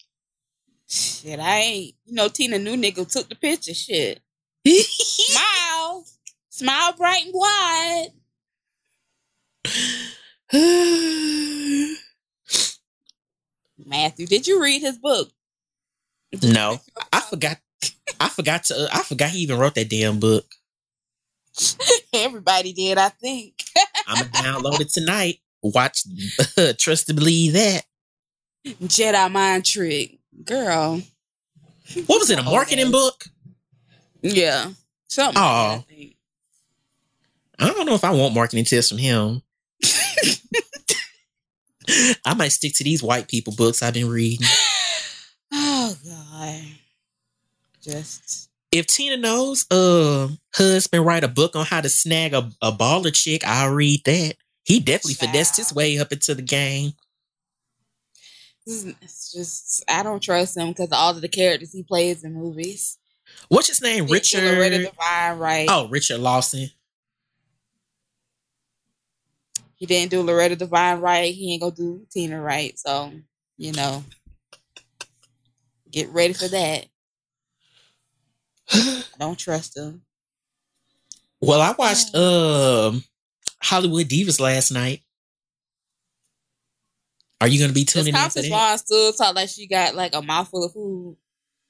[0.90, 1.96] Shit, I ain't.
[2.06, 3.74] You know, Tina new nigga took the picture.
[3.74, 4.22] Shit,
[4.66, 6.06] smile,
[6.50, 8.08] smile bright and wide.
[13.86, 15.30] Matthew, did you read his book?
[16.44, 16.80] no,
[17.12, 17.58] I forgot.
[18.20, 18.76] I forgot to.
[18.76, 20.46] uh, I forgot he even wrote that damn book.
[22.14, 23.64] Everybody did, I think.
[24.08, 25.40] I'm gonna download it tonight.
[25.62, 26.04] Watch.
[26.78, 27.84] trust to believe that.
[28.66, 31.02] Jedi mind trick, girl.
[32.06, 32.40] What was it?
[32.40, 33.26] A marketing book?
[34.22, 34.72] Yeah,
[35.08, 35.42] something.
[35.42, 35.46] like.
[35.50, 36.14] I.
[37.60, 39.42] I don't know if I want marketing tips from him.
[42.26, 44.46] I might stick to these white people books I've been reading.
[45.50, 46.62] Oh god,
[47.82, 52.74] just If Tina knows uh husband write a book on how to snag a, a
[52.74, 54.36] baller chick, I'll read that.
[54.66, 56.92] He definitely finessed his way up into the game.
[58.68, 62.98] It's just I don't trust him because all of the characters he plays in movies.
[63.50, 64.06] What's his name?
[64.06, 64.92] Didn't Loretta Richard.
[64.92, 65.68] Devine right.
[65.70, 66.70] Oh, Richard Lawson.
[69.76, 71.34] He didn't do Loretta Devine right.
[71.34, 72.78] He ain't gonna do Tina right.
[72.78, 73.12] So
[73.58, 74.04] you know,
[75.92, 76.86] get ready for that.
[78.72, 80.02] I don't trust him.
[81.40, 83.04] Well, I watched um
[83.62, 85.02] Hollywood Divas last night.
[87.40, 88.50] Are you gonna be Does tuning in for Countess that?
[88.50, 91.18] Vaughn still talk like she got like a mouthful of food?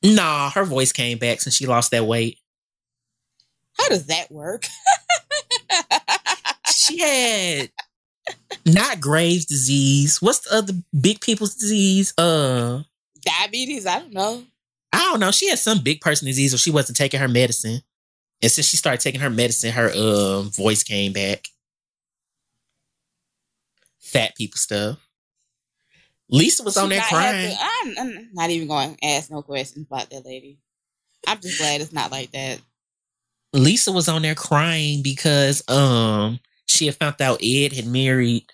[0.04, 2.40] Nah, her voice came back since she lost that weight.
[3.78, 4.66] How does that work?
[6.70, 7.70] She had
[8.66, 10.22] not Graves' disease.
[10.22, 12.14] What's the other big people's disease?
[12.18, 12.84] Uh
[13.22, 13.86] Diabetes?
[13.86, 14.44] I don't know.
[14.94, 15.32] I don't know.
[15.32, 17.82] She had some big person disease or she wasn't taking her medicine.
[18.42, 21.48] And since she started taking her medicine, her um voice came back.
[24.00, 25.07] Fat people stuff.
[26.30, 27.52] Lisa was on there crying.
[27.52, 30.58] to- I'm, I'm not even going to ask no questions about that lady.
[31.26, 32.60] I'm just glad it's not like that.
[33.54, 38.46] Lisa was on there crying because um she had found out Ed had married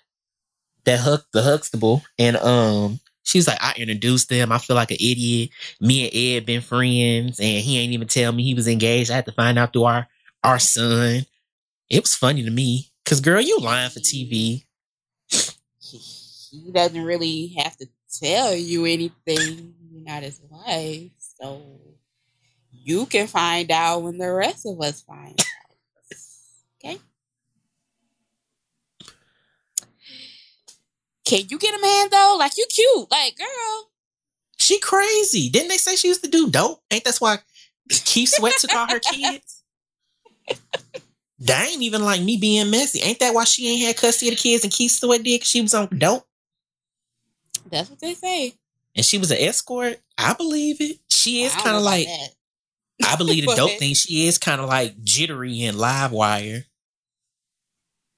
[0.84, 4.52] that Huck the Huxtable and um she was like I introduced them.
[4.52, 5.50] I feel like an idiot.
[5.80, 9.10] Me and Ed been friends and he ain't even tell me he was engaged.
[9.10, 10.06] I had to find out through our
[10.44, 11.26] our son.
[11.90, 14.64] It was funny to me cuz girl you lying for TV.
[16.64, 17.86] He, doesn't really have to
[18.20, 19.74] tell you anything.
[19.90, 21.10] You're not his wife.
[21.18, 21.62] So
[22.72, 25.46] you can find out when the rest of us find out.
[26.84, 26.98] Okay?
[31.24, 32.36] Can you get a man though?
[32.38, 33.10] Like you cute.
[33.10, 33.90] Like, girl.
[34.58, 35.48] She crazy.
[35.48, 36.80] Didn't they say she used to do dope?
[36.90, 37.38] Ain't that's why
[37.88, 39.62] Keith Sweat took all her kids?
[41.40, 43.00] That ain't even like me being messy.
[43.00, 45.40] Ain't that why she ain't had custody of the kids and Keith Stewart did?
[45.40, 46.26] 'Cause she was on dope.
[47.74, 48.54] That's what they say.
[48.96, 49.98] And she was an escort.
[50.16, 50.98] I believe it.
[51.10, 52.06] She is kind of like.
[53.04, 53.94] I believe the dope thing.
[53.94, 56.64] She is kind of like jittery and live wire.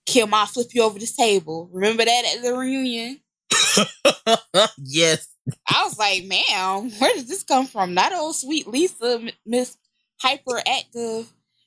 [0.05, 1.69] Kim, I'll flip you over this table.
[1.73, 3.21] Remember that at the reunion?
[4.79, 5.29] yes.
[5.69, 7.95] I was like, ma'am, where did this come from?
[7.95, 9.77] Not old sweet Lisa, Miss
[10.23, 11.27] Hyperactive.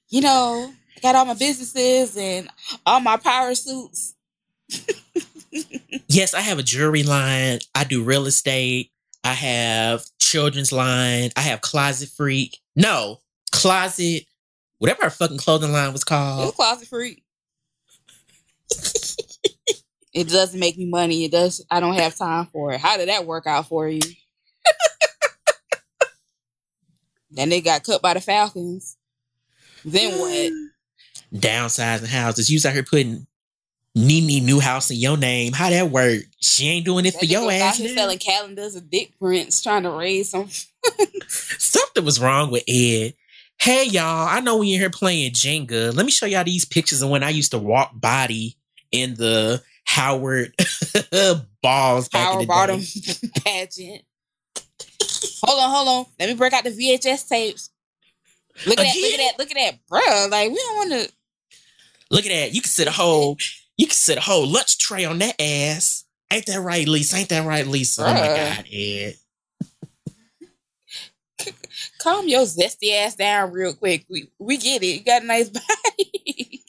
[0.10, 2.50] You know, I got all my businesses and
[2.86, 4.16] all my power suits.
[6.08, 7.60] Yes, I have a jewelry line.
[7.76, 8.92] I do real estate.
[9.24, 11.32] I have children's line.
[11.36, 12.58] I have closet freak.
[12.76, 13.20] No,
[13.52, 14.24] closet,
[14.78, 16.56] whatever her fucking clothing line was It's called.
[16.56, 17.24] closet freak.
[20.14, 21.26] it doesn't make me money.
[21.26, 21.66] It does.
[21.70, 22.80] I don't have time for it.
[22.80, 24.02] How did that work out for you?
[27.32, 28.98] then they got cut by the Falcons.
[29.86, 30.52] Then what?
[31.34, 32.50] Downsizing houses.
[32.50, 33.28] You out here putting
[33.96, 35.52] Nene new house in your name.
[35.54, 36.22] How that work?
[36.40, 37.78] She ain't doing it That for your out ass.
[37.78, 38.02] here now.
[38.02, 40.50] selling calendars of dick prints, trying to raise some.
[41.28, 43.14] Something was wrong with Ed.
[43.60, 45.94] Hey y'all, I know we in here playing Jenga.
[45.94, 48.56] Let me show y'all these pictures of when I used to walk body
[48.92, 50.54] in the Howard
[51.62, 53.30] balls back in power the bottom day.
[53.44, 54.04] pageant.
[55.44, 56.06] hold on, hold on.
[56.20, 57.70] Let me break out the VHS tapes.
[58.66, 60.28] Look at that, look at that, look at that, bro.
[60.30, 61.14] Like we don't want to.
[62.12, 62.54] Look at that.
[62.54, 63.38] You can sit a whole
[63.80, 66.04] you can sit a whole lunch tray on that ass.
[66.32, 67.16] Ain't that right, Lisa?
[67.16, 68.04] Ain't that right, Lisa?
[68.06, 68.58] Oh my Bruh.
[68.58, 69.16] god, Ed.
[72.02, 74.06] calm your zesty ass down real quick.
[74.10, 74.88] We we get it.
[74.88, 76.66] You got a nice body.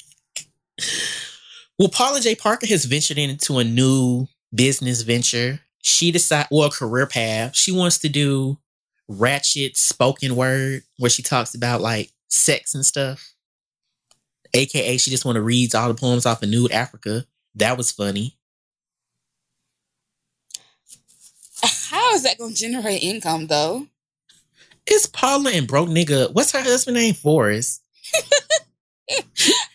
[1.81, 5.61] Well, Paula Jai Parker has ventured into a new business venture.
[5.83, 7.57] She decided, well, a career path.
[7.57, 8.59] She wants to do
[9.09, 13.35] ratchet spoken word where she talks about like sex and stuff.
[14.55, 17.25] AKA, she just want to read all the poems off of Nude Africa.
[17.55, 18.37] That was funny.
[21.63, 23.87] How is that going to generate income though?
[24.87, 26.33] It's Paula and broke nigga.
[26.33, 27.15] What's her husband name?
[27.15, 27.83] Forrest.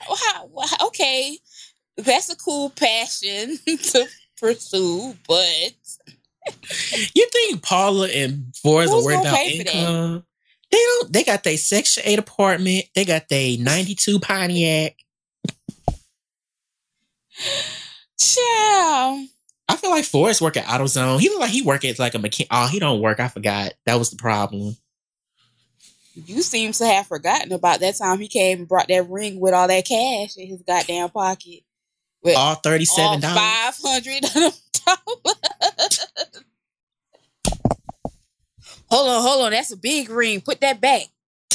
[0.02, 1.38] How- okay,
[1.98, 4.08] that's a cool passion to
[4.40, 5.74] pursue, but
[7.14, 9.76] You think Paula and Forrest are Who's worried about pay for that?
[9.76, 10.26] income?
[10.76, 11.14] They don't.
[11.14, 12.84] They got their Section Eight apartment.
[12.96, 14.98] They got their '92 Pontiac.
[18.20, 19.28] child.
[19.70, 21.22] I feel like Forrest work at AutoZone.
[21.22, 22.50] He look like he work at like a mechanic.
[22.52, 23.22] Oh, he don't work.
[23.22, 23.72] I forgot.
[23.86, 24.76] That was the problem.
[26.14, 29.54] You seem to have forgotten about that time he came and brought that ring with
[29.54, 31.62] all that cash in his goddamn pocket.
[32.22, 33.38] With All thirty-seven dollars.
[33.38, 34.24] five hundred
[34.86, 36.06] dollars.
[38.96, 39.52] hold on, hold on.
[39.52, 40.42] That's a big ring.
[40.42, 41.04] Put that back.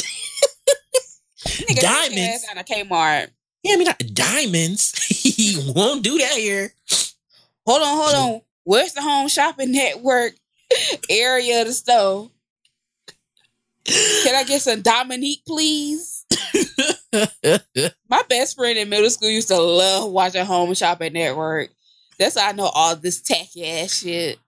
[1.45, 2.45] Nigga, Diamonds.
[2.45, 3.31] ass Down to Kmart.
[3.63, 4.95] Yeah, I mean not diamonds.
[5.09, 6.73] he won't do that here.
[7.67, 8.41] Hold on, hold on.
[8.65, 10.33] Where's the home shopping network
[11.11, 12.31] area of the store?
[13.85, 16.25] Can I get some Diamonique, please?
[18.09, 21.71] My best friend in middle school used to love watching Home Shopping Network.
[22.19, 24.39] That's how I know all this tacky ass shit.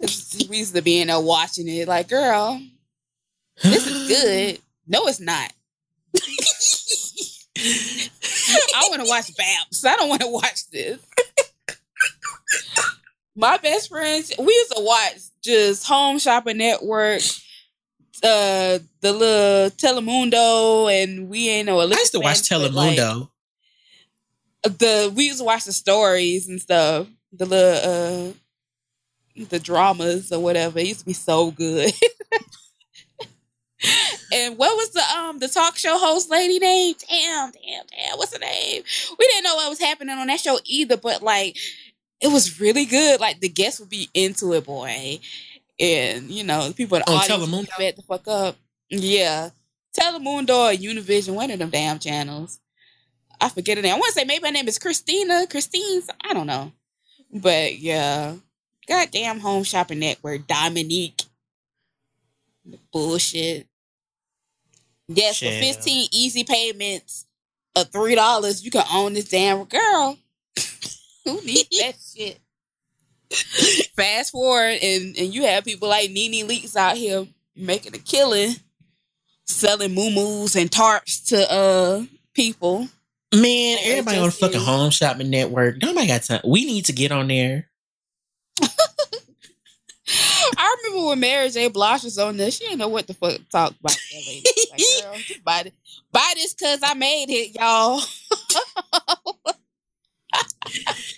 [0.00, 1.88] 'Cause we used to be in there watching it.
[1.88, 2.60] Like, girl,
[3.62, 4.60] this is good.
[4.86, 5.50] No, it's not.
[7.56, 9.82] I want to watch Babs.
[9.82, 11.00] I don't want to watch this.
[13.34, 17.22] My best friends, we used to watch just Home Shopping Network,
[18.22, 21.80] uh, the little Telemundo, and we ain't know.
[21.80, 23.30] I used to watch Telemundo.
[24.64, 28.32] the we used to watch the stories and stuff, the little uh,
[29.36, 30.78] the dramas or whatever.
[30.78, 31.92] It used to be so good.
[34.32, 36.94] and what was the um the talk show host lady name?
[37.08, 38.18] Damn, damn, damn.
[38.18, 38.82] What's her name?
[39.18, 41.56] We didn't know what was happening on that show either, but like
[42.20, 43.20] it was really good.
[43.20, 45.20] Like the guests would be into it, boy.
[45.78, 47.76] And you know, the people in the On audience would be Telemundo?
[47.76, 48.56] fed the fuck up.
[48.88, 49.50] Yeah.
[49.98, 52.60] Telemundo or Univision, one of them damn channels.
[53.40, 53.94] I forget her name.
[53.94, 55.46] I want to say maybe her name is Christina.
[55.48, 56.02] Christine.
[56.22, 56.72] I don't know.
[57.32, 58.34] But yeah.
[58.86, 60.46] Goddamn home shopping network.
[60.46, 61.22] Diamonique.
[62.92, 63.66] Bullshit.
[65.08, 67.26] Yes, for 15 easy payments
[67.76, 70.16] of three dollars, you can own this damn girl.
[71.24, 72.40] Who needs that shit?
[73.96, 78.54] Fast forward and, and you have people like Nene Leakes out here making a killing,
[79.44, 82.04] selling moo and tarps to uh
[82.34, 82.88] people.
[83.34, 84.66] Man, everybody on the fucking is.
[84.66, 85.82] home shopping network.
[85.82, 86.40] Nobody got time.
[86.46, 87.68] We need to get on there.
[90.56, 91.68] I remember when Mary J.
[91.68, 93.92] Blige was on there, she didn't know what the fuck to talk about.
[93.92, 94.42] That lady.
[94.70, 95.72] Like, girl, just buy this,
[96.12, 98.00] buy this cause I made it, y'all.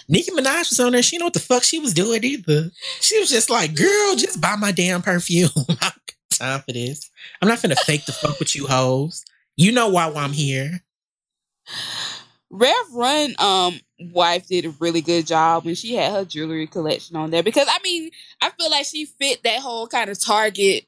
[0.08, 1.02] Nicki Minaj was on there.
[1.02, 2.70] She didn't know what the fuck she was doing either.
[3.00, 5.50] She was just like, girl, just buy my damn perfume.
[6.38, 7.10] time for this.
[7.40, 9.24] I'm not finna fake the fuck with you hoes.
[9.56, 10.82] You know why, why I'm here.
[12.50, 17.16] Rev Run um wife did a really good job when she had her jewelry collection
[17.16, 18.10] on there because I mean
[18.40, 20.86] I feel like she fit that whole kind of target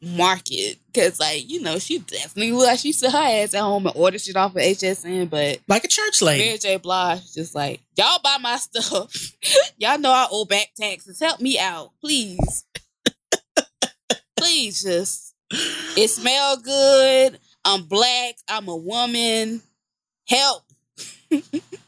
[0.00, 3.86] market because like you know she definitely look like she sit her ass at home
[3.86, 6.44] and order shit off of HSN but like a church lady.
[6.44, 6.76] Mary J.
[6.76, 9.32] Blige just like y'all buy my stuff.
[9.78, 11.20] Y'all know I owe back taxes.
[11.20, 12.64] Help me out please.
[14.36, 15.34] Please just
[15.96, 17.38] it smell good.
[17.64, 18.34] I'm black.
[18.48, 19.62] I'm a woman.
[20.26, 20.64] Help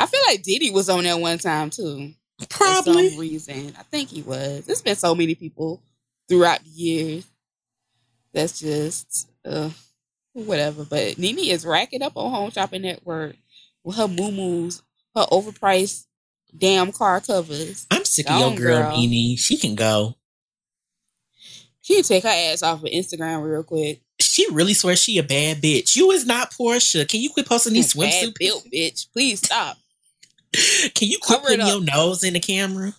[0.00, 2.12] I feel like Diddy was on there one time too.
[2.48, 3.08] Probably.
[3.08, 3.74] For some reason.
[3.78, 4.64] I think he was.
[4.66, 5.82] There's been so many people
[6.28, 7.26] throughout the years.
[8.32, 9.70] That's just uh
[10.32, 10.84] whatever.
[10.84, 13.36] But Nene is racking up on Home Shopping Network
[13.82, 14.70] with her moo
[15.16, 16.06] her overpriced
[16.56, 17.86] damn car covers.
[17.90, 18.96] I'm sick of your girl, girl.
[18.96, 19.36] Nene.
[19.36, 20.14] She can go.
[21.88, 24.02] She take her ass off of Instagram real quick.
[24.20, 25.96] She really swears she a bad bitch.
[25.96, 27.08] You is not Porsha.
[27.08, 29.10] Can you quit posting these swimsuit built bitch?
[29.10, 29.78] Please stop.
[30.94, 32.92] Can you quit putting your nose in the camera?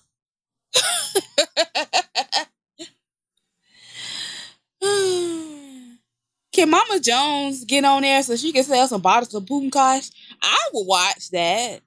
[6.51, 10.09] can Mama Jones get on there so she can sell some bottles of Boom Kosh?
[10.41, 11.81] I will watch that.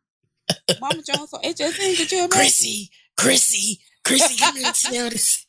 [0.81, 2.31] Mama Jones on HSN, could you imagine?
[2.31, 5.42] Chrissy, Chrissy, Chrissy, come here and smell this.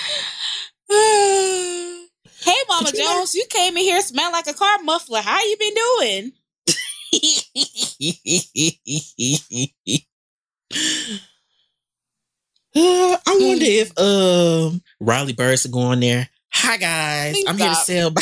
[0.90, 5.20] hey, Mama Jones, you came in here smelling like a car muffler.
[5.20, 6.32] How you been doing?
[12.74, 16.28] Uh, I wonder if um Riley Burruss will go on there.
[16.52, 17.66] Hi guys, Please I'm stop.
[17.66, 18.14] here to sell.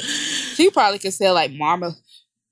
[0.54, 1.94] she probably could sell like marma.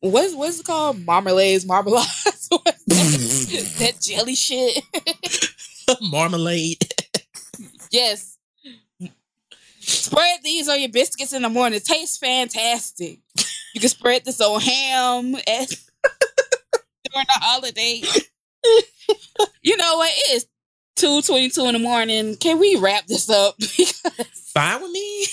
[0.01, 1.05] What's what's it called?
[1.05, 2.48] Marmalades, marmalades.
[3.78, 4.85] that, jelly shit.
[6.02, 6.86] Marmalade.
[7.90, 8.39] yes.
[9.81, 11.78] Spread these on your biscuits in the morning.
[11.78, 13.18] It tastes fantastic.
[13.74, 18.02] You can spread this on ham eh, during the holiday.
[19.62, 20.12] you know what?
[20.12, 20.47] It is
[20.94, 22.36] two twenty two in the morning.
[22.36, 23.60] Can we wrap this up?
[24.55, 25.27] Fine with me.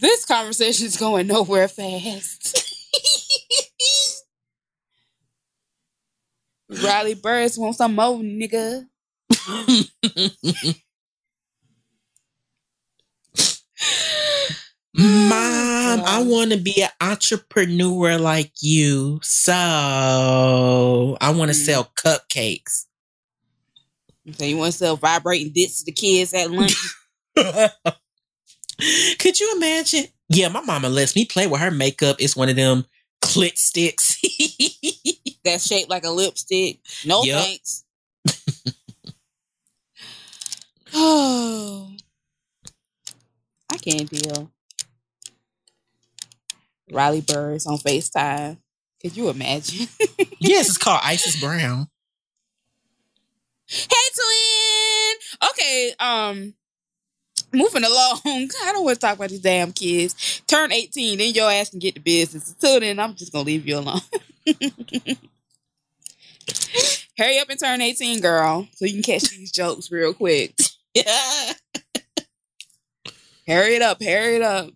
[0.00, 2.56] this conversation is going nowhere fast.
[6.70, 8.86] Riley Burruss want some more, nigga.
[14.92, 19.20] Mom, I want to be an entrepreneur like you.
[19.22, 19.52] So
[21.20, 21.64] I want to mm.
[21.64, 22.86] sell cupcakes.
[24.32, 26.76] So you want to sell vibrating dicks to the kids at lunch?
[29.18, 30.04] Could you imagine?
[30.28, 32.16] Yeah, my mama lets me play with her makeup.
[32.20, 32.84] It's one of them
[33.22, 34.20] clit sticks.
[35.44, 36.80] That's shaped like a lipstick.
[37.04, 37.42] No yep.
[37.42, 37.84] thanks.
[40.94, 41.90] oh,
[43.72, 44.50] I can't deal.
[46.92, 48.58] Riley Burruss on FaceTime.
[49.00, 49.88] Could you imagine?
[50.38, 51.88] yes, it's called Isis Brown.
[53.66, 55.50] Hey twin.
[55.50, 56.54] Okay, um
[57.52, 58.20] moving along.
[58.64, 60.42] I don't want to talk about these damn kids.
[60.46, 62.50] Turn 18, then your ass can get the business.
[62.50, 64.00] Until then, I'm just gonna leave you alone.
[67.20, 70.54] Hurry up and turn 18, girl, so you can catch these jokes real quick.
[70.94, 71.04] Yeah.
[73.46, 74.70] hurry it up, hurry it up.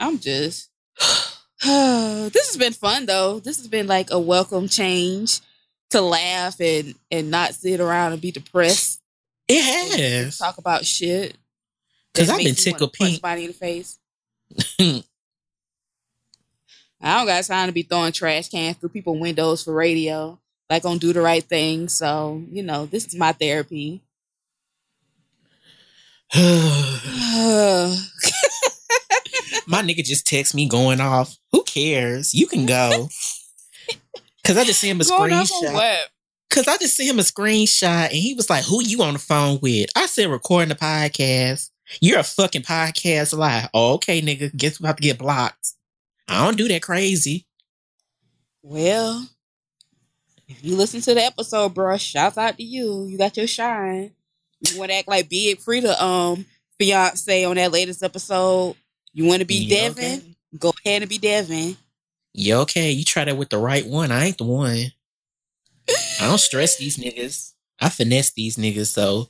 [0.00, 0.70] I'm just
[1.62, 3.38] this has been fun though.
[3.38, 5.40] This has been like a welcome change
[5.90, 9.00] to laugh and and not sit around and be depressed.
[9.46, 10.38] It has.
[10.38, 11.38] Talk about shit.
[12.14, 13.20] Cause I've been tickled pink.
[13.20, 14.00] Somebody in the face.
[14.80, 15.02] I
[17.00, 20.40] don't got time to be throwing trash cans through people's windows for radio.
[20.70, 21.88] Like on do the right thing.
[21.88, 24.02] So you know, this is my therapy.
[29.66, 31.36] my nigga just text me going off.
[31.52, 32.34] Who cares?
[32.34, 33.08] You can go.
[34.44, 35.98] Cause I just see him a going screenshot.
[36.50, 39.18] Cause I just see him a screenshot and he was like, Who you on the
[39.18, 39.90] phone with?
[39.96, 41.70] I said recording the podcast.
[42.00, 43.68] You're a fucking podcast lie.
[43.74, 44.54] Oh, okay, nigga.
[44.56, 45.72] Guess we have to get blocked.
[46.28, 47.46] I don't do that crazy.
[48.62, 49.28] Well,
[50.48, 53.06] if you listen to the episode, bro, shouts out to you.
[53.06, 54.12] You got your shine.
[54.60, 56.46] You want to act like Big Freedia um
[56.78, 58.76] fiance on that latest episode.
[59.12, 60.04] You want to be Devin?
[60.04, 60.36] Okay?
[60.58, 61.76] Go ahead and be Devin.
[62.32, 62.90] You okay?
[62.90, 64.10] You try that with the right one.
[64.10, 64.92] I ain't the one.
[66.20, 67.52] I don't stress these niggas.
[67.80, 68.88] I finesse these niggas.
[68.88, 69.28] So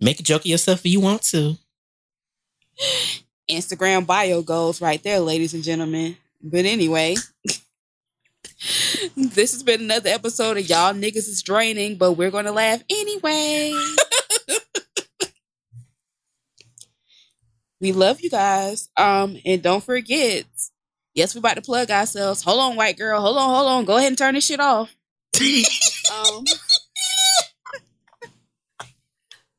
[0.00, 1.56] make a joke of yourself if you want to.
[3.48, 6.16] Instagram bio goes right there, ladies and gentlemen.
[6.42, 7.16] But anyway,
[9.16, 12.82] this has been another episode of Y'all Niggas is Draining, but we're going to laugh
[12.88, 13.74] anyway.
[17.80, 18.88] we love you guys.
[18.96, 20.44] Um, and don't forget,
[21.14, 22.42] yes, we're about to plug ourselves.
[22.42, 23.20] Hold on, white girl.
[23.20, 23.84] Hold on, hold on.
[23.84, 24.94] Go ahead and turn this shit off.
[26.12, 26.44] um,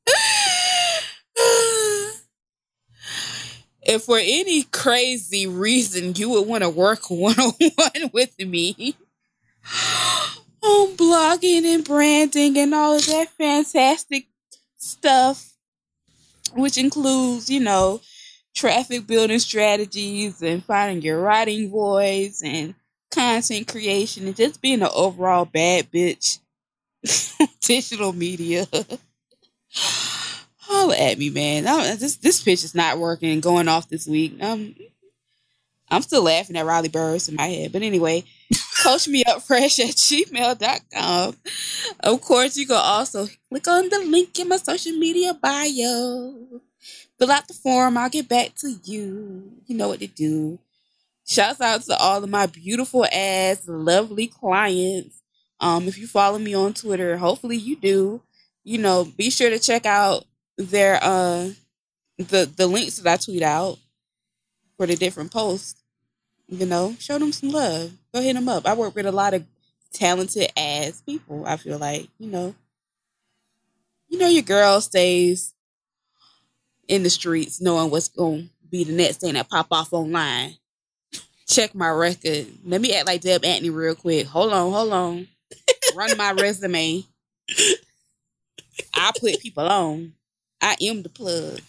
[3.86, 8.96] if for any crazy reason you would want to work one on one with me
[10.64, 14.28] on blogging and branding and all of that fantastic
[14.78, 15.54] stuff,
[16.54, 18.02] which includes, you know,
[18.56, 22.74] traffic building strategies and finding your writing voice and
[23.12, 26.40] content creation and just being an overall bad bitch
[27.62, 28.66] digital media
[30.68, 31.68] holla at me, man.
[31.68, 33.40] I, this this pitch is not working.
[33.40, 34.42] Going off this week.
[34.42, 34.76] Um,
[35.90, 37.72] I'm still laughing at Riley Burruss in my head.
[37.72, 38.24] But anyway,
[38.84, 41.36] coach me up fresh at gmail.com.
[42.00, 46.62] Of course, you can also click on the link in my social media bio.
[47.18, 47.98] Fill out the form.
[47.98, 49.52] I'll get back to you.
[49.68, 50.60] You know what to do.
[51.26, 55.22] Shouts out to all of my beautiful ass, lovely clients.
[55.60, 58.22] Um, if you follow me on Twitter, hopefully you do.
[58.64, 60.26] You know, be sure to check out
[60.58, 61.50] their uh
[62.18, 63.78] the the links that I tweet out
[64.78, 65.82] for the different posts.
[66.48, 67.92] You know, show them some love.
[68.14, 68.68] Go hit them up.
[68.68, 69.44] I work with a lot of
[69.92, 71.44] talented ass people.
[71.46, 72.54] I feel like you know,
[74.10, 75.54] you know, your girl stays
[76.88, 80.56] in the streets, knowing what's going to be the next thing that pop off online.
[81.48, 82.48] Check my record.
[82.64, 84.28] Let me act like Deb Antony real quick.
[84.28, 85.28] Hold on, hold on.
[85.96, 87.04] Run my resume.
[88.94, 90.14] I put people on.
[90.66, 91.62] I am the plug.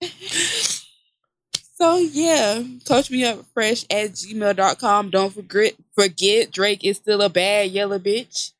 [1.76, 5.10] so yeah, coach me up fresh at gmail.com.
[5.10, 8.52] Don't forget forget Drake is still a bad yellow bitch.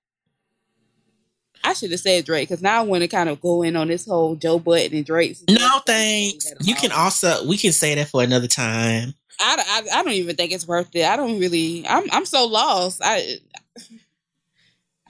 [1.65, 3.89] I should have said Drake because now I want to kind of go in on
[3.89, 5.39] this whole Joe Budden and Drake.
[5.49, 6.53] No thanks.
[6.61, 9.15] You can also we can say that for another time.
[9.41, 11.07] I, I, I don't even think it's worth it.
[11.07, 11.89] I don't really.
[11.89, 13.01] I'm I'm so lost.
[13.03, 13.39] I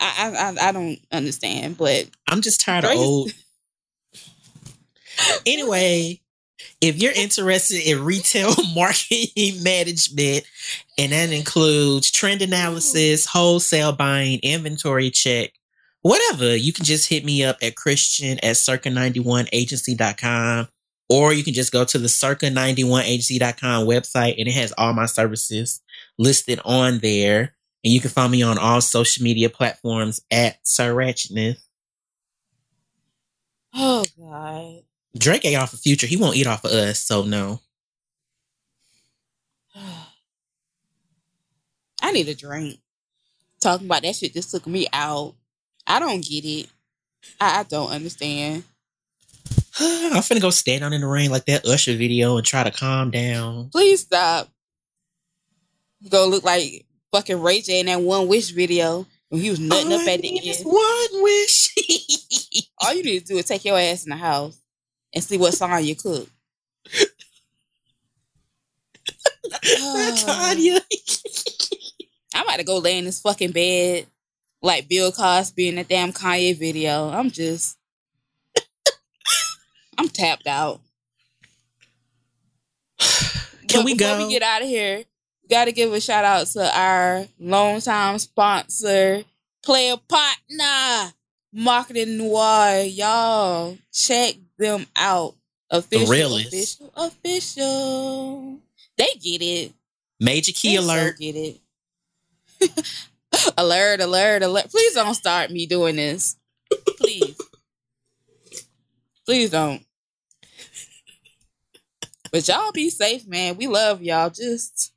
[0.05, 3.32] I, I I don't understand, but I'm just tired of old.
[5.47, 6.20] anyway,
[6.81, 10.44] if you're interested in retail marketing management,
[10.98, 15.52] and that includes trend analysis, wholesale buying, inventory check,
[16.02, 20.66] whatever, you can just hit me up at Christian at circa91agency.com
[21.09, 25.81] or you can just go to the circa91agency.com website and it has all my services
[26.18, 27.55] listed on there.
[27.85, 31.59] And you can find me on all social media platforms at SirRatchettness.
[33.74, 34.82] Oh God.
[35.16, 36.06] Drake ate off of Future.
[36.06, 37.61] He won't eat off of us, so no.
[42.01, 42.78] I need a drink.
[43.61, 45.35] Talking about that shit just took me out.
[45.86, 46.69] I don't get it.
[47.40, 48.65] I, I don't understand.
[49.81, 52.70] I'm finna go stand out in the rain like that Usher video and try to
[52.70, 53.69] calm down.
[53.70, 54.48] Please stop.
[56.09, 59.93] Go look like fucking Ray J in that One Wish video when he was nutting
[59.93, 60.59] All up at the end.
[60.65, 61.73] One wish.
[62.81, 64.61] All you need to do is take your ass in the house
[65.15, 66.28] and see what song you cook.
[70.16, 70.81] Tanya.
[72.35, 74.07] I'm about to go lay in this fucking bed
[74.61, 77.11] like Bill Cosby in that damn Kanye video.
[77.11, 77.78] I'm just,
[79.97, 80.81] I'm tapped out.
[82.99, 84.27] Can but we go?
[84.27, 85.05] we get out of here,
[85.49, 89.25] got to give a shout out to our longtime sponsor,
[89.62, 91.12] player partner,
[91.53, 92.83] Marketing Noir.
[92.83, 95.35] Y'all check them out.
[95.71, 98.59] Official, the official, official.
[98.97, 99.73] They get it.
[100.21, 101.16] Major key they alert.
[101.16, 101.61] So get it.
[103.59, 104.71] alert, alert, alert.
[104.71, 106.37] Please don't start me doing this.
[106.99, 107.37] Please.
[109.27, 109.83] Please don't.
[112.31, 113.57] But y'all be safe, man.
[113.57, 114.31] We love y'all.
[114.31, 114.94] Just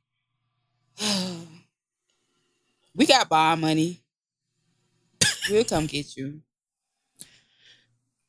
[2.94, 4.00] we got bond money.
[5.50, 6.40] We'll come get you.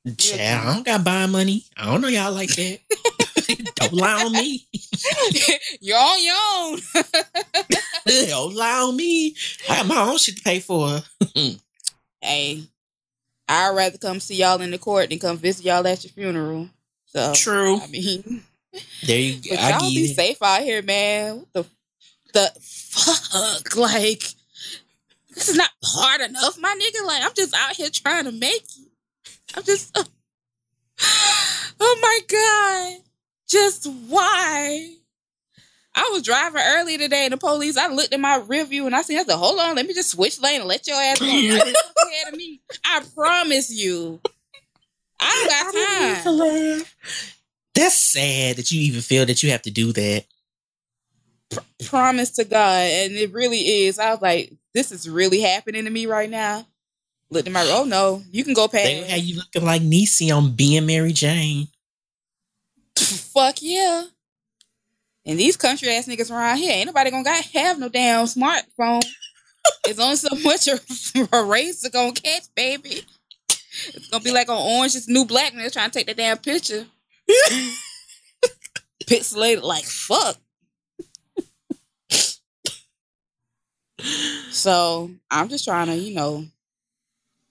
[0.05, 1.65] Yeah, I don't got bond money.
[1.75, 2.79] I don't know y'all like that.
[3.75, 4.67] don't lie on me.
[5.81, 6.79] You're on your own.
[8.29, 9.35] don't lie on me.
[9.69, 11.01] I got my own shit to pay for.
[12.21, 12.63] hey,
[13.47, 16.69] I'd rather come see y'all in the court than come visit y'all at your funeral.
[17.05, 17.79] So true.
[17.79, 18.43] I mean,
[19.05, 19.55] there you go.
[19.55, 21.39] But y'all be safe out here, man.
[21.39, 21.65] What the
[22.33, 23.75] the fuck?
[23.75, 24.23] Like,
[25.33, 27.05] this is not hard enough, my nigga.
[27.05, 29.35] Like I'm just out here trying to make it.
[29.55, 29.97] I'm just.
[29.97, 30.03] Uh,
[31.79, 33.03] oh my god!
[33.47, 34.95] Just why?
[35.95, 37.77] I was driving early today, and the police.
[37.77, 39.93] I looked at my rear view and I said, "I said, hold on, let me
[39.93, 41.73] just switch lane and let your ass go ahead
[42.27, 44.19] of me." I promise you,
[45.19, 46.83] I don't got time.
[47.75, 50.25] That's sad that you even feel that you have to do that.
[51.49, 53.99] Pr- promise to God, and it really is.
[53.99, 56.65] I was like, "This is really happening to me right now."
[57.31, 58.85] Looked at my, oh no, you can go past.
[58.85, 61.67] They had you looking like Niecy on being Mary Jane.
[62.97, 64.05] Fuck yeah.
[65.25, 69.05] And these country ass niggas around here, ain't nobody gonna got have no damn smartphone.
[69.85, 70.79] it's only so much a,
[71.37, 73.03] a race to gonna catch, baby.
[73.93, 76.15] It's gonna be like on Orange is New Black when they're trying to take the
[76.15, 76.85] damn picture.
[79.05, 80.37] Pixelated like fuck.
[84.51, 86.45] So I'm just trying to, you know,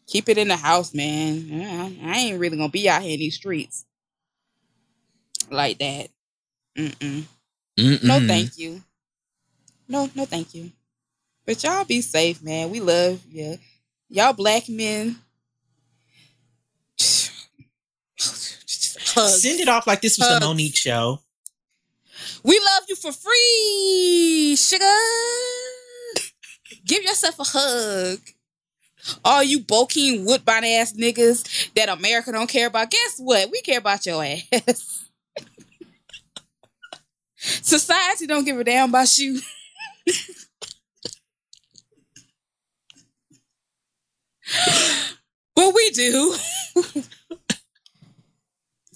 [0.06, 1.98] keep it in the house, man.
[2.04, 3.84] I ain't really gonna be out here in these streets
[5.50, 6.08] like that.
[6.76, 7.24] Mm-mm.
[7.78, 8.04] Mm-mm.
[8.04, 8.82] No, thank you.
[9.88, 10.70] No, no, thank you.
[11.46, 12.70] But y'all be safe, man.
[12.70, 13.58] We love you.
[14.10, 15.16] Y'all black men.
[18.16, 20.44] Send it off like this was Hugs.
[20.44, 21.20] a Mo'Nique show.
[22.42, 24.84] We love you for free, sugar.
[26.88, 28.18] Give yourself a hug.
[29.24, 32.90] All you Bokeem Woodbine ass niggas that America don't care about.
[32.90, 33.50] Guess what?
[33.50, 35.04] We care about your ass.
[37.36, 39.38] Society don't give a damn about you.
[45.54, 46.34] but we do.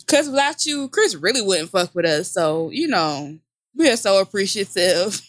[0.06, 2.30] Cause without you, Chris really wouldn't fuck with us.
[2.32, 3.38] So, you know,
[3.76, 5.20] we are so appreciative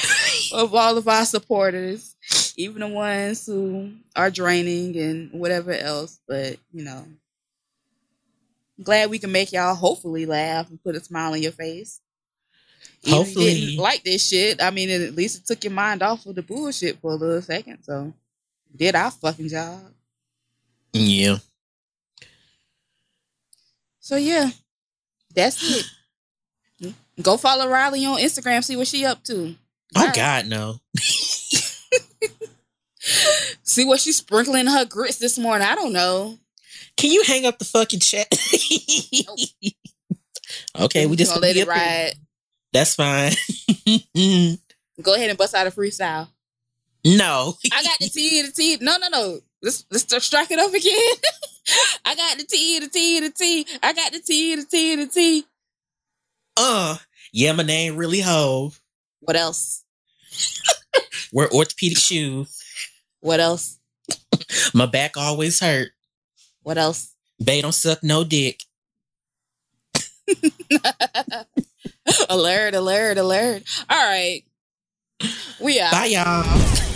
[0.52, 2.16] of all of our supporters,
[2.56, 6.20] even the ones who are draining and whatever else.
[6.26, 7.04] But, you know,
[8.82, 12.00] glad we can make y'all hopefully laugh and put a smile on your face.
[13.08, 14.62] Hopefully, you didn't like this shit.
[14.62, 17.42] I mean, at least it took your mind off of the bullshit for a little
[17.42, 17.82] second.
[17.82, 18.12] So,
[18.74, 19.80] did our fucking job.
[20.92, 21.38] Yeah.
[24.00, 24.50] So yeah,
[25.34, 25.88] that's
[26.80, 26.94] it.
[27.22, 28.62] Go follow Riley on Instagram.
[28.62, 29.56] See what she up to.
[29.94, 30.80] Oh God, no.
[33.62, 35.66] see what she's sprinkling her grits this morning.
[35.66, 36.38] I don't know.
[36.96, 38.26] Can you hang up the fucking chat?
[40.80, 42.14] okay, we just gonna let it ride.
[42.72, 43.32] That's fine.
[45.02, 46.28] Go ahead and bust out a freestyle.
[47.04, 47.54] No.
[47.72, 48.78] I got the T the T.
[48.80, 49.40] No, no, no.
[49.62, 51.32] Let's let's strike it up again.
[52.04, 53.66] I got the T the T the T.
[53.82, 55.44] I got the T the T the T.
[56.56, 56.96] Uh,
[57.32, 58.80] yeah, my name really Hove.
[59.26, 59.82] What else?
[61.32, 62.62] Wear orthopedic shoes.
[63.18, 63.80] What else?
[64.72, 65.90] my back always hurt.
[66.62, 67.12] What else?
[67.42, 68.62] Bay don't suck no dick.
[72.28, 73.64] alert, alert, alert.
[73.90, 74.44] All right.
[75.60, 75.90] We are.
[75.90, 76.94] Bye, y'all.